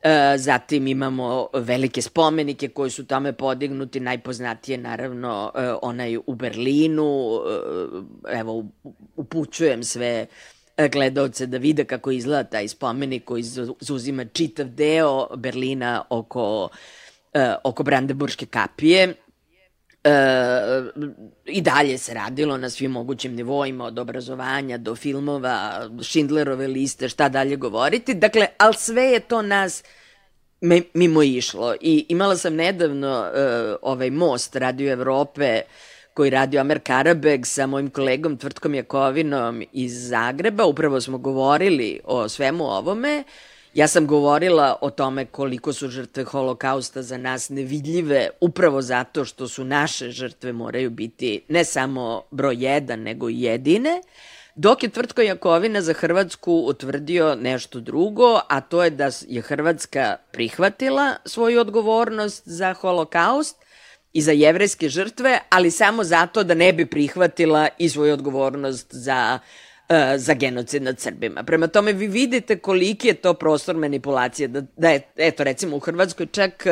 [0.02, 7.40] E, zatim imamo velike spomenike koji su tome podignuti, najpoznatije naravno e, onaj u Berlinu,
[8.28, 8.64] e, evo
[9.16, 10.26] upućujem sve
[10.88, 13.42] gledalce da vide kako izgleda taj spomenik koji
[13.80, 16.68] zauzima čitav deo Berlina oko,
[17.64, 19.14] oko Brandenburške kapije
[20.04, 20.12] E,
[21.46, 27.28] I dalje se radilo na svim mogućim nivoima, od obrazovanja do filmova, Schindlerove liste, šta
[27.28, 28.14] dalje govoriti.
[28.14, 29.84] Dakle, ali sve je to nas
[30.94, 31.74] mimo išlo.
[31.80, 35.62] I imala sam nedavno uh, ovaj most Radio Evrope
[36.14, 40.64] koji radio Amer Karabeg sa mojim kolegom Tvrtkom Jakovinom iz Zagreba.
[40.64, 43.24] Upravo smo govorili o svemu ovome.
[43.74, 49.48] Ja sam govorila o tome koliko su žrtve holokausta za nas nevidljive, upravo zato što
[49.48, 54.00] su naše žrtve moraju biti ne samo broj jedan, nego i jedine,
[54.54, 60.16] dok je Tvrtko Jakovina za Hrvatsku utvrdio nešto drugo, a to je da je Hrvatska
[60.32, 63.56] prihvatila svoju odgovornost za holokaust
[64.12, 69.38] i za jevrejske žrtve, ali samo zato da ne bi prihvatila i svoju odgovornost za
[69.90, 71.42] E, za genocid nad Srbima.
[71.42, 75.80] Prema tome vi vidite koliki je to prostor manipulacije, da, da je, eto recimo u
[75.80, 76.66] Hrvatskoj čak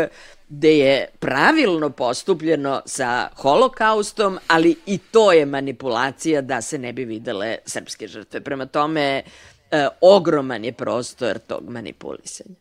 [0.48, 7.04] gde je pravilno postupljeno sa holokaustom, ali i to je manipulacija da se ne bi
[7.04, 8.40] videle srpske žrtve.
[8.40, 9.22] Prema tome,
[9.70, 12.54] e, ogroman je prostor tog manipulisanja.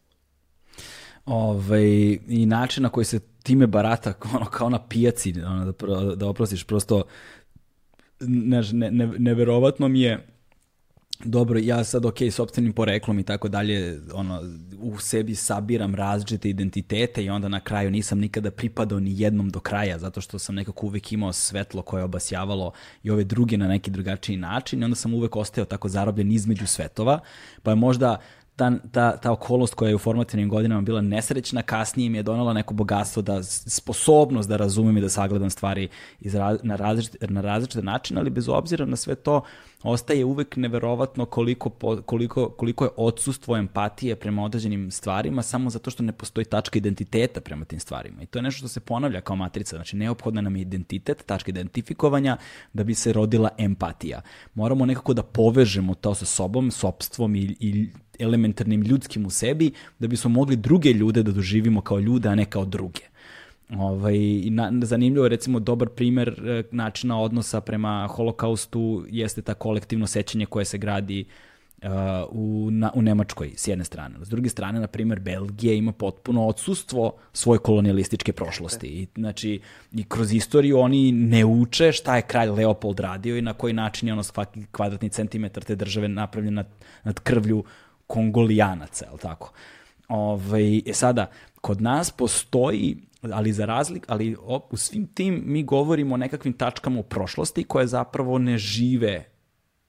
[1.25, 6.28] Ove, I način na koji se time barata ono, kao na pijaci, ono, da, da
[6.28, 7.04] oprostiš, prosto
[8.20, 10.28] ne, ne, neverovatno mi je
[11.26, 14.41] dobro, ja sad, ok, sobstvenim poreklom i tako dalje, ono,
[14.80, 19.60] u sebi sabiram različite identitete i onda na kraju nisam nikada pripadao ni jednom do
[19.60, 22.72] kraja, zato što sam nekako uvek imao svetlo koje je obasjavalo
[23.04, 26.68] i ove druge na neki drugačiji način i onda sam uvek ostao tako zarobljen između
[26.68, 27.20] svetova,
[27.64, 28.18] pa je možda
[28.58, 32.53] ta, ta, ta okolost koja je u formativnim godinama bila nesrećna, kasnije mi je donala
[32.53, 35.88] neko bogatstvo, da sposobnost da razumem i da sagledam stvari
[36.20, 36.34] iz,
[36.64, 39.41] na, različite, na različite načine, ali bez obzira na sve to,
[39.84, 41.70] ostaje uvek neverovatno koliko,
[42.05, 47.41] koliko, koliko je odsustvo empatije prema određenim stvarima samo zato što ne postoji tačka identiteta
[47.41, 48.24] prema tim stvarima.
[48.24, 49.76] I to je nešto što se ponavlja kao matrica.
[49.76, 52.38] Znači, neophodna nam je identitet, tačka identifikovanja
[52.74, 54.22] da bi se rodila empatija.
[54.53, 57.89] Moramo nekako da povežemo to sa sobom, sobstvom i, i
[58.20, 62.45] elementarnim ljudskim u sebi, da bismo mogli druge ljude da doživimo kao ljude, a ne
[62.45, 63.01] kao druge.
[63.70, 64.18] Ovaj,
[64.49, 70.45] na, zanimljivo je recimo dobar primer e, načina odnosa prema holokaustu jeste ta kolektivno sećanje
[70.45, 71.26] koje se gradi
[71.84, 71.89] uh,
[72.30, 74.15] u, na, u Nemačkoj s jedne strane.
[74.22, 78.88] S druge strane, na primer, Belgija ima potpuno odsustvo svoje kolonialističke prošlosti.
[78.88, 79.59] I, znači,
[79.93, 84.07] i kroz istoriju oni ne uče šta je kralj Leopold radio i na koji način
[84.07, 86.68] je ono svaki kvadratni centimetar te države napravljen nad,
[87.03, 87.63] nad krvlju
[88.08, 89.51] kongolijanaca, je li tako?
[90.08, 91.30] Ovaj, e sada,
[91.62, 94.36] kod nas postoji ali za razlik, ali
[94.70, 99.26] u svim tim mi govorimo o nekakvim tačkama u prošlosti koje zapravo ne žive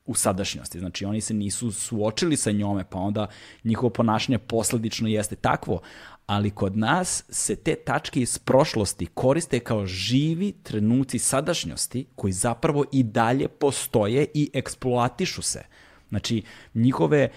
[0.06, 0.78] u sadašnjosti.
[0.78, 3.26] Znači, oni se nisu suočili sa njome, pa onda
[3.64, 5.80] njihovo ponašanje posledično jeste takvo,
[6.26, 12.84] ali kod nas se te tačke iz prošlosti koriste kao živi trenuci sadašnjosti koji zapravo
[12.92, 15.64] i dalje postoje i eksploatišu se.
[16.08, 16.42] Znači,
[16.74, 17.28] njihove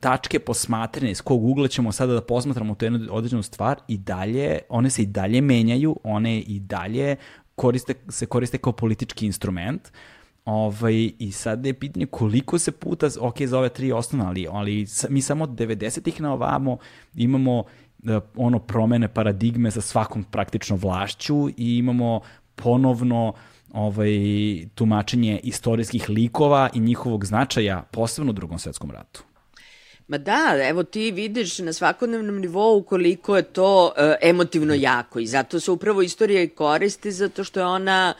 [0.00, 4.58] tačke posmatrane iz kog ugla ćemo sada da posmatramo tu jednu određenu stvar i dalje,
[4.68, 7.16] one se i dalje menjaju, one i dalje
[7.54, 9.88] koriste, se koriste kao politički instrument.
[10.44, 14.86] Ovaj, I sad je pitanje koliko se puta, ok, za ove tri osnovne, ali, ali
[15.08, 16.78] mi samo od 90-ih na ovamo
[17.14, 17.64] imamo
[17.98, 22.20] da, ono promene paradigme sa svakom praktično vlašću i imamo
[22.54, 23.32] ponovno
[23.72, 24.10] ovaj,
[24.74, 29.27] tumačenje istorijskih likova i njihovog značaja, posebno u drugom svetskom ratu.
[30.08, 35.26] Ma da, evo ti vidiš na svakodnevnom nivou koliko je to uh, emotivno jako i
[35.26, 38.14] zato se upravo istorija i koristi zato što je ona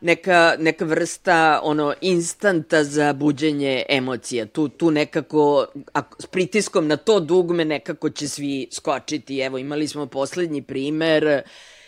[0.00, 4.46] neka, neka vrsta ono instanta za buđenje emocija.
[4.46, 9.38] Tu, tu nekako, ako, s pritiskom na to dugme nekako će svi skočiti.
[9.40, 11.42] Evo imali smo poslednji primer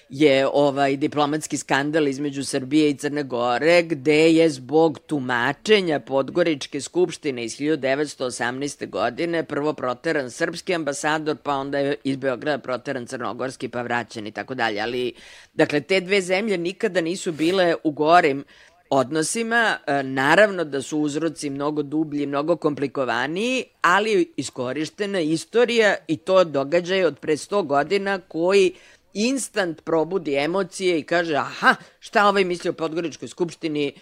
[0.09, 7.45] je ovaj diplomatski skandal između Srbije i Crne Gore, gde je zbog tumačenja Podgoričke skupštine
[7.45, 8.89] iz 1918.
[8.89, 14.33] godine prvo proteran srpski ambasador, pa onda je iz Beograda proteran crnogorski, pa vraćan i
[14.33, 14.81] tako dalje.
[14.81, 15.13] Ali,
[15.55, 18.45] dakle, te dve zemlje nikada nisu bile u gorim
[18.91, 26.45] odnosima, e, naravno da su uzroci mnogo dublji, mnogo komplikovaniji, ali iskorištena istorija i to
[26.45, 28.73] događaj od pre 100 godina koji
[29.15, 33.93] instant probudi emocije i kaže aha, šta ovaj misli o Podgoričkoj skupštini,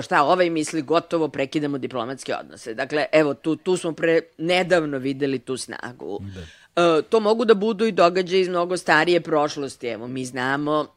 [0.00, 2.74] šta ovaj misli, gotovo prekidamo diplomatske odnose.
[2.74, 6.18] Dakle, evo, tu, tu smo pre nedavno videli tu snagu.
[6.34, 6.40] Da.
[6.82, 9.86] E, to mogu da budu i događaje iz mnogo starije prošlosti.
[9.86, 10.93] Evo, mi znamo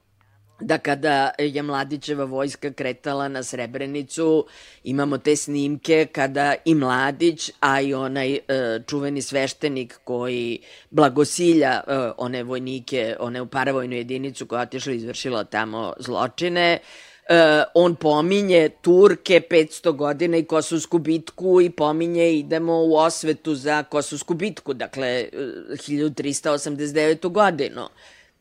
[0.59, 4.45] da kada je Mladićeva vojska kretala na Srebrenicu,
[4.83, 8.39] imamo te snimke kada i Mladić, a i onaj e,
[8.87, 15.43] čuveni sveštenik koji blagosilja e, one vojnike, one u paravojnu jedinicu koja otišla i izvršila
[15.43, 16.79] tamo zločine,
[17.29, 17.35] Uh,
[17.73, 24.33] on pominje Turke 500 godina i Kosovsku bitku i pominje idemo u osvetu za Kosovsku
[24.33, 27.31] bitku, dakle 1389.
[27.31, 27.89] godinu.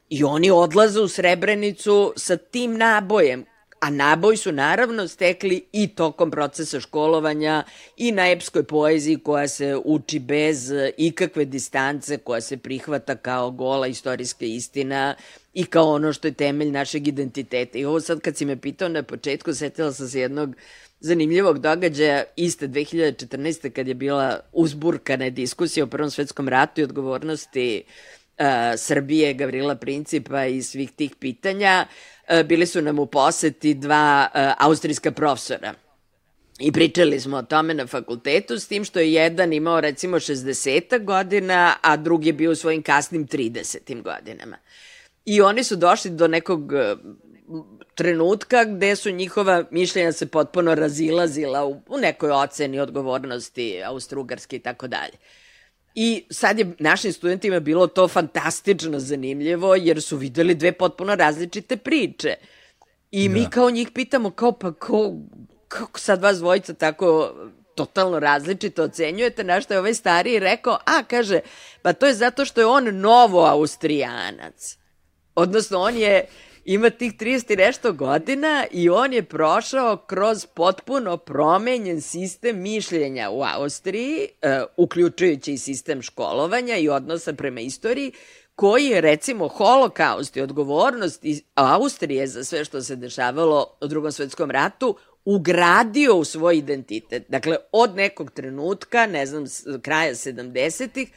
[0.09, 3.45] I oni odlaze u Srebrenicu sa tim nabojem,
[3.81, 7.65] a naboj su naravno stekli i tokom procesa školovanja
[7.97, 13.87] i na epskoj poeziji koja se uči bez ikakve distance, koja se prihvata kao gola
[13.87, 15.15] istorijska istina
[15.55, 17.79] i kao ono što je temelj našeg identiteta.
[17.79, 20.55] I ovo sad kad si me pitao na početku, setila sam se jednog
[21.01, 23.71] zanimljivog događaja iste 2014.
[23.71, 28.16] kad je bila uzburkana diskusija o Prvom svetskom ratu i odgovornosti uh,
[28.76, 31.87] Srbije, Gavrila Principa i svih tih pitanja.
[32.28, 35.74] Uh, bili su nam u poseti dva uh, austrijska profesora.
[36.59, 41.05] I pričali smo o tome na fakultetu, s tim što je jedan imao recimo 60
[41.05, 44.57] godina, a drugi je bio u svojim kasnim 30 godinama.
[45.24, 46.97] I oni su došli do nekog e,
[47.95, 54.59] trenutka gde su njihova mišljenja se potpuno razilazila u, u nekoj oceni odgovornosti Austro-Ugarske i
[54.59, 55.14] tako dalje.
[55.99, 61.76] I sad je našim studentima bilo to fantastično zanimljivo jer su videli dve potpuno različite
[61.76, 62.34] priče.
[63.11, 63.34] I da.
[63.34, 65.12] mi kao njih pitamo kao pa ko,
[65.68, 67.34] kako sad vas dvojica tako
[67.74, 71.40] totalno različito ocenjujete, na što je ovaj stariji rekao, a kaže,
[71.82, 74.76] pa to je zato što je on novo austrijanac.
[75.34, 76.24] Odnosno, on je,
[76.67, 83.31] ima tih 30 i nešto godina i on je prošao kroz potpuno promenjen sistem mišljenja
[83.31, 88.12] u Austriji, uh, uključujući i sistem školovanja i odnosa prema istoriji,
[88.55, 94.12] koji je recimo holokaust i odgovornost iz Austrije za sve što se dešavalo u drugom
[94.12, 97.23] svetskom ratu ugradio u svoj identitet.
[97.29, 99.45] Dakle, od nekog trenutka, ne znam,
[99.83, 101.11] kraja 70-ih,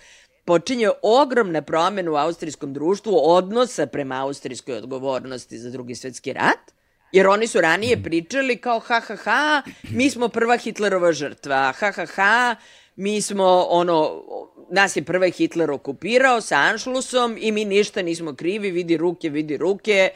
[0.49, 6.71] počinje ogromna promena u austrijskom društvu odnosa prema austrijskoj odgovornosti za drugi svetski rat,
[7.11, 8.03] jer oni su ranije mhm.
[8.03, 12.55] pričali kao ha ha ha, mi smo prva Hitlerova žrtva, ha ha ha,
[12.95, 14.23] mi smo ono,
[14.71, 19.57] nas je prva Hitler okupirao sa Anšlusom i mi ništa nismo krivi, vidi ruke, vidi
[19.57, 20.09] ruke,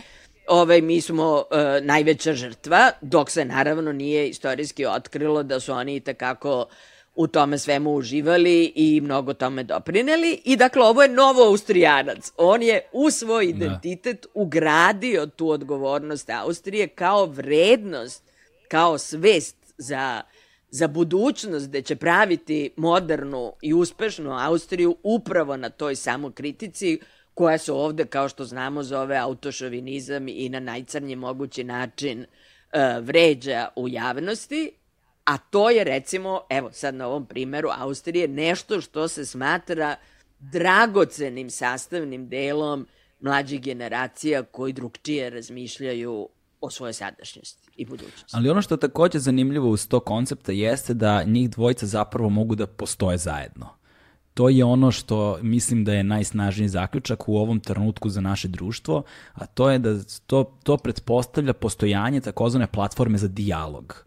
[0.47, 5.95] ovaj, mi smo uh, najveća žrtva, dok se naravno nije istorijski otkrilo da su oni
[5.95, 6.65] i takako uh,
[7.15, 10.41] u tome svemu uživali i mnogo tome doprineli.
[10.45, 12.31] I dakle, ovo je novo Austrijanac.
[12.37, 13.51] On je u svoj da.
[13.51, 14.29] identitet da.
[14.33, 18.23] ugradio tu odgovornost Austrije kao vrednost,
[18.67, 20.21] kao svest za,
[20.69, 26.99] za budućnost gde će praviti modernu i uspešnu Austriju upravo na toj samokritici
[27.33, 33.67] koja se ovde, kao što znamo, zove autošovinizam i na najcrnji mogući način uh, vređa
[33.75, 34.71] u javnosti
[35.25, 39.95] A to je recimo, evo sad na ovom primeru Austrije, nešto što se smatra
[40.39, 42.87] dragocenim sastavnim delom
[43.19, 46.29] mlađih generacija koji drugčije razmišljaju
[46.61, 48.31] o svojoj sadašnjosti i budućnosti.
[48.31, 52.55] Ali ono što je takođe zanimljivo uz to koncepta jeste da njih dvojica zapravo mogu
[52.55, 53.69] da postoje zajedno.
[54.33, 59.03] To je ono što mislim da je najsnažniji zaključak u ovom trenutku za naše društvo,
[59.33, 64.05] a to je da to, to pretpostavlja postojanje takozvane platforme za dijalog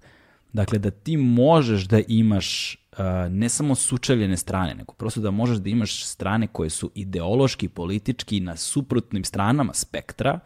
[0.57, 2.99] Dakle, da ti možeš da imaš uh,
[3.31, 8.41] ne samo sučeljene strane, nego prosto da možeš da imaš strane koje su ideološki, politički
[8.41, 10.41] na suprotnim stranama spektra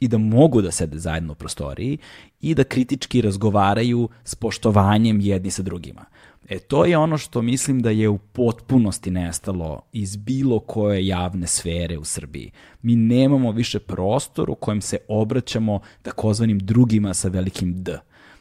[0.00, 1.98] i da mogu da sede zajedno u prostoriji
[2.40, 6.04] i da kritički razgovaraju s poštovanjem jedni sa drugima.
[6.48, 11.46] E to je ono što mislim da je u potpunosti nestalo iz bilo koje javne
[11.46, 12.50] sfere u Srbiji.
[12.82, 17.98] Mi nemamo više prostor u kojem se obraćamo takozvanim drugima sa velikim D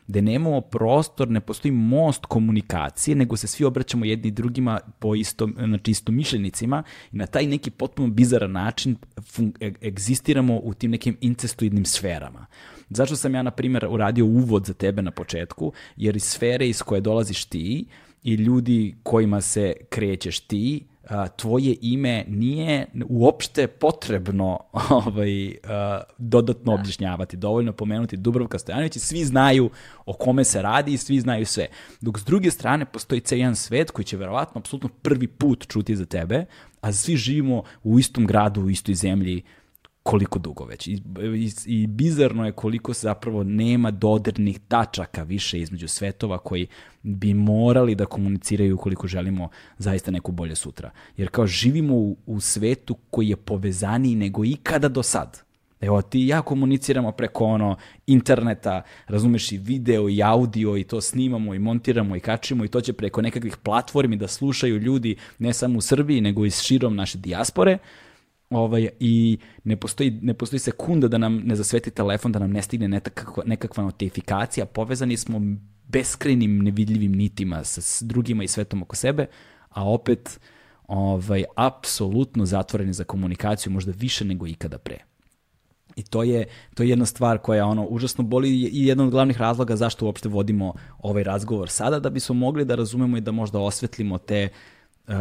[0.08, 5.56] gde nemamo prostor, ne postoji most komunikacije, nego se svi obraćamo jedni drugima po istom,
[5.58, 8.96] znači istomišljenicima i na taj neki potpuno bizaran način
[9.60, 12.46] e, egzistiramo u tim nekim incestuidnim sferama.
[12.90, 15.74] Zašto sam ja, na primjer, uradio uvod za tebe na početku?
[15.96, 17.86] Jer iz sfere iz koje dolaziš ti
[18.24, 20.86] i ljudi kojima se krećeš ti,
[21.36, 25.56] tvoje ime nije uopšte potrebno ovaj,
[26.18, 26.82] dodatno da.
[26.82, 27.38] objašnjavati.
[27.38, 29.70] Dovoljno pomenuti Dubrovka Stojanović i svi znaju
[30.06, 31.68] o kome se radi i svi znaju sve.
[32.02, 35.96] Dok s druge strane postoji cijel jedan svet koji će verovatno apsolutno prvi put čuti
[35.96, 36.46] za tebe,
[36.82, 39.44] a svi živimo u istom gradu, u istoj zemlji,
[40.04, 40.88] koliko dugo već.
[40.88, 41.02] I,
[41.36, 46.68] i, I bizarno je koliko se zapravo nema dodirnih tačaka više između svetova koji
[47.04, 50.92] bi morali da komuniciraju ukoliko želimo zaista neku bolje sutra.
[51.18, 55.44] Jer kao živimo u, u svetu koji je povezaniji nego ikada do sad.
[55.82, 57.76] Evo, ti i ja komuniciramo preko ono
[58.08, 62.82] interneta, razumeš i video i audio i to snimamo i montiramo i kačimo i to
[62.82, 67.18] će preko nekakvih platformi da slušaju ljudi ne samo u Srbiji nego i širom naše
[67.18, 67.78] dijaspore.
[68.54, 72.62] Ovaj, I ne postoji, ne postoji sekunda da nam ne zasveti telefon, da nam ne
[72.62, 74.66] stigne nekakva, nekakva notifikacija.
[74.66, 75.42] Povezani smo
[75.88, 79.26] beskrajnim nevidljivim nitima sa s drugima i svetom oko sebe,
[79.70, 80.40] a opet
[80.88, 84.98] ovaj, apsolutno zatvoreni za komunikaciju, možda više nego ikada pre.
[85.96, 89.38] I to je, to je jedna stvar koja ono užasno boli i jedan od glavnih
[89.38, 93.60] razloga zašto uopšte vodimo ovaj razgovor sada, da bismo mogli da razumemo i da možda
[93.60, 94.50] osvetlimo te,
[95.08, 95.14] uh,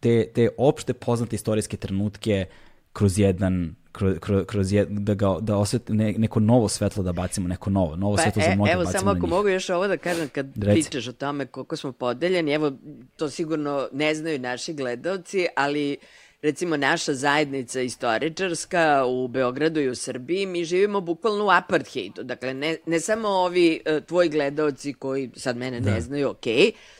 [0.00, 2.46] te, te opšte poznate istorijske trenutke
[2.92, 7.48] kroz jedan kroz, kroz, jed, da, ga, da osvet, ne, neko novo svetlo da bacimo,
[7.48, 9.96] neko novo, novo pa, svetlo za mnoge e, Evo, samo ako mogu još ovo da
[9.96, 10.82] kažem, kad Reci.
[10.82, 12.72] pričaš o tome koliko smo podeljeni, evo,
[13.16, 15.96] to sigurno ne znaju naši gledalci, ali
[16.42, 22.22] recimo naša zajednica istoričarska u Beogradu i u Srbiji, mi živimo bukvalno u apartheidu.
[22.22, 25.90] Dakle, ne, ne samo ovi uh, tvoji gledalci koji sad mene da.
[25.90, 26.44] ne znaju, ok,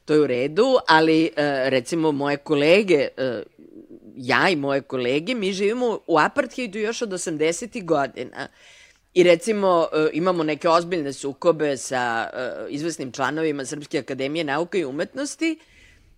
[0.04, 3.57] to je u redu, ali uh, recimo moje kolege uh,
[4.18, 7.84] ja i moje kolege, mi živimo u apartheidu još od 80.
[7.84, 8.48] godina.
[9.14, 12.30] I recimo imamo neke ozbiljne sukobe sa
[12.68, 15.58] izvesnim članovima Srpske akademije nauka i umetnosti,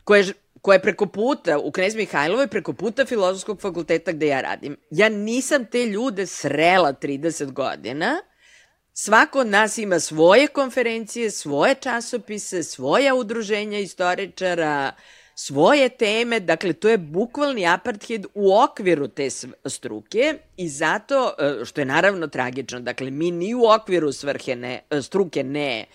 [0.04, 0.24] koje
[0.60, 4.76] koja je preko puta, u Knez Mihajlovoj, preko puta filozofskog fakulteta gde ja radim.
[4.90, 8.20] Ja nisam te ljude srela 30 godina.
[8.92, 14.92] Svako od nas ima svoje konferencije, svoje časopise, svoja udruženja istoričara,
[15.40, 19.28] svoje teme, dakle to je bukvalni apartheid u okviru te
[19.64, 24.80] struke i zato, e, što je naravno tragično, dakle mi ni u okviru svrhe ne,
[24.90, 25.86] e, struke ne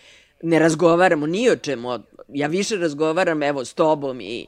[0.41, 1.99] ne razgovaramo ni o čemu
[2.33, 4.47] ja više razgovaram evo s tobom i,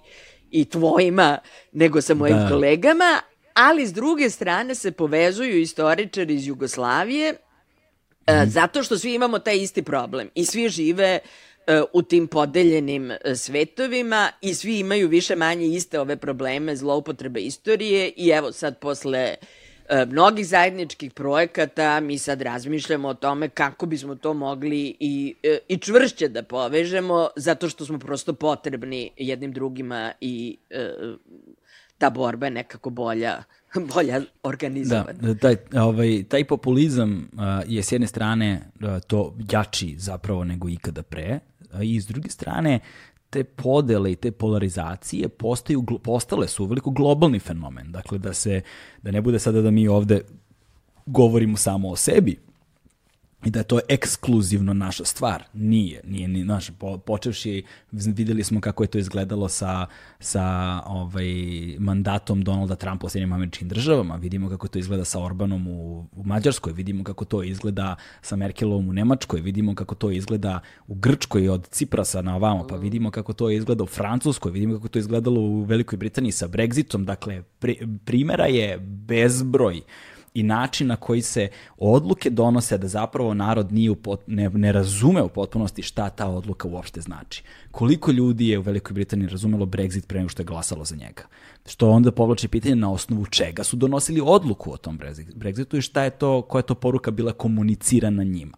[0.52, 1.38] i tvojima
[1.72, 2.50] nego sa mojim da.
[2.50, 3.22] kolegama,
[3.54, 8.50] ali s druge strane se povezuju istoričari iz Jugoslavije mm.
[8.50, 11.20] zato što svi imamo taj isti problem i svi žive e,
[11.94, 18.14] u tim podeljenim e, svetovima i svi imaju više manje iste ove probleme zloupotrebe istorije
[18.18, 19.36] i evo sad posle
[19.90, 25.58] E, mnogih zajedničkih projekata, mi sad razmišljamo o tome kako bismo to mogli i, e,
[25.68, 30.94] i čvršće da povežemo, zato što smo prosto potrebni jednim drugima i e,
[31.98, 33.44] ta borba je nekako bolja
[33.96, 35.14] bolja organizovana.
[35.14, 40.70] Da, taj, ovaj, taj populizam uh, je s jedne strane uh, to jači zapravo nego
[40.70, 41.40] ikada pre,
[41.84, 42.80] i s druge strane
[43.30, 47.92] te podele i te polarizacije postaju, postale su veliko globalni fenomen.
[47.92, 48.62] Dakle, da se,
[49.02, 50.22] da ne bude sada da mi ovde
[51.06, 52.40] govorimo samo o sebi,
[53.46, 55.44] i da je to ekskluzivno naša stvar.
[55.54, 59.86] Nije, nije ni naš po, počevši videli smo kako je to izgledalo sa
[60.20, 60.44] sa
[60.86, 61.28] ovaj
[61.80, 66.24] mandatom Donalda Trumpa u Sjedinjenim američkim državama, vidimo kako to izgleda sa Orbanom u, u
[66.24, 71.50] Mađarskoj, vidimo kako to izgleda sa Merkelom u Nemačkoj, vidimo kako to izgleda u Grčkoj
[71.50, 75.42] od Ciprasa na ovamo, pa vidimo kako to izgleda u Francuskoj, vidimo kako to izgledalo
[75.42, 79.82] u Velikoj Britaniji sa Brexitom, dakle pri, primera je bezbroj
[80.38, 84.72] i način na koji se odluke donose da zapravo narod nije u pot, ne, ne
[84.72, 87.44] razume u potpunosti šta ta odluka uopšte znači.
[87.72, 91.24] Koliko ljudi je u Velikoj Britaniji razumelo Brexit pre nego što je glasalo za njega?
[91.66, 95.00] Što onda povlači pitanje na osnovu čega su donosili odluku o tom
[95.36, 98.58] Brexitu i šta je to, koja je to poruka bila komunicirana njima.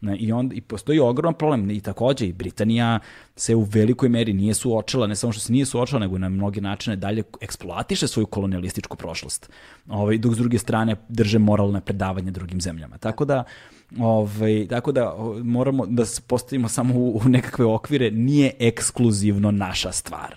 [0.00, 2.98] Ne, I, onda, I postoji ogroman problem i takođe i Britanija
[3.36, 6.60] se u velikoj meri nije suočila, ne samo što se nije suočila, nego na mnogi
[6.60, 9.50] načine dalje eksploatiše svoju kolonialističku prošlost.
[9.88, 12.98] Ovaj, dok s druge strane drže moralne predavanje drugim zemljama.
[12.98, 13.44] Tako da,
[13.98, 19.92] ovaj, tako da moramo da se postavimo samo u, u nekakve okvire, nije ekskluzivno naša
[19.92, 20.36] stvar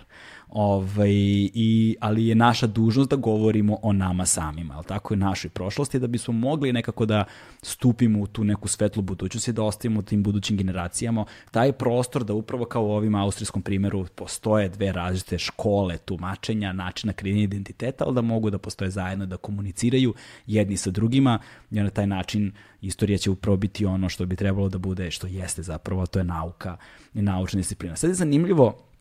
[0.53, 1.09] Ovaj,
[1.53, 5.99] i, ali je naša dužnost da govorimo o nama samima, ali tako je našoj prošlosti,
[5.99, 7.25] da bismo mogli nekako da
[7.61, 12.33] stupimo u tu neku svetlu budućnost i da ostavimo tim budućim generacijama taj prostor da
[12.33, 18.15] upravo kao u ovim austrijskom primjeru postoje dve različite škole tumačenja, načina kreiranja identiteta, ali
[18.15, 20.13] da mogu da postoje zajedno, da komuniciraju
[20.47, 21.39] jedni sa drugima
[21.71, 22.51] i na taj način
[22.81, 26.25] istorija će upravo biti ono što bi trebalo da bude, što jeste zapravo, to je
[26.25, 26.77] nauka
[27.13, 27.95] i naučna disciplina.
[27.95, 28.92] Sad je zanimljivo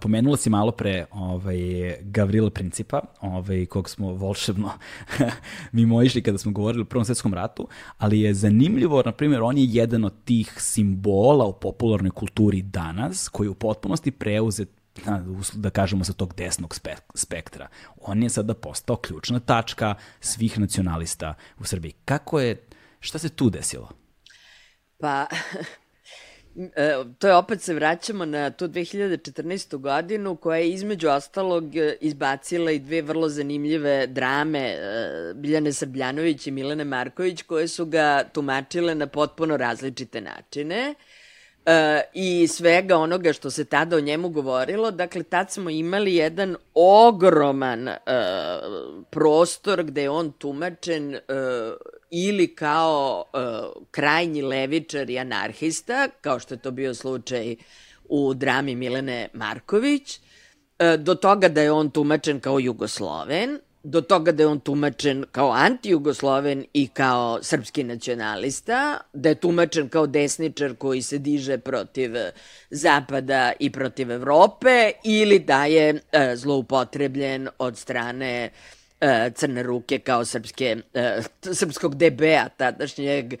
[0.00, 1.58] Pomenula si malo pre ovaj,
[2.02, 4.70] Gavrila Principa, ovaj, kog smo volšebno
[5.72, 7.68] mimoišli kada smo govorili o Prvom svetskom ratu,
[7.98, 13.28] ali je zanimljivo, na primjer, on je jedan od tih simbola u popularnoj kulturi danas,
[13.28, 14.68] koji u potpunosti preuzet
[15.52, 16.76] da kažemo sa tog desnog
[17.14, 17.68] spektra.
[18.00, 21.92] On je sada postao ključna tačka svih nacionalista u Srbiji.
[22.04, 22.66] Kako je,
[23.00, 23.88] šta se tu desilo?
[25.00, 25.26] Pa,
[27.18, 29.76] to je opet se vraćamo na tu 2014.
[29.76, 34.78] godinu koja je između ostalog e, izbacila i dve vrlo zanimljive drame e,
[35.34, 40.76] Biljane Srbljanović i Milene Marković koje su ga tumačile na potpuno različite načine.
[40.76, 40.94] E,
[42.14, 44.90] i svega onoga što se tada o njemu govorilo.
[44.90, 47.98] Dakle, tad smo imali jedan ogroman e,
[49.10, 51.20] prostor gde je on tumačen e,
[52.10, 53.38] ili kao e,
[53.90, 57.56] krajnji levičar i anarhista, kao što je to bio slučaj
[58.04, 60.20] u drami Milene Marković,
[60.78, 65.24] e, do toga da je on tumačen kao Jugosloven, do toga da je on tumačen
[65.32, 72.10] kao antijugosloven i kao srpski nacionalista, da je tumačen kao desničar koji se diže protiv
[72.70, 78.50] Zapada i protiv Evrope ili da je e, zloupotrebljen od strane
[79.00, 81.22] e, Crne ruke kao srpske, e,
[81.52, 83.34] srpskog DB-a tadašnjeg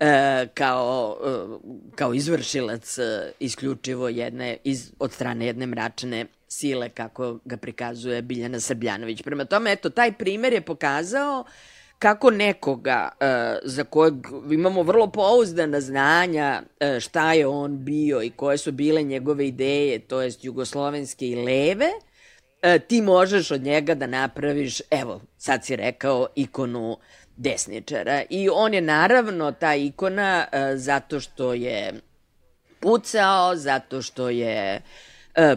[0.00, 7.38] e, kao, e, kao izvršilac e, isključivo jedne, iz, od strane jedne mračne sile kako
[7.44, 9.22] ga prikazuje Biljana Srbljanović.
[9.22, 11.44] Prema tome, eto, taj primer je pokazao
[11.98, 13.26] kako nekoga uh,
[13.62, 14.14] za kojeg
[14.50, 19.98] imamo vrlo pouzdana znanja uh, šta je on bio i koje su bile njegove ideje,
[19.98, 25.76] to jest jugoslovenske i leve, uh, ti možeš od njega da napraviš, evo, sad si
[25.76, 26.96] rekao, ikonu
[27.36, 28.22] desničara.
[28.30, 31.92] I on je naravno ta ikona uh, zato što je
[32.80, 34.80] pucao, zato što je E,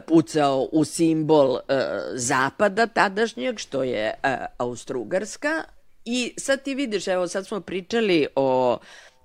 [0.07, 1.59] pucao u simbol e,
[2.13, 5.63] zapada tadašnjeg, što je e, Austrougarska.
[6.05, 8.77] I sad ti vidiš, evo sad smo pričali o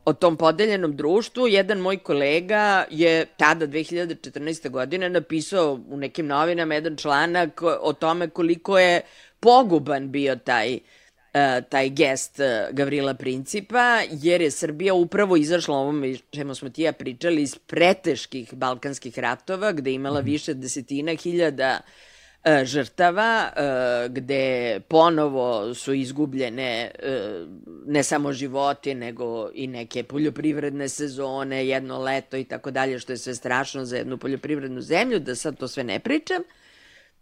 [0.04, 4.70] o tom podeljenom društvu, jedan moj kolega je tada 2014.
[4.70, 9.00] godine napisao u nekim novinama jedan članak o tome koliko je
[9.40, 10.95] poguban bio taj uh, E,
[11.68, 16.92] taj gest e, Gavrila Principa, jer je Srbija upravo izašla ovom, čemu smo ti ja
[16.92, 20.30] pričali, iz preteških balkanskih ratova, gde je imala mhm.
[20.30, 21.80] više desetina hiljada
[22.44, 23.50] e, žrtava,
[24.08, 26.90] gde ponovo su izgubljene
[27.86, 33.16] ne samo životi, nego i neke poljoprivredne sezone, jedno leto i tako dalje, što je
[33.16, 36.42] sve strašno za jednu poljoprivrednu zemlju, da sad to sve ne pričam.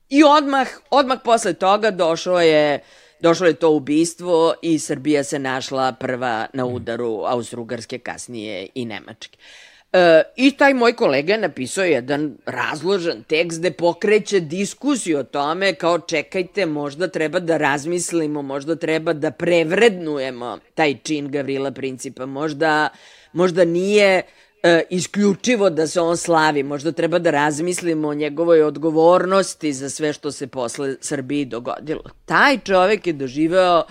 [0.08, 5.38] I odmah, odmah posle toga došlo je uh, Došlo je to ubistvo i Srbija se
[5.38, 6.74] našla prva na mm.
[6.74, 9.38] udaru Austro-Ugarske, kasnije i Nemačke.
[9.92, 15.74] E, I taj moj kolega je napisao jedan razložan tekst gde pokreće diskusiju o tome
[15.74, 22.88] kao čekajte, možda treba da razmislimo, možda treba da prevrednujemo taj čin Gavrila Principa, možda,
[23.32, 24.22] možda nije
[24.64, 26.62] e, isključivo da se on slavi.
[26.62, 32.02] Možda treba da razmislimo o njegovoj odgovornosti za sve što se posle Srbiji dogodilo.
[32.24, 33.82] Taj čovek je doživeo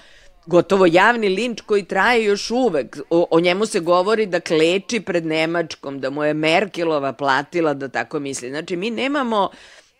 [0.45, 2.97] gotovo javni linč koji traje još uvek.
[3.09, 7.87] O, o njemu se govori da kleči pred Nemačkom, da mu je Merkelova platila da
[7.87, 8.49] tako misli.
[8.49, 9.49] Znači, mi nemamo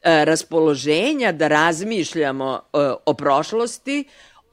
[0.01, 4.03] e, raspoloženja da razmišljamo e, o prošlosti,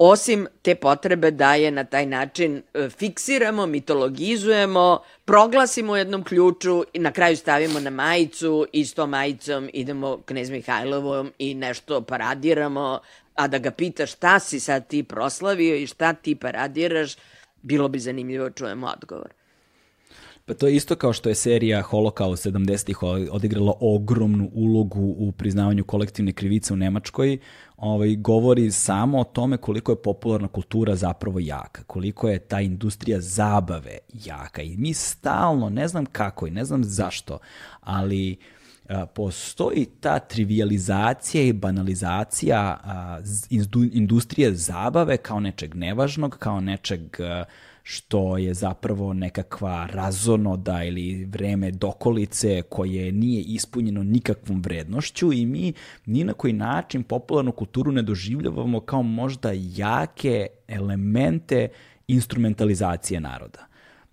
[0.02, 6.84] osim te potrebe da je na taj način e, fiksiramo, mitologizujemo, proglasimo u jednom ključu
[6.92, 12.00] i na kraju stavimo na majicu i s tom majicom idemo knez Mihajlovom i nešto
[12.00, 13.00] paradiramo,
[13.34, 17.16] a da ga pita šta si sad ti proslavio i šta ti paradiraš,
[17.62, 19.32] bilo bi zanimljivo da čujemo odgovor.
[20.50, 25.84] Pa to je isto kao što je serija Holokaust 70-ih odigrala ogromnu ulogu u priznavanju
[25.84, 27.38] kolektivne krivice u Nemačkoj.
[27.80, 33.20] Ovaj, govori samo o tome koliko je popularna kultura zapravo jaka, koliko je ta industrija
[33.20, 34.62] zabave jaka.
[34.62, 37.38] I mi stalno, ne znam kako i ne znam zašto,
[37.80, 38.36] ali
[38.88, 43.20] a, postoji ta trivializacija i banalizacija a,
[43.92, 47.44] industrije zabave kao nečeg nevažnog, kao nečeg a,
[47.82, 55.72] što je zapravo nekakva razonoda ili vreme dokolice koje nije ispunjeno nikakvom vrednošću i mi
[56.06, 61.68] ni na koji način popularnu kulturu ne doživljavamo kao možda jake elemente
[62.08, 63.69] instrumentalizacije naroda.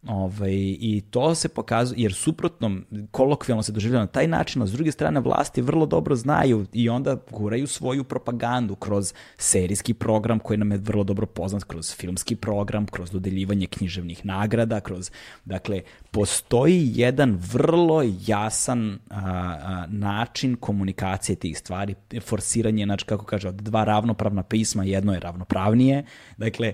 [0.07, 2.71] Ovaj, I to se pokazuje, jer suprotno,
[3.11, 6.89] kolokvijalno se doživljava na taj način, a s druge strane vlasti vrlo dobro znaju i
[6.89, 12.35] onda guraju svoju propagandu kroz serijski program koji nam je vrlo dobro poznat, kroz filmski
[12.35, 15.11] program, kroz dodeljivanje književnih nagrada, kroz,
[15.45, 15.81] dakle,
[16.11, 23.83] postoji jedan vrlo jasan a, a, način komunikacije tih stvari, forsiranje, znači, kako kaže, dva
[23.83, 26.03] ravnopravna pisma, jedno je ravnopravnije,
[26.37, 26.73] dakle,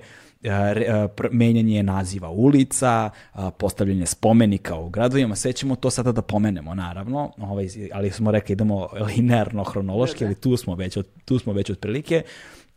[1.31, 3.09] menjanje naziva ulica,
[3.57, 8.53] postavljanje spomenika u gradovima, sve ćemo to sada da pomenemo, naravno, ovaj, ali smo rekli
[8.53, 12.21] idemo linearno, hronološki, ali tu smo već, od, tu smo već otprilike,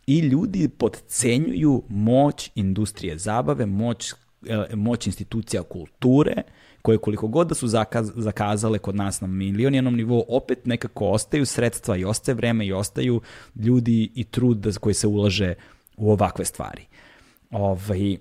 [0.07, 4.13] i ljudi podcenjuju moć industrije zabave, moć
[4.45, 6.33] e, moć institucija kulture,
[6.81, 11.45] koje koliko god da su zakaz, zakazale kod nas na milionijenom nivou, opet nekako ostaju
[11.45, 13.21] sredstva i ostaje vreme i ostaju
[13.55, 15.53] ljudi i trud da, koji se ulaže
[15.97, 16.85] u ovakve stvari.
[17.51, 18.17] Ovaj,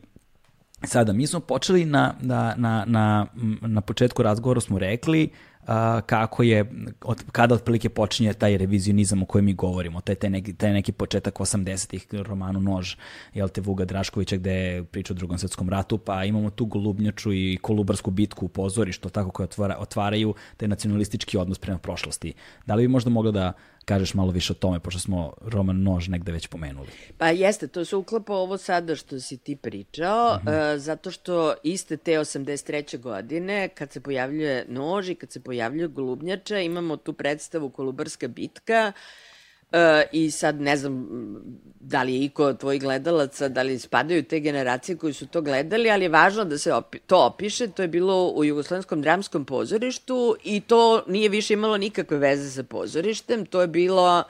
[0.85, 3.27] Sada, mi smo počeli na, na, na, na,
[3.61, 5.31] na početku razgovora smo rekli
[5.67, 6.73] a, kako je,
[7.05, 10.93] od, kada otprilike počinje taj revizionizam o kojem mi govorimo, taj, taj, neki, taj neki
[10.93, 12.95] početak 80-ih romanu Nož,
[13.35, 17.33] jel te Vuga Draškovića gde je priča o drugom svetskom ratu, pa imamo tu Golubnjaču
[17.33, 22.33] i Kolubarsku bitku u pozorištu, tako koje otvara, otvaraju taj nacionalistički odnos prema prošlosti.
[22.67, 23.53] Da li bi možda mogla da
[23.87, 26.89] kažeš malo više o tome, pošto smo Roman Nož negde već pomenuli.
[27.19, 30.75] Pa jeste, to se uklapa ovo sada što si ti pričao, mm -hmm.
[30.75, 33.01] uh, zato što iste te 83.
[33.01, 38.93] godine, kad se pojavljuje Nož i kad se pojavljuje Golubnjača, imamo tu predstavu Kolubarska bitka,
[38.95, 39.26] Uh,
[40.13, 41.09] I sad ne znam
[41.81, 45.43] da li je iko od tvojih gledalaca, da li spadaju te generacije koji su to
[45.43, 47.69] gledali, ali je važno da se opi to opiše.
[47.69, 52.63] To je bilo u Jugoslovenskom dramskom pozorištu i to nije više imalo nikakve veze sa
[52.63, 53.47] pozorištem.
[53.47, 54.25] To je bilo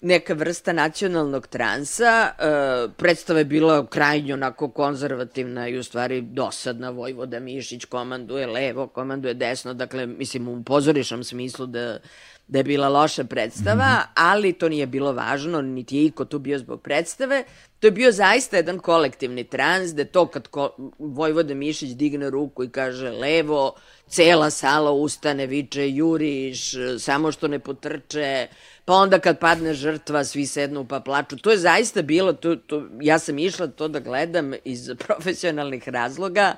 [0.00, 2.30] neka vrsta nacionalnog transa.
[2.38, 6.90] Uh, predstava je bila krajnjo onako konzervativna i u stvari dosadna.
[6.90, 9.74] Vojvoda Mišić komanduje levo, komanduje desno.
[9.74, 11.98] Dakle, mislim u pozorišnom smislu da
[12.48, 14.06] da je bila loša predstava, mm -hmm.
[14.14, 17.44] ali to nije bilo važno, niti je iko tu bio zbog predstave.
[17.80, 22.64] To je bio zaista jedan kolektivni trans, da to kad ko, Vojvoda Mišić digne ruku
[22.64, 23.74] i kaže levo,
[24.08, 28.46] cela sala ustane, viče, juriš, samo što ne potrče,
[28.84, 31.36] pa onda kad padne žrtva, svi sednu pa plaču.
[31.36, 36.54] To je zaista bilo, to, to, ja sam išla to da gledam iz profesionalnih razloga,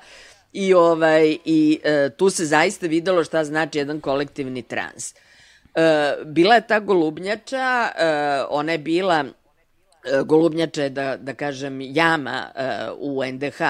[0.53, 5.11] i ovaj i e, tu se zaista videlo šta znači jedan kolektivni trans.
[5.11, 5.28] E,
[6.25, 12.51] bila je ta golubnjača, e, ona je bila e, golubnjača je da, da kažem jama
[12.99, 13.61] u NDH,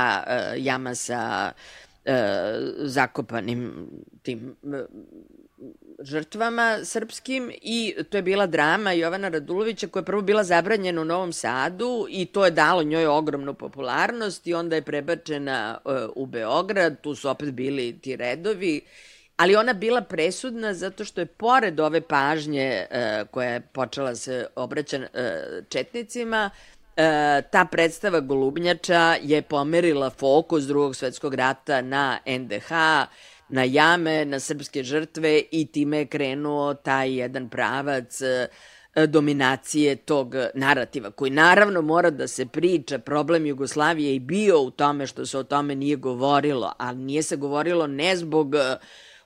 [0.57, 1.51] jama sa
[2.77, 3.87] zakopanim
[4.23, 4.55] tim
[6.03, 11.05] žrtvama srpskim i to je bila drama Jovana Radulovića koja je prvo bila zabranjena u
[11.05, 15.77] Novom Sadu i to je dalo njoj ogromnu popularnost i onda je prebačena
[16.15, 18.81] u Beograd, tu su opet bili ti redovi
[19.39, 24.47] ali ona bila presudna zato što je pored ove pažnje uh, koja je počela se
[24.55, 27.03] obraća uh, četnicima, uh,
[27.51, 32.69] ta predstava Golubnjača je pomerila fokus drugog svetskog rata na NDH,
[33.49, 38.21] na jame, na srpske žrtve i time je krenuo taj jedan pravac
[39.07, 45.07] dominacije tog narativa, koji naravno mora da se priča, problem Jugoslavije i bio u tome
[45.07, 48.61] što se o tome nije govorilo, ali nije se govorilo ne zbog uh,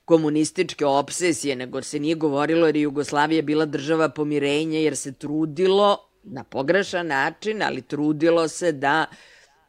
[0.04, 5.98] komunističke obsesije, nego se nije govorilo jer je Jugoslavija bila država pomirenja, jer se trudilo
[6.22, 9.06] na pogrešan način, ali trudilo se da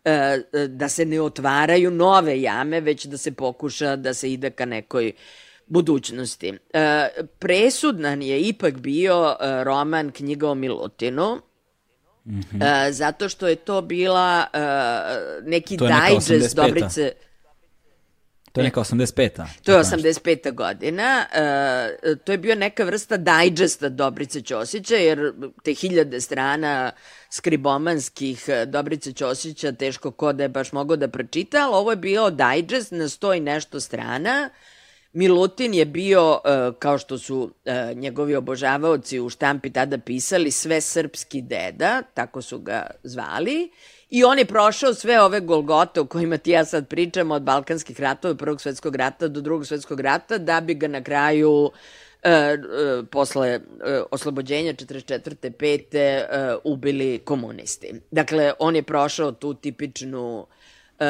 [0.05, 0.11] e,
[0.53, 4.65] e, da se ne otvaraju nove jame, već da se pokuša da se ide ka
[4.65, 5.11] nekoj
[5.67, 6.53] budućnosti.
[6.73, 7.07] E,
[7.39, 11.41] presudan je ipak bio roman knjiga o Milutinu,
[12.27, 12.91] Mm -hmm.
[12.91, 14.45] zato što je to bila
[15.43, 17.11] neki to dajđest Dobrice...
[18.55, 19.45] To je neka 85-a.
[19.63, 20.53] To je 85.
[20.53, 21.25] godina.
[21.31, 25.33] Uh, to je bio neka vrsta dajđesta Dobrice Ćosića, jer
[25.63, 26.91] te hiljade strana
[27.29, 31.95] skribomanskih e, Dobrice Ćosića teško ko da je baš mogao da pročita, ali ovo je
[31.97, 34.49] bio dajđest na sto i nešto strana.
[35.13, 40.81] Milutin je bio, uh, kao što su uh, njegovi obožavaoci u štampi tada pisali, sve
[40.81, 43.71] srpski deda, tako su ga zvali,
[44.15, 47.99] I on je prošao sve ove golgote o kojima ti ja sad pričam, od Balkanskih
[47.99, 51.71] ratova, Prvog svetskog rata do Drugog svetskog rata, da bi ga na kraju
[52.23, 52.57] e, e,
[53.11, 53.59] posle e,
[54.11, 55.51] oslobođenja 44.
[55.51, 55.97] 5.
[55.97, 57.93] E, ubili komunisti.
[58.11, 60.47] Dakle, on je prošao tu tipičnu
[60.99, 61.05] e,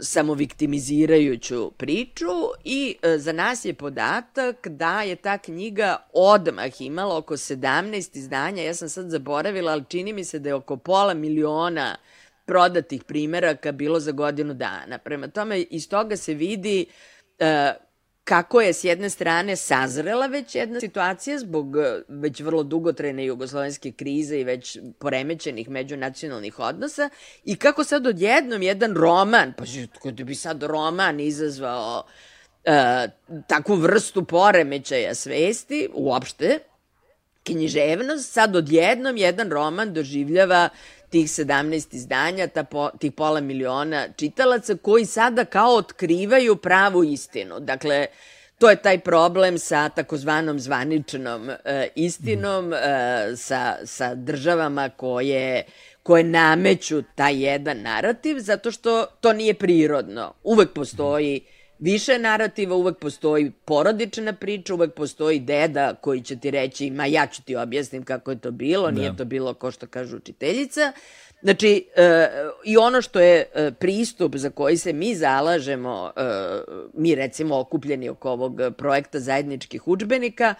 [0.00, 2.30] samoviktimizirajuću priču
[2.64, 8.62] i e, za nas je podatak da je ta knjiga odmah imala oko 17 izdanja,
[8.62, 11.96] ja sam sad zaboravila, ali čini mi se da je oko pola miliona
[12.44, 14.98] prodatih primeraka bilo za godinu dana.
[14.98, 16.86] Prema tome, iz toga se vidi
[17.38, 17.72] e,
[18.24, 23.92] kako je s jedne strane sazrela već jedna situacija zbog e, već vrlo dugotrajne jugoslovenske
[23.92, 27.10] krize i već poremećenih međunacionalnih odnosa
[27.44, 29.64] i kako sad odjednom jedan roman, pa
[30.02, 32.04] kada bi sad roman izazvao
[32.64, 36.58] uh, takvu vrstu poremećaja svesti uopšte,
[37.44, 40.68] književnost, sad odjednom jedan roman doživljava
[41.12, 47.60] tih 17 izdanja, ta po, tih pola miliona čitalaca koji sada kao otkrivaju pravu istinu.
[47.60, 48.06] Dakle,
[48.58, 52.76] to je taj problem sa takozvanom zvaničnom e, istinom, e,
[53.36, 55.64] sa, sa državama koje
[56.02, 60.34] koje nameću taj jedan narativ, zato što to nije prirodno.
[60.42, 61.40] Uvek postoji
[61.82, 67.26] više narativa, uvek postoji porodična priča, uvek postoji deda koji će ti reći, ma ja
[67.26, 69.16] ću ti objasnim kako je to bilo, nije da.
[69.16, 70.92] to bilo ko što kaže učiteljica.
[71.42, 72.28] Znači, e,
[72.64, 76.22] i ono što je e, pristup za koji se mi zalažemo, e,
[76.94, 80.54] mi recimo okupljeni oko ovog projekta zajedničkih učbenika,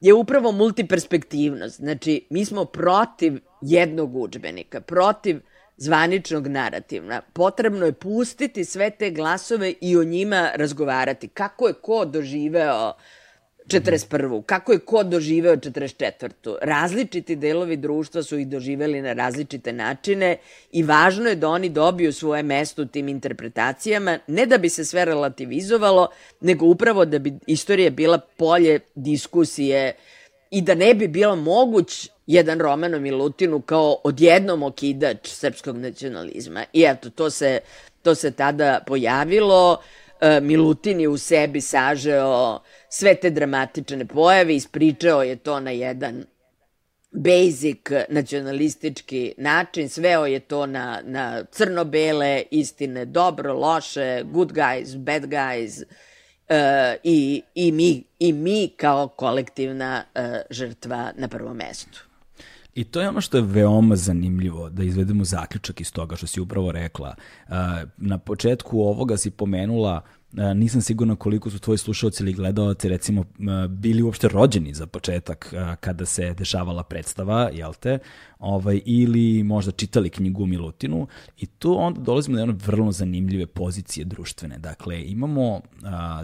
[0.00, 1.76] je upravo multiperspektivnost.
[1.76, 5.40] Znači, mi smo protiv jednog učbenika, protiv
[5.80, 7.22] zvaničnog narativna.
[7.32, 11.28] Potrebno je pustiti sve te glasove i o njima razgovarati.
[11.28, 13.02] Kako je ko doživeo uh,
[13.70, 14.42] 41.
[14.46, 16.56] Kako je ko doživeo 44.
[16.62, 20.36] Različiti delovi društva su ih doživeli na različite načine
[20.72, 24.84] i važno je da oni dobiju svoje mesto u tim interpretacijama, ne da bi se
[24.84, 26.08] sve relativizovalo,
[26.40, 29.92] nego upravo da bi istorija bila polje diskusije
[30.50, 36.64] i da ne bi bilo moguć jedan roman o Milutinu kao odjednom okidač srpskog nacionalizma.
[36.72, 37.60] I eto, to se,
[38.02, 39.80] to se tada pojavilo.
[40.20, 46.24] E, Milutin je u sebi sažeo sve te dramatične pojave, ispričao je to na jedan
[47.10, 55.22] basic nacionalistički način, sveo je to na, na crno-bele istine, dobro, loše, good guys, bad
[55.22, 62.09] guys, uh, i, i, mi, i mi kao kolektivna uh, žrtva na prvom mestu.
[62.74, 66.40] I to je ono što je veoma zanimljivo da izvedemo zaključak iz toga što si
[66.40, 67.14] upravo rekla.
[67.96, 70.02] Na početku ovoga si pomenula
[70.54, 73.24] nisam siguran koliko su tvoji slušalci ili gledalci recimo
[73.68, 77.98] bili uopšte rođeni za početak kada se dešavala predstava, jel te,
[78.38, 81.06] ovaj, ili možda čitali knjigu Milutinu
[81.38, 84.58] i tu onda dolazimo do jedne vrlo zanimljive pozicije društvene.
[84.58, 85.60] Dakle, imamo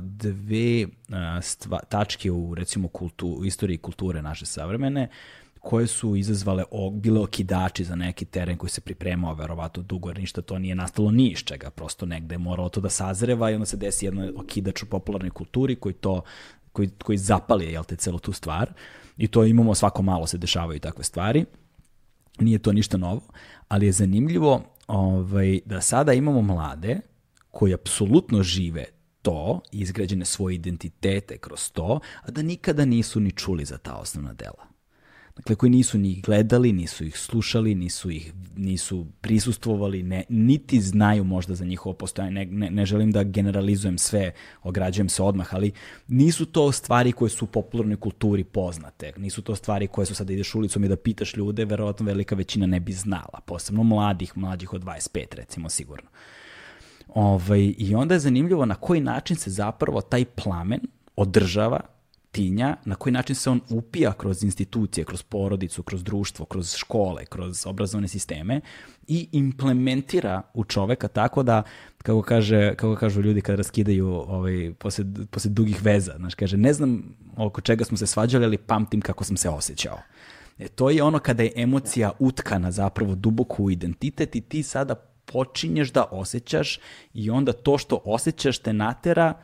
[0.00, 0.86] dve
[1.42, 5.08] stva, tačke u recimo kultu, u istoriji kulture naše savremene,
[5.66, 10.42] koje su izazvale bile okidači za neki teren koji se pripremao verovatno dugo, jer ništa
[10.42, 13.66] to nije nastalo ni iz čega, prosto negde je moralo to da sazreva i onda
[13.66, 16.22] se desi jedno okidač u popularnoj kulturi koji to
[16.72, 18.72] koji, koji zapali jel te, celu tu stvar.
[19.16, 21.44] I to imamo svako malo se dešavaju takve stvari.
[22.38, 23.20] Nije to ništa novo,
[23.68, 27.00] ali je zanimljivo ovaj, da sada imamo mlade
[27.50, 28.84] koji apsolutno žive
[29.22, 34.32] to izgrađene svoje identitete kroz to, a da nikada nisu ni čuli za ta osnovna
[34.32, 34.75] dela
[35.36, 41.24] dakle koji nisu ni gledali, nisu ih slušali, nisu ih nisu prisustvovali, ne, niti znaju
[41.24, 44.32] možda za njihovo postojanje, ne, ne, ne želim da generalizujem sve,
[44.62, 45.72] ograđujem se odmah, ali
[46.08, 50.32] nisu to stvari koje su u popularnoj kulturi poznate, nisu to stvari koje su sada
[50.32, 54.72] ideš ulicom i da pitaš ljude, verovatno velika većina ne bi znala, posebno mladih, mlađih
[54.72, 56.08] od 25 recimo sigurno.
[57.08, 60.80] Ovaj, I onda je zanimljivo na koji način se zapravo taj plamen
[61.16, 61.80] održava
[62.30, 67.24] tinja, na koji način se on upija kroz institucije, kroz porodicu, kroz društvo, kroz škole,
[67.24, 68.60] kroz obrazovne sisteme
[69.08, 71.62] i implementira u čoveka tako da,
[71.98, 76.72] kako, kaže, kako kažu ljudi kada raskidaju ovaj, posle, posle dugih veza, znaš, kaže, ne
[76.72, 79.98] znam oko čega smo se svađali, ali pamtim kako sam se osjećao.
[80.58, 84.94] E, to je ono kada je emocija utkana zapravo duboko u identitet i ti sada
[85.24, 86.80] počinješ da osjećaš
[87.14, 89.34] i onda to što osjećaš te natera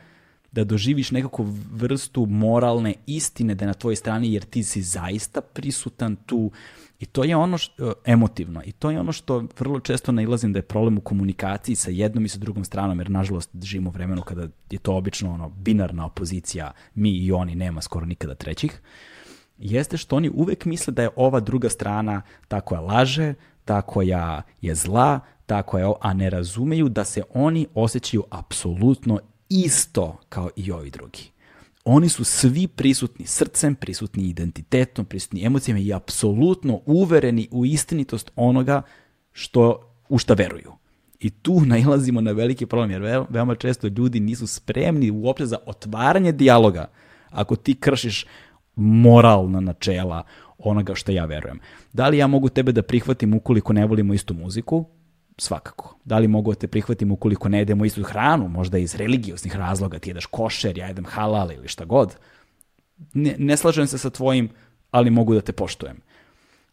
[0.53, 5.41] da doživiš nekakvu vrstu moralne istine da je na tvojoj strani jer ti si zaista
[5.41, 6.51] prisutan tu.
[6.99, 8.61] I to je ono što, emotivno.
[8.65, 12.25] I to je ono što vrlo često nailazim da je problem u komunikaciji sa jednom
[12.25, 16.71] i sa drugom stranom jer nažalost živimo vremenu kada je to obično ono binarna opozicija
[16.95, 18.81] mi i oni nema skoro nikada trećih
[19.57, 23.33] jeste što oni uvek misle da je ova druga strana ta koja laže,
[23.65, 29.19] ta koja je zla, ta koja a ne razumeju da se oni osjećaju apsolutno
[29.53, 31.31] isto kao i ovi drugi.
[31.85, 38.81] Oni su svi prisutni srcem, prisutni identitetom, prisutni emocijama i apsolutno uvereni u istinitost onoga
[39.31, 40.71] što, u šta veruju.
[41.19, 46.31] I tu nailazimo na veliki problem, jer veoma često ljudi nisu spremni uopšte za otvaranje
[46.31, 46.87] dijaloga
[47.29, 48.25] ako ti kršiš
[48.75, 50.23] moralna načela
[50.57, 51.59] onoga što ja verujem.
[51.93, 54.85] Da li ja mogu tebe da prihvatim ukoliko ne volimo istu muziku?
[55.37, 55.97] Svakako.
[56.05, 59.99] Da li mogu da te prihvatim ukoliko ne jedemo istu hranu, možda iz religiosnih razloga,
[59.99, 62.15] ti jedeš košer, ja jedem halal ili šta god.
[63.13, 64.49] Ne, ne slažem se sa tvojim,
[64.91, 65.97] ali mogu da te poštujem.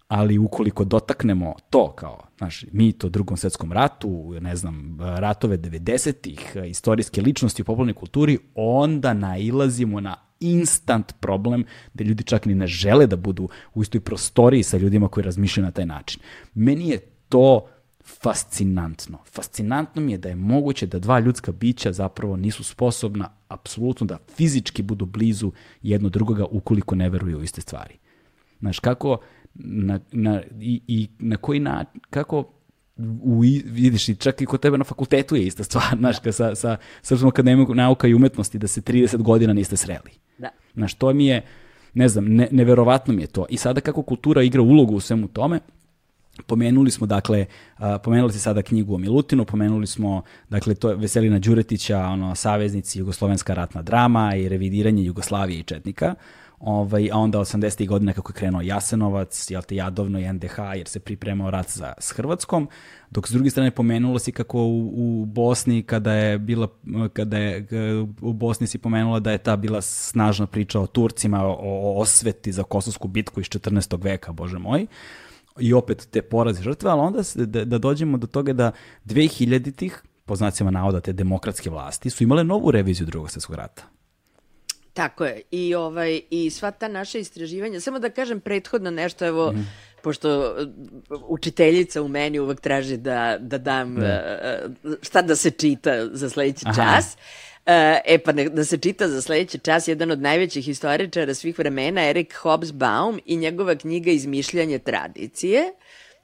[0.08, 6.56] Ali ukoliko dotaknemo to kao, znaš, mi to drugom svetskom ratu, ne znam, ratove 90-ih,
[6.66, 11.64] istorijske ličnosti u popularnoj kulturi, onda nailazimo na instant problem
[11.94, 15.64] da ljudi čak ni ne žele da budu u istoj prostoriji sa ljudima koji razmišljaju
[15.64, 16.20] na taj način.
[16.54, 17.66] Meni je to
[18.22, 19.18] fascinantno.
[19.24, 24.18] Fascinantno mi je da je moguće da dva ljudska bića zapravo nisu sposobna apsolutno da
[24.36, 27.94] fizički budu blizu jedno drugoga ukoliko ne veruju u iste stvari.
[28.60, 29.18] Znaš, kako
[29.54, 32.52] na, na, i, i na koji način, kako
[33.22, 36.32] u, vidiš i čak i kod tebe na fakultetu je ista stvar, znaš, da.
[36.32, 40.10] sa, sa Srpskom akademijom nauka i umetnosti, da se 30 godina niste sreli.
[40.38, 40.48] Da.
[40.74, 41.42] Znaš, to mi je,
[41.94, 43.46] ne znam, ne, neverovatno mi je to.
[43.48, 45.60] I sada kako kultura igra ulogu u svemu tome,
[46.46, 47.46] Pomenuli smo, dakle,
[47.78, 52.34] uh, pomenuli ste sada knjigu o Milutinu, pomenuli smo, dakle, to je Veselina Đuretića, ono,
[52.34, 56.14] Saveznici, Jugoslovenska ratna drama i revidiranje Jugoslavije i Četnika.
[56.60, 57.88] Ovaj, a onda 80.
[57.88, 61.92] godine kako je krenuo Jasenovac, jel te Jadovno i NDH, jer se pripremao rat za,
[61.98, 62.68] s Hrvatskom,
[63.10, 66.68] dok s druge strane pomenulo si kako u, u Bosni, kada je bila,
[67.12, 67.66] kada je
[68.20, 72.52] u Bosni si pomenula da je ta bila snažna priča o Turcima, o, o osveti
[72.52, 74.04] za Kosovsku bitku iz 14.
[74.04, 74.86] veka, bože moj,
[75.60, 78.72] i opet te poraze žrtve, ali onda da, da dođemo do toga da
[79.04, 83.82] 2000-ih, po znacima navoda te demokratske vlasti, su imale novu reviziju drugog svjetskog rata.
[84.92, 85.42] Tako je.
[85.50, 89.66] I, ovaj, I sva ta naša istraživanja, samo da kažem prethodno nešto, evo, mm.
[90.02, 94.22] pošto uh, učiteljica u meni uvek traži da, da dam da.
[94.84, 96.74] Uh, šta da se čita za sledeći Aha.
[96.74, 97.14] čas.
[97.14, 101.58] Uh, e pa ne, da se čita za sledeći čas jedan od najvećih historičara svih
[101.58, 105.72] vremena, Erik Hobsbawm i njegova knjiga Izmišljanje tradicije.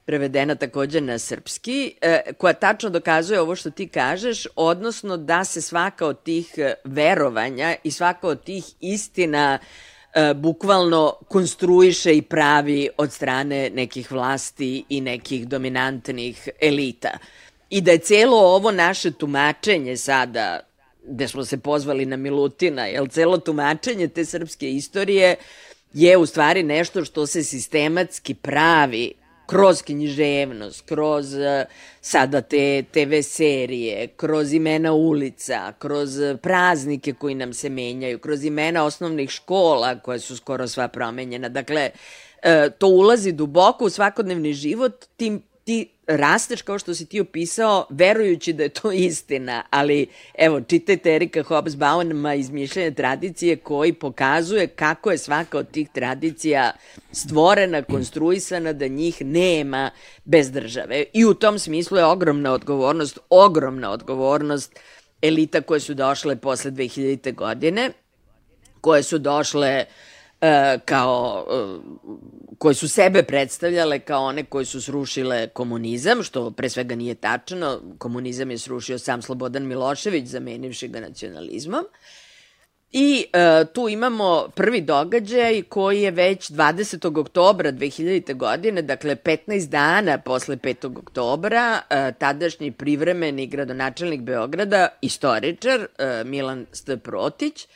[0.05, 5.61] Prevedena takođe na srpski, e, koja tačno dokazuje ovo što ti kažeš, odnosno da se
[5.61, 9.59] svaka od tih e, verovanja i svaka od tih istina
[10.13, 17.17] e, bukvalno konstruiše i pravi od strane nekih vlasti i nekih dominantnih elita.
[17.69, 20.66] I da je celo ovo naše tumačenje sada,
[21.07, 25.35] gde smo se pozvali na Milutina, jel celo tumačenje te srpske istorije
[25.93, 29.13] je u stvari nešto što se sistematski pravi
[29.45, 31.41] kroz književnost, kroz uh,
[32.01, 36.09] sada te TV serije, kroz imena ulica, kroz
[36.41, 41.49] praznike koji nam se menjaju, kroz imena osnovnih škola koja su skoro sva promenjena.
[41.49, 47.19] Dakle, uh, to ulazi duboko u svakodnevni život, tim ti rasteš kao što si ti
[47.19, 54.67] opisao, verujući da je to istina, ali evo, čitajte Erika Hobsbawma izmišljanje tradicije koji pokazuje
[54.67, 56.71] kako je svaka od tih tradicija
[57.11, 59.91] stvorena, konstruisana, da njih nema
[60.25, 61.03] bez države.
[61.13, 64.79] I u tom smislu je ogromna odgovornost, ogromna odgovornost
[65.21, 67.33] elita koje su došle posle 2000.
[67.33, 67.91] godine,
[68.81, 70.16] koje su došle uh,
[70.85, 71.79] kao, e,
[72.57, 77.81] koje su sebe predstavljale kao one koje su srušile komunizam, što pre svega nije tačno.
[77.97, 81.85] Komunizam je srušio sam Slobodan Milošević, zamenivši ga nacionalizmom.
[82.91, 87.19] I e, tu imamo prvi događaj koji je već 20.
[87.19, 88.33] oktobra 2000.
[88.33, 90.99] godine, dakle 15 dana posle 5.
[90.99, 96.91] oktobra, e, tadašnji privremeni gradonačelnik Beograda, istoričar e, Milan St.
[97.03, 97.67] Protić, e,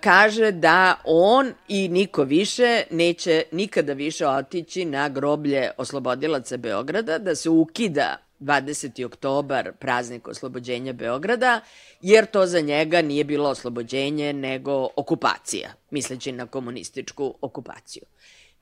[0.00, 7.34] kaže da on i niko više neće nikada više otići na groblje oslobodilaca Beograda, da
[7.34, 9.04] se ukida 20.
[9.04, 11.60] oktobar, praznik oslobođenja Beograda,
[12.00, 18.02] jer to za njega nije bilo oslobođenje, nego okupacija, misleći na komunističku okupaciju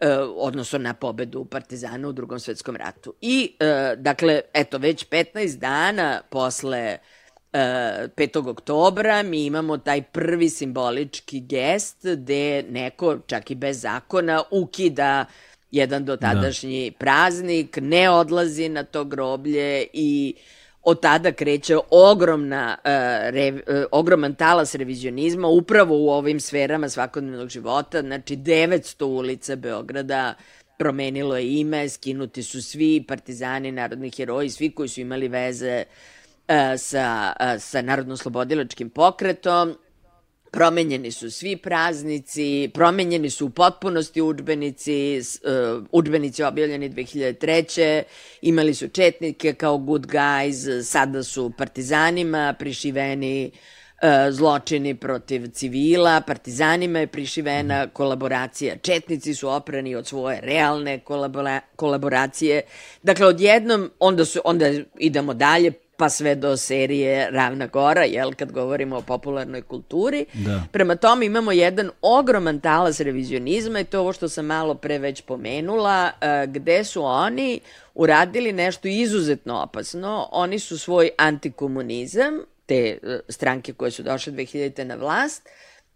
[0.01, 3.15] e, odnosno na pobedu partizana u drugom svetskom ratu.
[3.21, 6.99] I, e, dakle, eto, već 15 dana posle
[7.53, 8.47] 5.
[8.47, 15.25] E, oktobra mi imamo taj prvi simbolički gest gde neko, čak i bez zakona, ukida
[15.71, 16.97] jedan dotadašnji da.
[16.99, 20.35] praznik, ne odlazi na to groblje i
[20.83, 22.91] od tada kreće ogromna, uh,
[23.35, 28.01] re, uh, ogroman talas revizionizma upravo u ovim sferama svakodnevnog života.
[28.01, 30.35] Znači, 900 ulica Beograda
[30.79, 36.18] promenilo je ime, skinuti su svi partizani, narodni heroji, svi koji su imali veze uh,
[36.18, 36.18] E,
[36.79, 39.77] sa, e, sa Narodno-slobodilačkim pokretom,
[40.51, 48.03] promenjeni su svi praznici, promenjeni su u potpunosti učbenici, uh, učbenici objavljeni 2003.
[48.43, 53.51] Imali su četnike kao good guys, sada su partizanima prišiveni
[54.31, 62.63] zločini protiv civila, partizanima je prišivena kolaboracija, četnici su oprani od svoje realne kolabora, kolaboracije.
[63.03, 68.53] Dakle, odjednom, onda, su, onda idemo dalje, pa sve do serije Ravna Gora, jel, kad
[68.53, 70.27] govorimo o popularnoj kulturi.
[70.35, 70.63] Da.
[70.73, 75.21] Prema tome imamo jedan ogroman talas revizionizma i to ovo što sam malo pre već
[75.21, 77.61] pomenula, e, gde su oni
[77.95, 80.29] uradili nešto izuzetno opasno.
[80.33, 84.85] Oni su svoj antikomunizam, te e, stranke koje su došle 2000.
[84.85, 85.49] na vlast,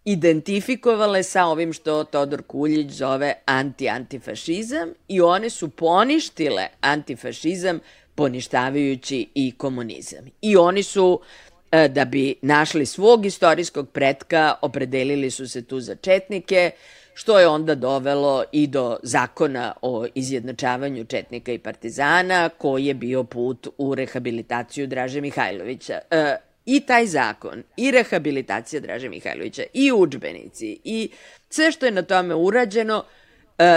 [0.04, 7.80] identifikovale sa ovim što Todor Kuljić zove anti-antifašizam i one su poništile antifašizam
[8.14, 10.24] poništavajući i komunizam.
[10.42, 11.20] I oni su
[11.72, 16.70] e, da bi našli svog istorijskog pretka, opredelili su se tu za četnike,
[17.14, 23.24] što je onda dovelo i do zakona o izjednačavanju Četnika i Partizana, koji je bio
[23.24, 25.98] put u rehabilitaciju Draže Mihajlovića.
[26.10, 26.36] E,
[26.66, 31.10] I taj zakon, i rehabilitacija Draže Mihajlovića, i učbenici, i
[31.50, 33.04] sve što je na tome urađeno,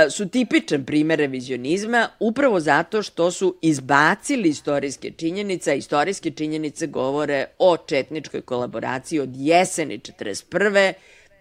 [0.09, 7.45] su tipičan primer revizionizma upravo zato što su izbacili istorijske činjenice, a istorijske činjenice govore
[7.59, 10.93] o četničkoj kolaboraciji od jeseni 41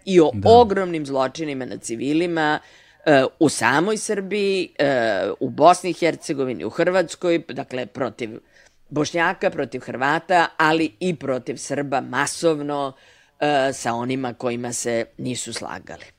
[0.05, 0.49] i o da.
[0.49, 7.43] ogromnim zločinima na civilima uh, u samoj Srbiji, uh, u Bosni i Hercegovini, u Hrvatskoj,
[7.49, 8.29] dakle protiv
[8.89, 12.93] Bošnjaka, protiv Hrvata, ali i protiv Srba masovno
[13.73, 16.14] sa onima kojima se nisu slagali.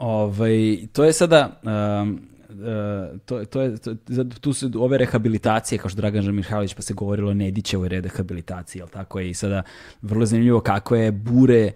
[0.00, 1.60] Ovaj, to je sada...
[2.02, 2.20] Um,
[2.50, 3.94] Uh, to, to je, to,
[4.40, 8.88] tu su ove rehabilitacije, kao što Dragan Mihajlović, pa se govorilo o Nedićevoj rehabilitaciji, jel
[8.88, 9.20] tako?
[9.20, 9.62] Je, i sada
[10.02, 11.72] vrlo zanimljivo kako je bure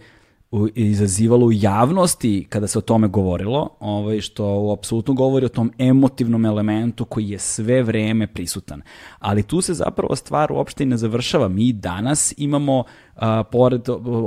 [0.75, 6.45] izazivalo u javnosti kada se o tome govorilo, ovaj, što apsolutno govori o tom emotivnom
[6.45, 8.83] elementu koji je sve vreme prisutan.
[9.19, 11.49] Ali tu se zapravo stvar uopšte i ne završava.
[11.49, 12.85] Mi danas imamo,
[13.17, 13.83] a, pored,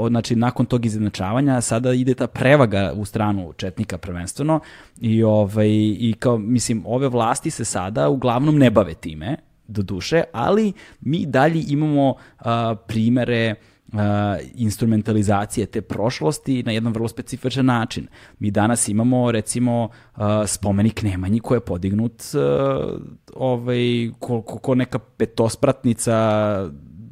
[0.08, 4.60] znači nakon tog izjednačavanja, sada ide ta prevaga u stranu Četnika prvenstveno
[5.02, 9.38] i, ovaj, i kao, mislim, ove vlasti se sada uglavnom ne bave time,
[9.68, 13.56] do duše, ali mi dalje imamo a, primere
[13.94, 14.00] uh,
[14.56, 18.08] instrumentalizacije te prošlosti na jedan vrlo specifičan način.
[18.40, 23.02] Mi danas imamo recimo uh, spomenik Nemanji koji je podignut uh,
[23.36, 26.16] ovaj, ko, ko, ko neka petospratnica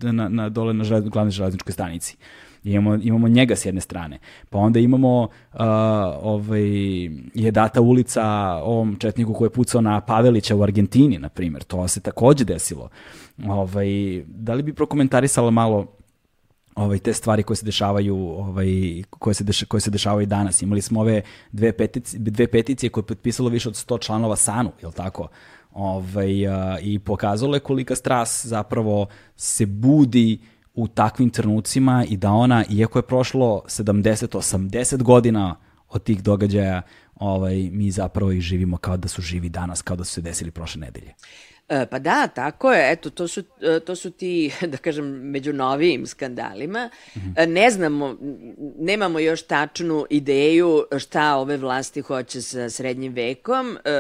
[0.01, 2.17] na, na, dole na želez, glavnoj železničkoj stanici.
[2.63, 4.19] Imamo, imamo njega s jedne strane.
[4.49, 5.29] Pa onda imamo uh,
[6.21, 6.63] ovaj,
[7.33, 8.23] je data ulica
[8.63, 11.63] ovom četniku koji je pucao na Pavelića u Argentini, na primjer.
[11.63, 12.89] To se takođe desilo.
[13.47, 13.87] Ovaj,
[14.27, 15.95] da li bi prokomentarisala malo
[16.75, 18.67] ovaj te stvari koje se dešavaju ovaj
[19.09, 20.61] koje se deš, koje se dešavaju danas.
[20.61, 21.21] Imali smo ove
[21.51, 25.27] dve peticije dve peticije koje je potpisalo više od 100 članova SANU je tako?
[25.73, 30.39] Ovaj a, i pokazalo je kolika stras zapravo se budi
[30.73, 35.55] u takvim trenucima i da ona iako je prošlo 70 80 godina
[35.89, 36.81] od tih događaja
[37.15, 40.51] ovaj mi zapravo i živimo kao da su živi danas kao da su se desili
[40.51, 41.13] prošle nedelje
[41.67, 42.91] pa da, tako je.
[42.91, 46.89] Eto, to su, e, to su ti, da kažem, među novijim skandalima.
[47.15, 47.47] Mm -hmm.
[47.47, 48.17] Ne znamo,
[48.79, 53.77] nemamo još tačnu ideju šta ove vlasti hoće sa srednjim vekom.
[53.77, 53.91] E,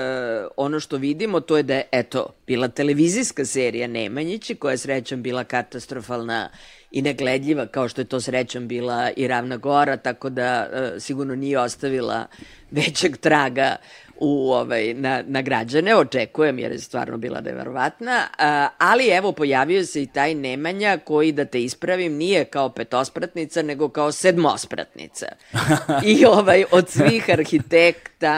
[0.57, 5.21] ono što vidimo to je da je, eto, bila televizijska serija Nemanjići, koja je srećom
[5.21, 6.49] bila katastrofalna
[6.91, 11.35] i negledljiva, kao što je to srećom bila i Ravna Gora, tako da e, sigurno
[11.35, 12.25] nije ostavila
[12.71, 13.75] većeg traga
[14.17, 19.85] u, ovaj, na, na građane, očekujem jer je stvarno bila neverovatna, a, ali evo pojavio
[19.85, 25.25] se i taj Nemanja koji, da te ispravim, nije kao petospratnica, nego kao sedmospratnica.
[26.15, 28.33] I ovaj, od svih arhitekta,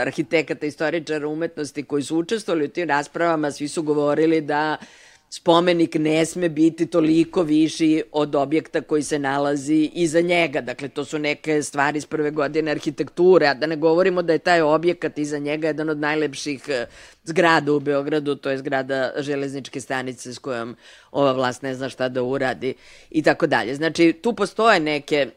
[0.00, 4.76] arhitekata, istoričara umetnosti koji su učestvovali u tim raspravama, svi su govorili da
[5.30, 10.60] spomenik ne sme biti toliko viši od objekta koji se nalazi iza njega.
[10.60, 14.38] Dakle, to su neke stvari iz prve godine arhitekture, a da ne govorimo da je
[14.38, 16.86] taj objekat iza njega jedan od najlepših eh,
[17.24, 20.76] zgrada u Beogradu, to je zgrada železničke stanice s kojom
[21.12, 22.74] ova vlast ne zna šta da uradi
[23.10, 23.74] i tako dalje.
[23.74, 25.30] Znači, tu postoje neke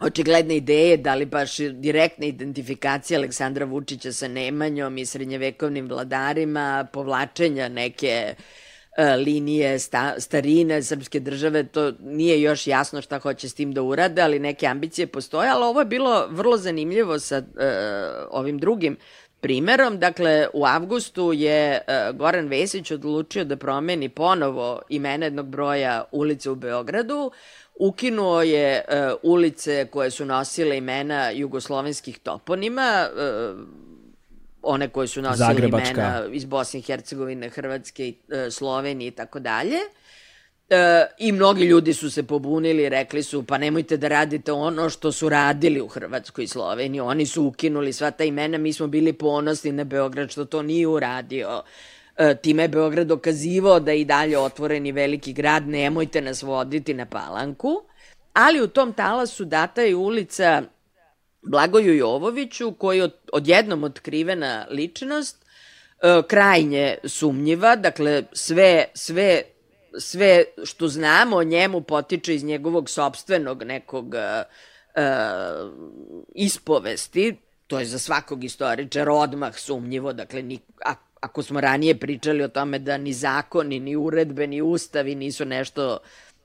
[0.00, 7.68] očigledne ideje, da li baš direktne identifikacije Aleksandra Vučića sa Nemanjom i srednjevekovnim vladarima, povlačenja
[7.68, 8.44] neke uh,
[9.24, 14.22] linije sta, starine srpske države, to nije još jasno šta hoće s tim da urade,
[14.22, 17.44] ali neke ambicije postoje, ali ovo je bilo vrlo zanimljivo sa uh,
[18.30, 18.96] ovim drugim
[19.40, 19.98] primerom.
[19.98, 26.50] Dakle, u avgustu je uh, Goran Vesić odlučio da promeni ponovo imena jednog broja ulice
[26.50, 27.30] u Beogradu,
[27.80, 33.58] ukinuo je uh, ulice koje su nosile imena jugoslovenskih toponima, uh,
[34.64, 35.90] one koje su nosili Zagrebačka.
[35.90, 39.78] imena iz Bosne i Hercegovine, Hrvatske, e, Slovenije i tako dalje.
[40.70, 44.90] E, I mnogi ljudi su se pobunili i rekli su pa nemojte da radite ono
[44.90, 47.00] što su radili u Hrvatskoj i Sloveniji.
[47.00, 50.86] Oni su ukinuli sva ta imena, mi smo bili ponosni na Beograd što to nije
[50.86, 51.62] uradio.
[52.16, 56.94] E, time je Beograd dokazivao da je i dalje otvoreni veliki grad, nemojte nas voditi
[56.94, 57.82] na palanku.
[58.32, 60.62] Ali u tom talasu data je ulica
[61.44, 65.44] Blagoju Jovoviću, koji je od, odjednom otkrivena ličnost,
[66.02, 69.42] e, krajnje sumnjiva, dakle sve, sve,
[69.98, 75.04] sve što znamo o njemu potiče iz njegovog sobstvenog nekog e, e,
[76.34, 82.42] ispovesti, to je za svakog istoričara odmah sumnjivo, dakle ni, a, ako smo ranije pričali
[82.42, 85.98] o tome da ni zakoni, ni uredbe, ni ustavi nisu nešto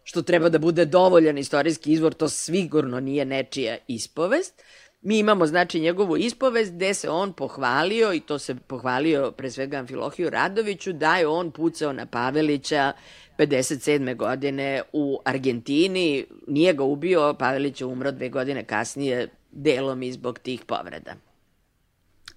[0.04, 4.64] što treba da bude dovoljan istorijski izvor, to sigurno nije nečija ispovest.
[5.02, 9.78] Mi imamo, znači, njegovu ispovest gde se on pohvalio, i to se pohvalio pre svega
[9.78, 12.94] Amfilohiju Radoviću, da je on pucao na Pavelića
[13.38, 14.16] 57.
[14.16, 16.26] godine u Argentini.
[16.48, 21.16] Nije ga ubio, Pavelić je umro dve godine kasnije, delom i zbog tih povreda.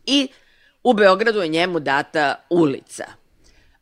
[0.06, 0.28] I
[0.84, 3.05] u Beogradu je njemu data ulica.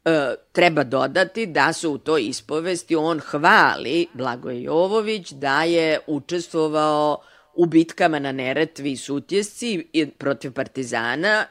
[0.05, 7.19] E, treba dodati da su u toj ispovesti on hvali Blagoje Jovović da je učestvovao
[7.55, 9.87] u bitkama na Neretvi i Sutjesci
[10.19, 11.45] protiv Partizana,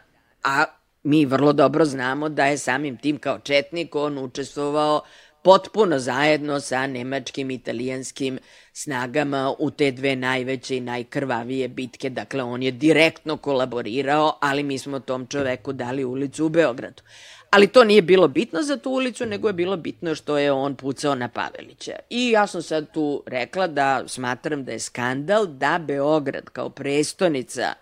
[0.43, 0.65] a
[1.03, 5.01] mi vrlo dobro znamo da je samim tim kao četnik on učestvovao
[5.43, 8.39] potpuno zajedno sa nemačkim i italijanskim
[8.73, 12.09] snagama u te dve najveće i najkrvavije bitke.
[12.09, 17.03] Dakle, on je direktno kolaborirao, ali mi smo tom čoveku dali ulicu u Beogradu.
[17.49, 20.76] Ali to nije bilo bitno za tu ulicu, nego je bilo bitno što je on
[20.76, 21.95] pucao na Pavelića.
[22.09, 27.73] I ja sam sad tu rekla da smatram da je skandal da Beograd kao prestonica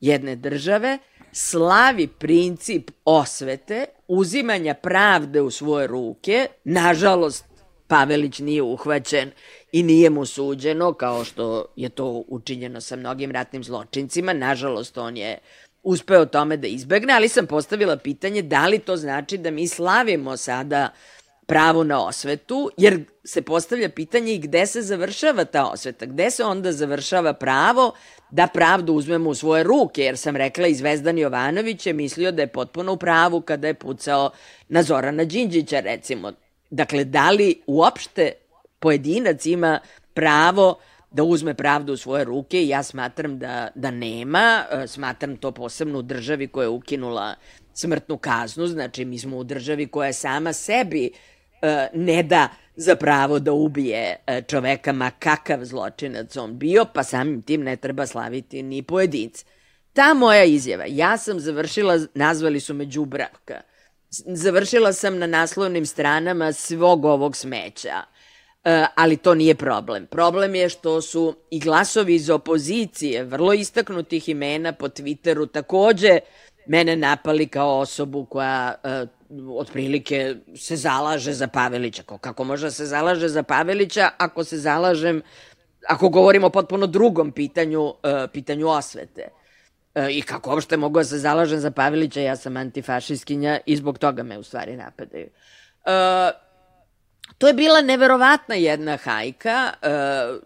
[0.00, 0.98] jedne države
[1.32, 6.46] slavi princip osvete, uzimanja pravde u svoje ruke.
[6.64, 7.44] Nažalost,
[7.86, 9.30] Pavelić nije uhvaćen
[9.72, 14.32] i nije mu suđeno, kao što je to učinjeno sa mnogim ratnim zločincima.
[14.32, 15.38] Nažalost, on je
[15.82, 20.36] uspeo tome da izbegne, ali sam postavila pitanje da li to znači da mi slavimo
[20.36, 20.88] sada
[21.46, 26.44] pravo na osvetu, jer se postavlja pitanje i gde se završava ta osveta, gde se
[26.44, 27.92] onda završava pravo
[28.30, 32.42] da pravdu uzmemo u svoje ruke, jer sam rekla i Zvezdan Jovanović je mislio da
[32.42, 34.30] je potpuno u pravu kada je pucao
[34.68, 36.32] na Zorana Đinđića, recimo.
[36.70, 38.32] Dakle, da li uopšte
[38.78, 39.80] pojedinac ima
[40.14, 40.78] pravo
[41.12, 44.64] da uzme pravdu u svoje ruke i ja smatram da, da nema.
[44.70, 47.34] E, smatram to posebno u državi koja je ukinula
[47.74, 48.66] smrtnu kaznu.
[48.66, 51.10] Znači, mi smo u državi koja sama sebi
[51.62, 57.02] e, ne da za pravo da ubije e, čoveka, ma kakav zločinac on bio, pa
[57.02, 59.44] samim tim ne treba slaviti ni pojedince.
[59.92, 63.60] Ta moja izjava, ja sam završila, nazvali su me Đubravka,
[64.26, 68.02] završila sam na naslovnim stranama svog ovog smeća
[68.94, 70.06] ali to nije problem.
[70.06, 76.18] Problem je što su i glasovi iz opozicije, vrlo istaknutih imena po Twitteru, takođe
[76.66, 82.02] mene napali kao osobu koja uh, otprilike se zalaže za Pavelića.
[82.20, 85.22] Kako može da se zalaže za Pavelića ako se zalažem,
[85.88, 87.94] ako govorimo o potpuno drugom pitanju, uh,
[88.32, 89.28] pitanju osvete.
[90.10, 94.22] I kako uopšte mogu da se zalažem za Pavelića, ja sam antifašistkinja i zbog toga
[94.22, 95.28] me u stvari napadaju.
[97.42, 100.40] To je bila neverovatna jedna hajka, uh,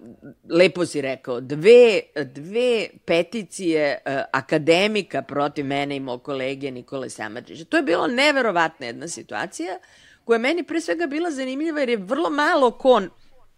[0.51, 7.64] lepo si rekao, dve, dve peticije uh, akademika protiv mene i moj kolege Nikole Samadžića.
[7.64, 9.78] To je bilo neverovatna jedna situacija
[10.24, 13.10] koja meni pre svega bila zanimljiva jer je vrlo malo kon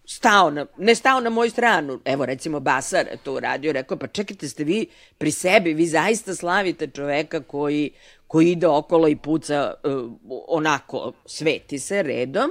[0.06, 2.00] stao na, ne stao na moju stranu.
[2.04, 4.86] Evo recimo Basar je to uradio, rekao pa čekajte ste vi
[5.18, 7.90] pri sebi, vi zaista slavite čoveka koji,
[8.26, 10.12] koji ide okolo i puca uh,
[10.48, 12.50] onako, sveti se redom,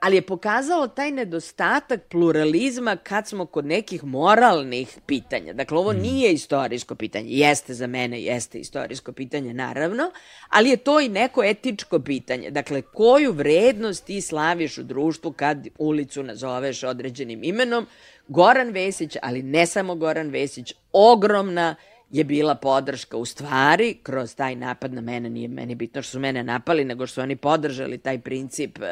[0.00, 5.52] ali je pokazalo taj nedostatak pluralizma kad smo kod nekih moralnih pitanja.
[5.52, 5.96] Dakle, ovo mm.
[5.96, 7.26] nije istorijsko pitanje.
[7.28, 10.10] Jeste za mene, jeste istorijsko pitanje, naravno,
[10.48, 12.50] ali je to i neko etičko pitanje.
[12.50, 17.86] Dakle, koju vrednost ti slaviš u društvu kad ulicu nazoveš određenim imenom?
[18.28, 21.74] Goran Vesić, ali ne samo Goran Vesić, ogromna
[22.10, 26.18] je bila podrška u stvari kroz taj napad na mene, nije meni bitno što su
[26.18, 28.84] mene napali, nego što su oni podržali taj princip uh,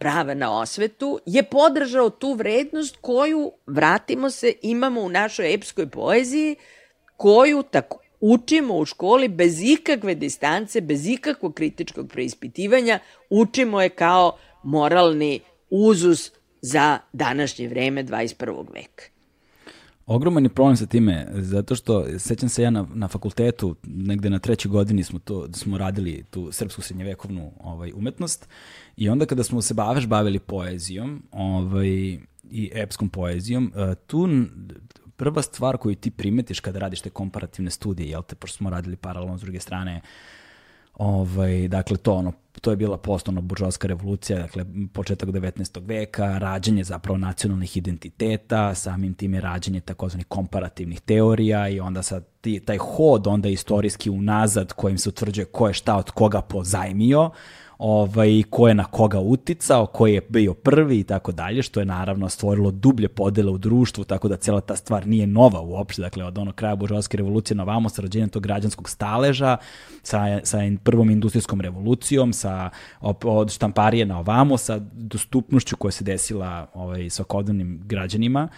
[0.00, 6.56] prava na osvetu, je podržao tu vrednost koju, vratimo se, imamo u našoj epskoj poeziji,
[7.16, 12.98] koju tako učimo u školi bez ikakve distance, bez ikakvog kritičkog preispitivanja,
[13.30, 15.40] učimo je kao moralni
[15.70, 18.72] uzus za današnje vreme 21.
[18.72, 19.19] veka.
[20.10, 24.38] Ogroman je problem sa time, zato što sećam se ja na, na fakultetu, negde na
[24.38, 28.48] trećoj godini smo to smo radili tu srpsku srednjevekovnu ovaj umetnost
[28.96, 31.88] i onda kada smo se baveš bavili poezijom, ovaj
[32.50, 34.28] i epskom poezijom, uh, tu
[35.16, 38.96] prva stvar koju ti primetiš kada radiš te komparativne studije, jel te, pošto smo radili
[38.96, 40.00] paralelno s druge strane,
[41.00, 45.80] ovaj, dakle to ono to je bila postovno buržovska revolucija, dakle početak 19.
[45.86, 52.24] veka, rađanje zapravo nacionalnih identiteta, samim tim je rađanje takozvanih komparativnih teorija i onda sad
[52.40, 57.30] ti, taj hod onda istorijski unazad kojim se utvrđuje ko je šta od koga pozajmio,
[57.80, 61.86] ovaj, ko je na koga uticao, ko je bio prvi i tako dalje, što je
[61.86, 66.24] naravno stvorilo dublje podele u društvu, tako da cela ta stvar nije nova uopšte, dakle
[66.24, 69.56] od onog kraja buržovske revolucije na vamo, sa rođenjem tog građanskog staleža,
[70.02, 72.70] sa, sa prvom industrijskom revolucijom, sa
[73.00, 78.48] od štamparije na ovamo, sa dostupnošću koja se desila ovaj, svakodnevnim građanima,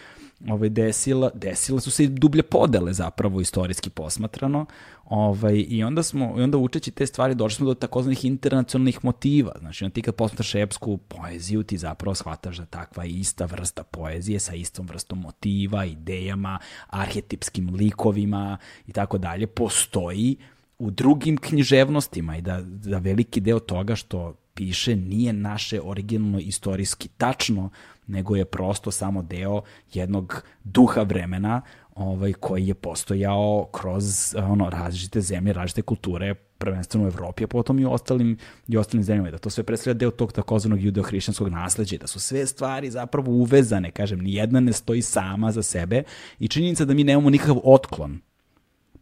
[0.48, 4.66] ovaj, desila, desila su se i dublje podele zapravo istorijski posmatrano
[5.04, 9.52] ovaj, i onda smo, i onda učeći te stvari došli smo do takozvanih internacionalnih motiva,
[9.58, 14.54] znači ti kad posmatraš epsku poeziju ti zapravo shvataš da takva ista vrsta poezije sa
[14.54, 16.58] istom vrstom motiva, idejama,
[16.88, 20.36] arhetipskim likovima i tako dalje postoji
[20.78, 27.08] u drugim književnostima i da, da veliki deo toga što piše nije naše originalno istorijski
[27.08, 27.70] tačno,
[28.06, 29.62] nego je prosto samo deo
[29.92, 31.62] jednog duha vremena
[31.94, 37.78] ovaj, koji je postojao kroz ono, različite zemlje, različite kulture, prvenstveno u Evropi, a potom
[37.78, 38.38] i u ostalim,
[38.68, 39.30] i ostalim zemljama.
[39.30, 43.90] Da to sve predstavlja deo tog takozvanog judeo-hrišćanskog nasleđa da su sve stvari zapravo uvezane,
[43.90, 46.02] kažem, ni jedna ne stoji sama za sebe
[46.38, 48.20] i činjenica da mi nemamo nikakav otklon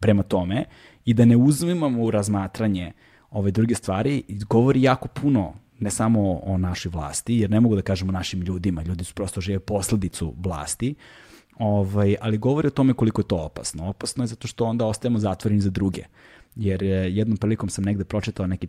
[0.01, 0.65] prema tome
[1.05, 2.93] i da ne uzmimamo u razmatranje
[3.31, 7.83] ove druge stvari, govori jako puno ne samo o našoj vlasti, jer ne mogu da
[7.83, 10.95] kažemo našim ljudima, ljudi su prosto žive posledicu vlasti,
[11.59, 13.89] ovaj, ali govori o tome koliko je to opasno.
[13.89, 16.03] Opasno je zato što onda ostajemo zatvoreni za druge.
[16.57, 18.67] Jer jednom prilikom sam negde pročitao neki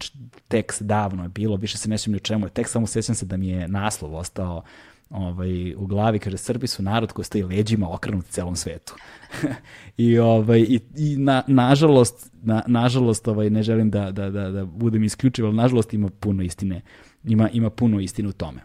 [0.48, 3.16] tekst, davno je bilo, više se ne sjećam ni o čemu je tekst, samo sećam
[3.16, 4.64] se da mi je naslov ostao
[5.12, 8.96] ovaj, u glavi, kaže Srbi su narod koji stoji leđima okrenut celom svetu.
[9.98, 14.66] I, ovaj, i, i na, nažalost, na, nažalost ovaj, ne želim da, da, da, da
[14.66, 16.82] budem isključiv, ali nažalost ima puno istine,
[17.24, 18.62] ima, ima puno istine u tome.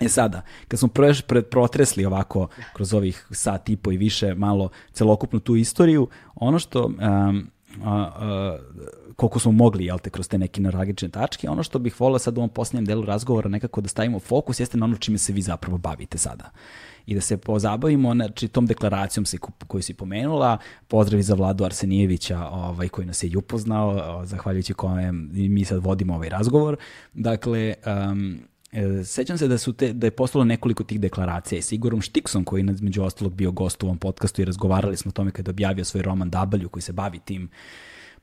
[0.00, 4.34] E sada, kad smo preš, pred, protresli ovako kroz ovih sat i po i više
[4.34, 7.50] malo celokupnu tu istoriju, ono što um,
[7.84, 8.58] a, a,
[9.16, 11.50] koliko smo mogli, jel te, kroz te neke naragične tačke.
[11.50, 14.78] Ono što bih volio sad u ovom posljednjem delu razgovora nekako da stavimo fokus jeste
[14.78, 16.50] na ono čime se vi zapravo bavite sada
[17.06, 22.48] i da se pozabavimo znači, tom deklaracijom se, koju si pomenula, pozdravi za Vladu Arsenijevića
[22.48, 26.76] ovaj, koji nas je i upoznao, zahvaljujući kojem mi sad vodimo ovaj razgovor.
[27.14, 27.74] Dakle,
[28.10, 28.38] um,
[29.04, 32.60] Sećam se da su te, da je postalo nekoliko tih deklaracija i Sigurom Štiksom koji
[32.60, 35.52] je među ostalog bio gost u ovom podcastu i razgovarali smo o tome kada je
[35.52, 37.50] objavio svoj roman W koji se bavi tim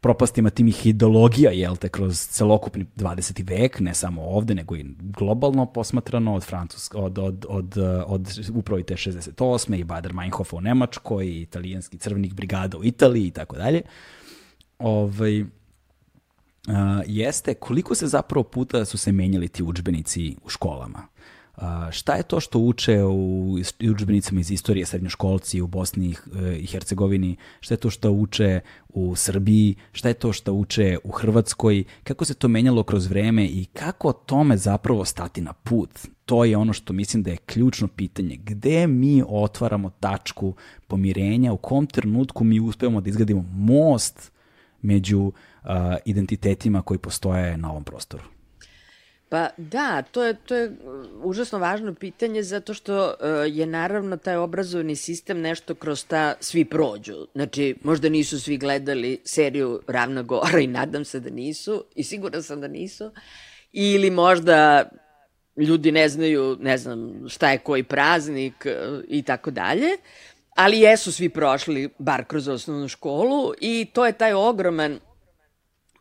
[0.02, 3.50] propastima timih ideologija, jel te, kroz celokupni 20.
[3.50, 8.80] vek, ne samo ovde, nego i globalno posmatrano od Francuska, od, od, od, od upravo
[8.80, 9.80] i te 68.
[9.80, 13.82] i Bader Meinhofa u Nemačkoj, i italijanski crvenih brigada u Italiji i tako dalje.
[14.80, 15.46] Ovaj,
[16.68, 16.74] Uh,
[17.06, 21.08] jeste koliko se zapravo puta su se menjali ti učbenici u školama.
[21.58, 23.58] A, šta je to što uče u
[23.92, 26.16] učbenicama iz istorije srednjoškolci u Bosni
[26.60, 27.36] i Hercegovini?
[27.60, 29.76] Šta je to što uče u Srbiji?
[29.92, 31.84] Šta je to što uče u Hrvatskoj?
[32.04, 35.90] Kako se to menjalo kroz vreme i kako tome zapravo stati na put?
[36.26, 38.38] To je ono što mislim da je ključno pitanje.
[38.44, 40.54] Gde mi otvaramo tačku
[40.88, 41.54] pomirenja?
[41.54, 44.32] U kom trenutku mi uspevamo da izgradimo most
[44.82, 45.34] među uh,
[46.06, 48.24] identitetima koji postoje na ovom prostoru?
[49.30, 53.14] Pa da, to je, to je uh, užasno važno pitanje zato što uh,
[53.48, 57.28] je naravno taj obrazovni sistem nešto kroz ta svi prođu.
[57.36, 62.44] Znači, možda nisu svi gledali seriju Ravna Gora i nadam se da nisu i siguran
[62.44, 63.12] sam da nisu.
[63.72, 64.90] Ili možda
[65.58, 69.98] ljudi ne znaju, ne znam, šta je koji praznik uh, i tako dalje.
[70.56, 75.00] Ali jesu svi prošli, bar kroz osnovnu školu i to je taj ogroman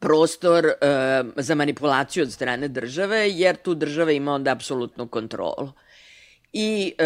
[0.07, 0.73] prostor e,
[1.37, 5.73] za manipulaciju od strane države, jer tu država ima onda apsolutnu kontrolu.
[6.53, 7.05] I e,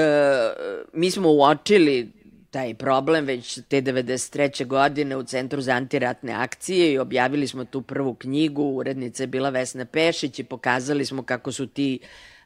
[0.93, 2.13] mi smo uočili
[2.51, 4.67] taj problem već te 93.
[4.67, 9.51] godine u Centru za antiratne akcije i objavili smo tu prvu knjigu, urednica je bila
[9.51, 11.99] Vesna Pešić i pokazali smo kako su ti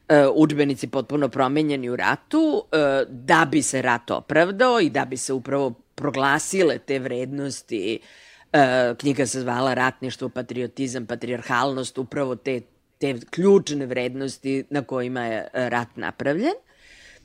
[0.07, 2.77] e, učbenici potpuno promenjeni u ratu, e,
[3.09, 8.24] da bi se rat opravdao i da bi se upravo proglasile te vrednosti E,
[8.97, 12.61] knjiga se zvala Ratništvo, patriotizam, patrijarhalnost, upravo te,
[12.97, 16.53] te ključne vrednosti na kojima je e, rat napravljen.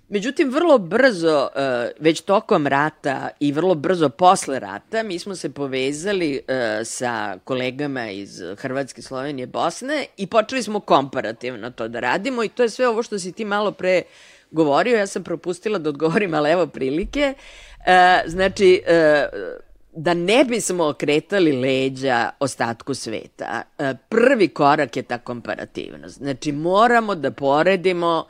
[0.09, 5.51] Međutim, vrlo brzo, e, već tokom rata i vrlo brzo posle rata, mi smo se
[5.51, 6.41] povezali
[6.85, 12.63] sa kolegama iz Hrvatske, Slovenije, Bosne i počeli smo komparativno to da radimo i to
[12.63, 14.03] je sve ovo što si ti malo pre
[14.51, 17.35] govorio, ja sam propustila da odgovorim, ali evo prilike.
[18.27, 18.83] Znači,
[19.93, 26.19] da ne bismo okretali leđa ostatku sveta, e, prvi korak je ta komparativnost.
[26.19, 28.27] Znači, moramo da poredimo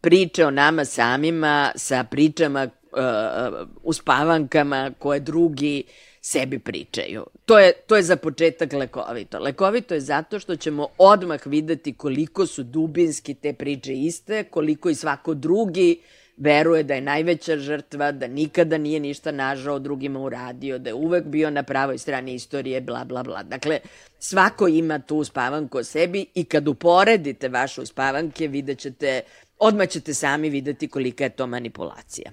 [0.00, 5.84] priče o nama samima sa pričama uh, uspavankama koje drugi
[6.20, 7.26] sebi pričaju.
[7.44, 9.38] To je, to je za početak lekovito.
[9.38, 14.94] Lekovito je zato što ćemo odmah videti koliko su dubinski te priče iste, koliko i
[14.94, 20.78] svako drugi uh, veruje da je najveća žrtva, da nikada nije ništa nažao drugima uradio,
[20.78, 23.42] da je uvek bio na pravoj strani istorije, bla, bla, bla.
[23.42, 23.78] Dakle,
[24.18, 29.20] svako ima tu uspavanku o sebi i kad uporedite vaše uspavanke, vidjet ćete,
[29.58, 32.30] odmah ćete sami videti kolika je to manipulacija.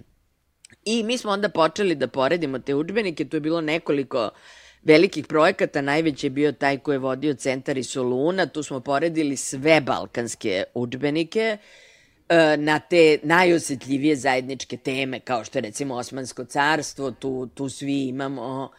[0.85, 4.29] I mi smo onda počeli da poredimo te učbenike, tu je bilo nekoliko
[4.83, 9.37] velikih projekata, najveći je bio taj koji je vodio centar i Soluna, tu smo poredili
[9.37, 11.57] sve balkanske učbenike,
[12.57, 18.69] na te najosetljivije zajedničke teme, kao što je recimo Osmansko carstvo, tu, tu svi imamo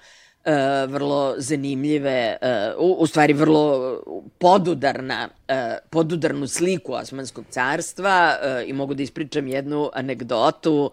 [0.44, 3.96] uh, vrlo zanimljive, uh, u, u stvari vrlo
[4.38, 5.54] podudarna, uh,
[5.90, 8.36] podudarnu sliku Osmanskog carstva
[8.66, 10.90] i mogu da ispričam jednu anegdotu.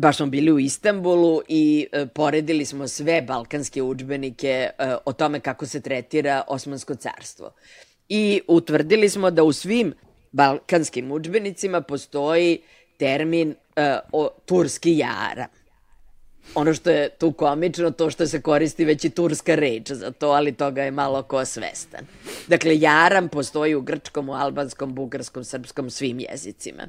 [0.00, 4.70] Baš smo bili u Istanbulu i poredili smo sve balkanske učbenike
[5.04, 7.50] o tome kako se tretira Osmansko carstvo.
[8.08, 9.94] I utvrdili smo da u svim
[10.32, 12.62] balkanskim učbenicima postoji
[12.96, 15.48] termin uh, o turski jara
[16.54, 20.28] ono što je tu komično, to što se koristi već i turska reč za to,
[20.28, 22.06] ali toga je malo ko svestan.
[22.48, 26.82] Dakle, jaram postoji u grčkom, u albanskom, bugarskom, srpskom, svim jezicima.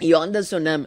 [0.00, 0.84] I onda su nam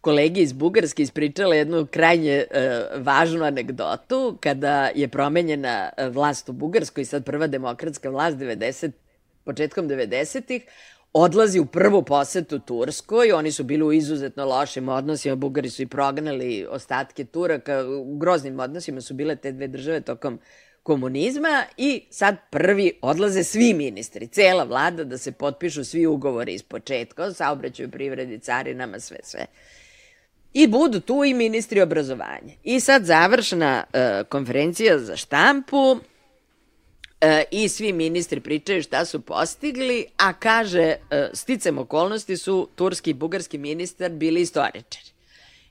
[0.00, 6.52] kolege iz Bugarske ispričale jednu krajnje uh, važnu anegdotu kada je promenjena e, vlast u
[6.52, 8.90] Bugarskoj, sad prva demokratska vlast 90,
[9.44, 10.62] početkom 90-ih,
[11.12, 15.86] odlazi u prvu posetu Turskoj, oni su bili u izuzetno lošim odnosima, Bugari su i
[15.86, 20.38] prognali ostatke Turaka, u groznim odnosima su bile te dve države tokom
[20.82, 26.62] komunizma i sad prvi odlaze svi ministri, cela vlada da se potpišu svi ugovori iz
[26.62, 29.46] početka, saobraćaju privredi, carinama, sve, sve.
[30.52, 32.54] I budu tu i ministri obrazovanja.
[32.62, 35.96] I sad završna uh, konferencija za štampu,
[37.22, 43.10] e, i svi ministri pričaju šta su postigli, a kaže, e, sticam okolnosti su turski
[43.10, 45.12] i bugarski ministar bili istoričari.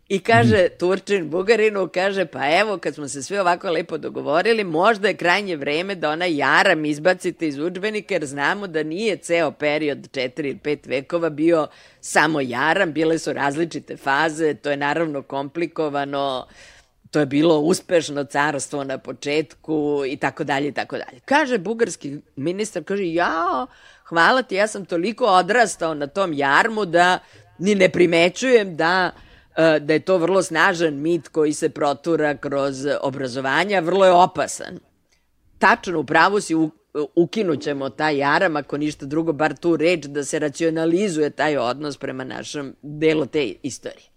[0.09, 0.77] I kaže mm.
[0.79, 5.55] Turčin Bugarinu, kaže, pa evo, kad smo se sve ovako lepo dogovorili, možda je krajnje
[5.55, 10.59] vreme da ona jaram izbacite iz učbenika, jer znamo da nije ceo period 4 ili
[10.63, 11.67] 5 vekova bio
[12.01, 16.80] samo jaram, bile su različite faze, to je naravno komplikovano, uh,
[17.11, 21.19] to je bilo uspešno carstvo na početku i tako dalje i tako dalje.
[21.25, 23.65] Kaže bugarski ministar, kaže, ja,
[24.03, 27.19] hvala ti, ja sam toliko odrastao na tom jarmu da
[27.59, 29.11] ni ne primećujem da
[29.55, 34.79] e, da je to vrlo snažan mit koji se protura kroz obrazovanje, vrlo je opasan.
[35.59, 36.55] Tačno, u pravu si,
[37.15, 41.97] ukinut ćemo taj jaram, ako ništa drugo, bar tu reč da se racionalizuje taj odnos
[41.97, 44.10] prema našem delu te istorije.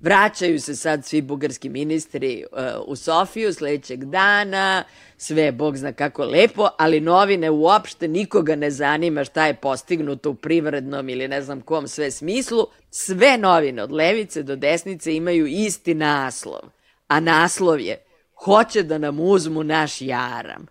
[0.00, 4.84] Vraćaju se sad svi bugarski ministri uh, u Sofiju sledećeg dana,
[5.16, 10.34] sve Bog zna kako lepo, ali novine uopšte nikoga ne zanima šta je postignuto u
[10.34, 12.66] privrednom ili ne znam kom sve smislu.
[12.90, 16.60] Sve novine od levice do desnice imaju isti naslov,
[17.08, 18.04] a naslov je
[18.44, 20.66] hoće da nam uzmu naš jaram.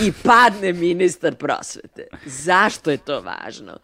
[0.00, 2.06] I padne ministar prosvete.
[2.24, 3.78] Zašto je to važno?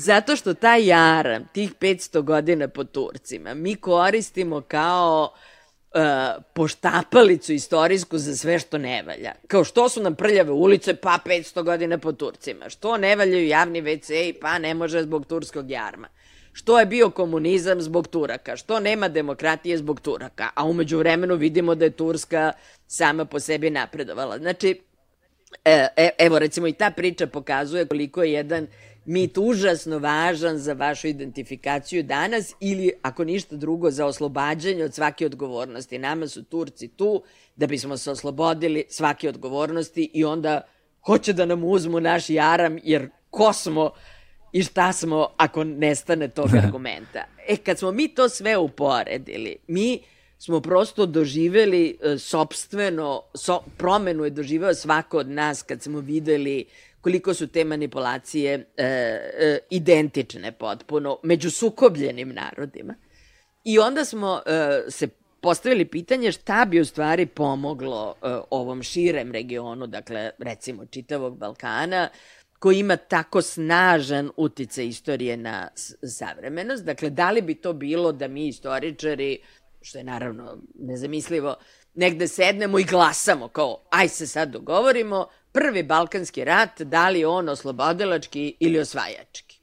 [0.00, 5.32] Zato što taj jaram, tih 500 godina po Turcima, mi koristimo kao
[5.94, 6.00] uh,
[6.54, 9.32] poštapalicu istorijsku za sve što ne valja.
[9.46, 12.68] Kao što su nam prljave ulice, pa 500 godina po Turcima.
[12.68, 16.08] Što ne valjaju javni WC, pa ne može zbog turskog jarma.
[16.52, 21.74] Što je bio komunizam zbog Turaka, što nema demokratije zbog Turaka, a umeđu vremenu vidimo
[21.74, 22.52] da je Turska
[22.86, 24.38] sama po sebi napredovala.
[24.38, 24.80] Znači,
[25.64, 28.66] e, e evo recimo i ta priča pokazuje koliko je jedan
[29.04, 35.26] mit užasno važan za vašu identifikaciju danas ili, ako ništa drugo, za oslobađanje od svake
[35.26, 35.98] odgovornosti.
[35.98, 37.22] Nama su Turci tu
[37.56, 40.60] da bismo se oslobodili svake odgovornosti i onda
[41.06, 43.90] hoće da nam uzmu naš jaram, jer ko smo
[44.52, 47.24] i šta smo ako nestane tog argumenta.
[47.48, 50.02] E, kad smo mi to sve uporedili, mi
[50.38, 56.64] smo prosto doživeli uh, sobstveno, so, promenu je doživeo svako od nas kad smo videli
[56.66, 62.94] uh, koliko su te manipulacije e, e, identične potpuno među sukobljenim narodima.
[63.64, 65.08] I onda smo e, se
[65.40, 72.08] postavili pitanje šta bi u stvari pomoglo e, ovom širem regionu, dakle recimo čitavog Balkana,
[72.58, 75.68] koji ima tako snažan utice istorije na
[76.02, 76.84] savremenost.
[76.84, 79.38] Dakle, da li bi to bilo da mi istoričari,
[79.82, 81.56] što je naravno nezamislivo,
[81.94, 87.48] negde sednemo i glasamo kao aj se sad dogovorimo, prvi Balkanski rat, da li on
[87.48, 89.60] oslobodilački ili osvajački.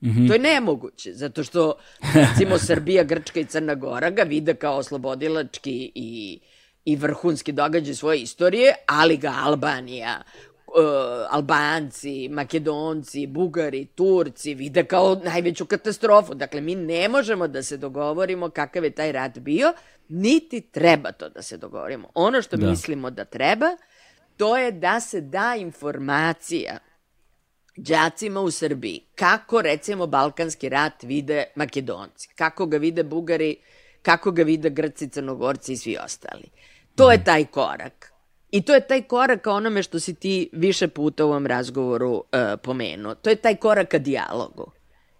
[0.00, 0.28] Mm -hmm.
[0.28, 1.74] To je nemoguće, zato što,
[2.14, 6.40] recimo, Srbija, Grčka i Crna Gora ga vide kao oslobodilački i,
[6.84, 10.22] i vrhunski događaj svoje istorije, ali ga Albanija,
[10.66, 16.34] uh, Albanci, Makedonci, Bugari, Turci vide kao najveću katastrofu.
[16.34, 19.72] Dakle, mi ne možemo da se dogovorimo kakav je taj rat bio,
[20.08, 22.08] niti treba to da se dogovorimo.
[22.14, 22.70] Ono što da.
[22.70, 23.66] mislimo da treba
[24.36, 26.78] to je da se da informacija
[27.76, 33.56] đacima u Srbiji kako recimo Balkanski rat vide Makedonci, kako ga vide Bugari,
[34.02, 36.50] kako ga vide Grci, Crnogorci i svi ostali.
[36.94, 38.12] To je taj korak.
[38.50, 42.12] I to je taj korak ka onome što si ti više puta u ovom razgovoru
[42.12, 42.22] uh,
[42.62, 43.14] pomenuo.
[43.14, 44.72] To je taj korak ka dijalogu.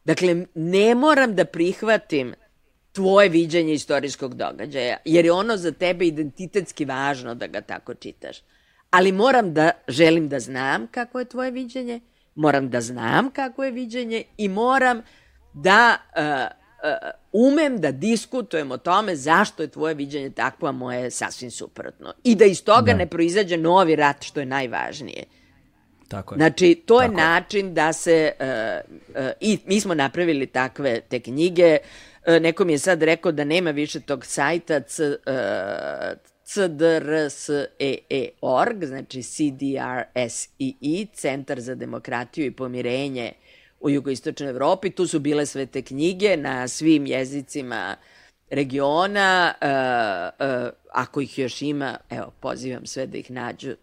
[0.05, 2.34] Dakle, ne moram da prihvatim
[2.93, 8.36] tvoje viđenje istorijskog događaja, jer je ono za tebe identitetski važno da ga tako čitaš.
[8.90, 12.00] Ali moram da, želim da znam kako je tvoje viđenje,
[12.34, 15.02] moram da znam kako je viđenje i moram
[15.52, 21.02] da uh, uh, umem da diskutujem o tome zašto je tvoje viđenje takvo, a moje
[21.02, 22.12] je sasvim suprotno.
[22.24, 22.98] I da iz toga da.
[22.98, 25.24] ne proizađe novi rat, što je najvažnije.
[26.08, 26.36] Tako je.
[26.36, 28.46] Znači, to Tako je način da se, uh,
[29.08, 31.78] uh, i mi smo napravili takve te knjige,
[32.26, 35.16] uh, neko mi je sad rekao da nema više tog sajta c, uh,
[36.47, 37.64] cdrsee.org,
[38.85, 43.32] znači CDRSEE, Centar za demokratiju i pomirenje
[43.81, 44.90] u jugoistočnoj Evropi.
[44.90, 47.97] Tu su bile sve te knjige na svim jezicima
[48.51, 49.55] regiona.
[49.60, 49.68] Uh,
[50.47, 53.77] uh, ako ih još ima, evo, pozivam sve da ih nađu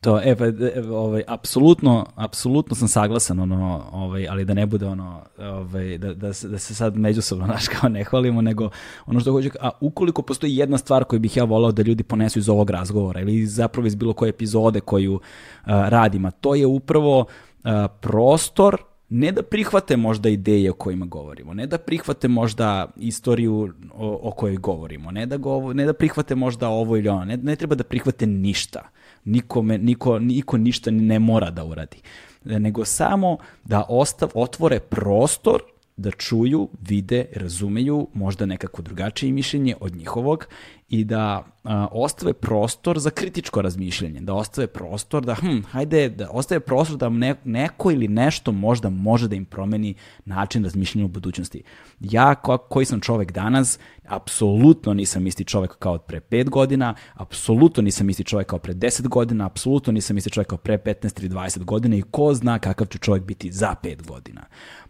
[0.00, 4.86] To, e, pa, e, ovaj, apsolutno, apsolutno sam saglasan, ono, ovaj, ali da ne bude
[4.86, 8.70] ono, ovaj, da, da, se, da se sad međusobno, naš, kao ne hvalimo, nego
[9.06, 12.38] ono što hoću, a ukoliko postoji jedna stvar koju bih ja volao da ljudi ponesu
[12.38, 15.20] iz ovog razgovora ili zapravo iz bilo koje epizode koju
[15.66, 17.70] a to je upravo uh,
[18.00, 18.76] prostor
[19.08, 24.30] ne da prihvate možda ideje o kojima govorimo, ne da prihvate možda istoriju o, o
[24.30, 27.74] kojoj govorimo, ne da, govo, ne da prihvate možda ovo ili ono, ne, ne treba
[27.74, 28.88] da prihvate ništa
[29.26, 31.96] nikome, niko, niko ništa ne mora da uradi,
[32.44, 35.62] nego samo da ostav, otvore prostor
[35.96, 40.48] da čuju, vide, razumeju možda nekako drugačije mišljenje od njihovog
[40.88, 46.30] i da a, ostave prostor za kritičko razmišljanje, da ostave prostor da, hm, hajde, da
[46.30, 49.94] ostave prostor da ne, neko ili nešto možda može da im promeni
[50.24, 51.62] način razmišljanja u budućnosti.
[52.00, 56.94] Ja, ko, koji sam čovek danas, apsolutno nisam isti čovek kao od pre 5 godina,
[57.14, 61.20] apsolutno nisam isti čovek kao pre 10 godina, apsolutno nisam isti čovek kao pre 15
[61.20, 64.46] ili 20 godina i ko zna kakav će čovek biti za 5 godina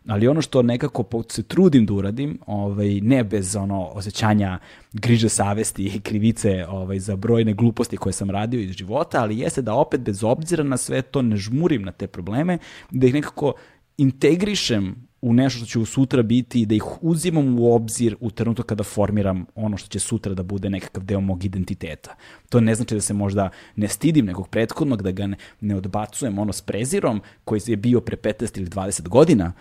[0.09, 4.59] ali ono što nekako se trudim da uradim, ovaj, ne bez ono osjećanja
[5.01, 9.63] griže savesti i krivice ovaj, za brojne gluposti koje sam radio iz života, ali jeste
[9.63, 12.59] da opet bez obzira na sve to ne žmurim na te probleme,
[12.91, 13.53] da ih nekako
[13.99, 18.63] integrišem u nešto što će sutra biti i da ih uzimam u obzir u trenutku
[18.63, 22.15] kada formiram ono što će sutra da bude nekakav deo mog identiteta.
[22.49, 26.39] To ne znači da se možda ne stidim nekog prethodnog, da ga ne, ne odbacujem
[26.39, 29.53] ono s prezirom koji je bio pre 15 ili 20 godina,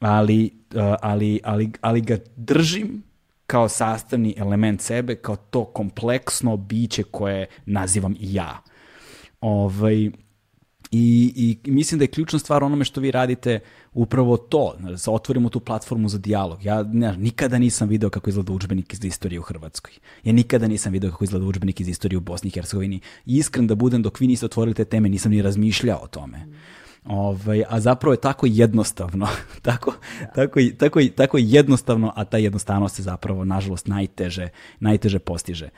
[0.00, 3.02] ali, uh, ali, ali, ali ga držim
[3.46, 8.62] kao sastavni element sebe, kao to kompleksno biće koje nazivam ja.
[9.40, 10.10] Ovaj,
[10.96, 13.60] i, I mislim da je ključna stvar onome što vi radite
[13.92, 16.64] upravo to, da otvorimo tu platformu za dijalog.
[16.64, 19.92] Ja ne, nikada nisam video kako izgleda učbenik iz istorije u Hrvatskoj.
[20.24, 23.00] Ja nikada nisam video kako izgleda učbenik iz istorije u Bosni i Hercegovini.
[23.26, 26.38] iskren da budem, dok vi niste otvorili te teme, nisam ni razmišljao o tome.
[26.38, 26.83] Mm.
[27.04, 29.28] Ovaj, a zapravo je tako jednostavno,
[29.62, 29.94] tako,
[30.34, 34.48] tako, tako, tako jednostavno, a ta jednostavnost se zapravo, nažalost, najteže,
[34.80, 35.68] najteže postiže.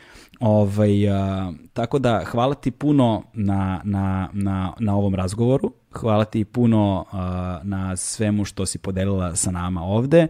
[0.41, 6.45] Ovaj, a, tako da, hvala ti puno na, na, na, na ovom razgovoru, hvala ti
[6.45, 10.27] puno a, na svemu što si podelila sa nama ovde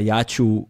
[0.00, 0.62] ja ću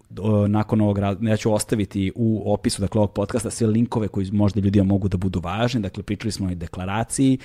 [0.48, 4.84] nakon ovog ja ću ostaviti u opisu dakle ovog podcasta sve linkove koji možda ljudima
[4.84, 5.80] mogu da budu važni.
[5.80, 7.38] Dakle pričali smo o deklaraciji,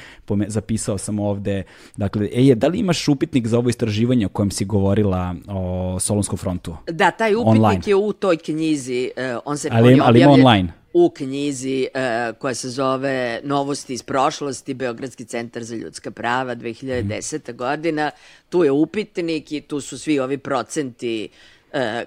[0.47, 1.63] zapisao sam ovde
[1.97, 6.37] dakle ej da li imaš upitnik za ovo istraživanje o kojem si govorila o Solunskom
[6.37, 6.75] frontu?
[6.87, 7.81] Da, taj upitnik online.
[7.85, 12.37] je u toj knjizi, uh, on se ali, on ali ima online u knjizi uh,
[12.37, 17.53] koja se zove Novosti iz prošlosti, Beogradski centar za ljudska prava, 2010.
[17.53, 17.57] Mm.
[17.57, 18.11] godina.
[18.49, 21.60] Tu je upitnik i tu su svi ovi procenti uh,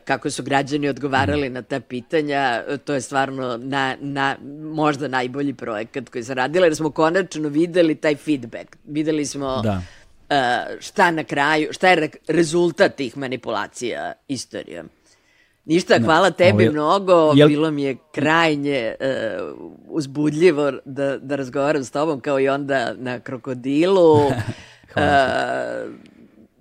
[0.04, 2.62] kako su građani odgovarali na ta pitanja.
[2.84, 7.94] To je stvarno na, na, možda najbolji projekat koji se radila, jer smo konačno videli
[7.94, 8.76] taj feedback.
[8.84, 9.82] Videli smo da.
[10.30, 14.88] uh, šta na kraju, šta je re rezultat tih manipulacija istorijom.
[15.64, 17.48] Ništa, hvala tebi Ovo, mnogo, jel...
[17.48, 23.20] bilo mi je krajnje uh, uzbudljivo da, da razgovaram s tobom kao i onda na
[23.20, 24.14] krokodilu.
[24.26, 24.32] uh,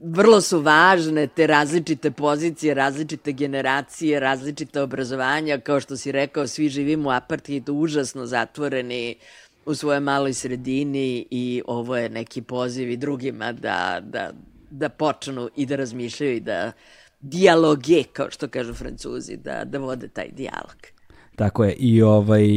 [0.03, 6.69] vrlo su važne te različite pozicije, različite generacije, različite obrazovanja, kao što si rekao, svi
[6.69, 9.15] živimo u apartheidu, užasno zatvoreni
[9.65, 14.31] u svojoj maloj sredini i ovo je neki poziv i drugima da, da,
[14.71, 16.71] da počnu i da razmišljaju i da
[17.21, 20.75] dijaloge, kao što kažu francuzi, da, da vode taj dijalog.
[21.35, 22.47] Tako je, i ovaj,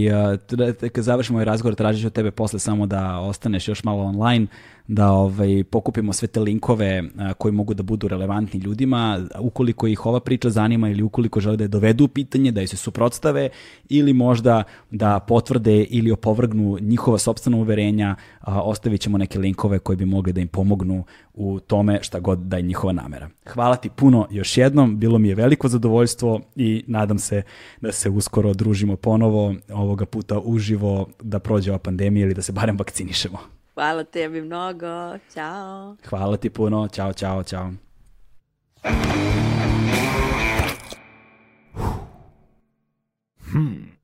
[0.92, 4.46] kad završimo ovaj razgovor, tražit ću od tebe posle samo da ostaneš još malo online,
[4.88, 7.02] da ovaj, pokupimo sve te linkove
[7.38, 11.64] koji mogu da budu relevantni ljudima, ukoliko ih ova priča zanima ili ukoliko žele da
[11.64, 13.48] je dovedu u pitanje, da je se suprotstave
[13.88, 20.04] ili možda da potvrde ili opovrgnu njihova sobstvena uverenja, ostavit ćemo neke linkove koji bi
[20.04, 21.04] mogli da im pomognu
[21.34, 23.28] u tome šta god da je njihova namera.
[23.46, 27.42] Hvala ti puno još jednom, bilo mi je veliko zadovoljstvo i nadam se
[27.80, 32.52] da se uskoro družimo ponovo, ovoga puta uživo, da prođe ova pandemija ili da se
[32.52, 33.55] barem vakcinišemo.
[33.76, 35.18] Hvala tebi mnogo.
[35.34, 35.96] Ćao.
[36.08, 36.88] Hvala ti puno.
[36.88, 37.70] Ćao, ćao, ćao.
[43.52, 43.96] Hmm.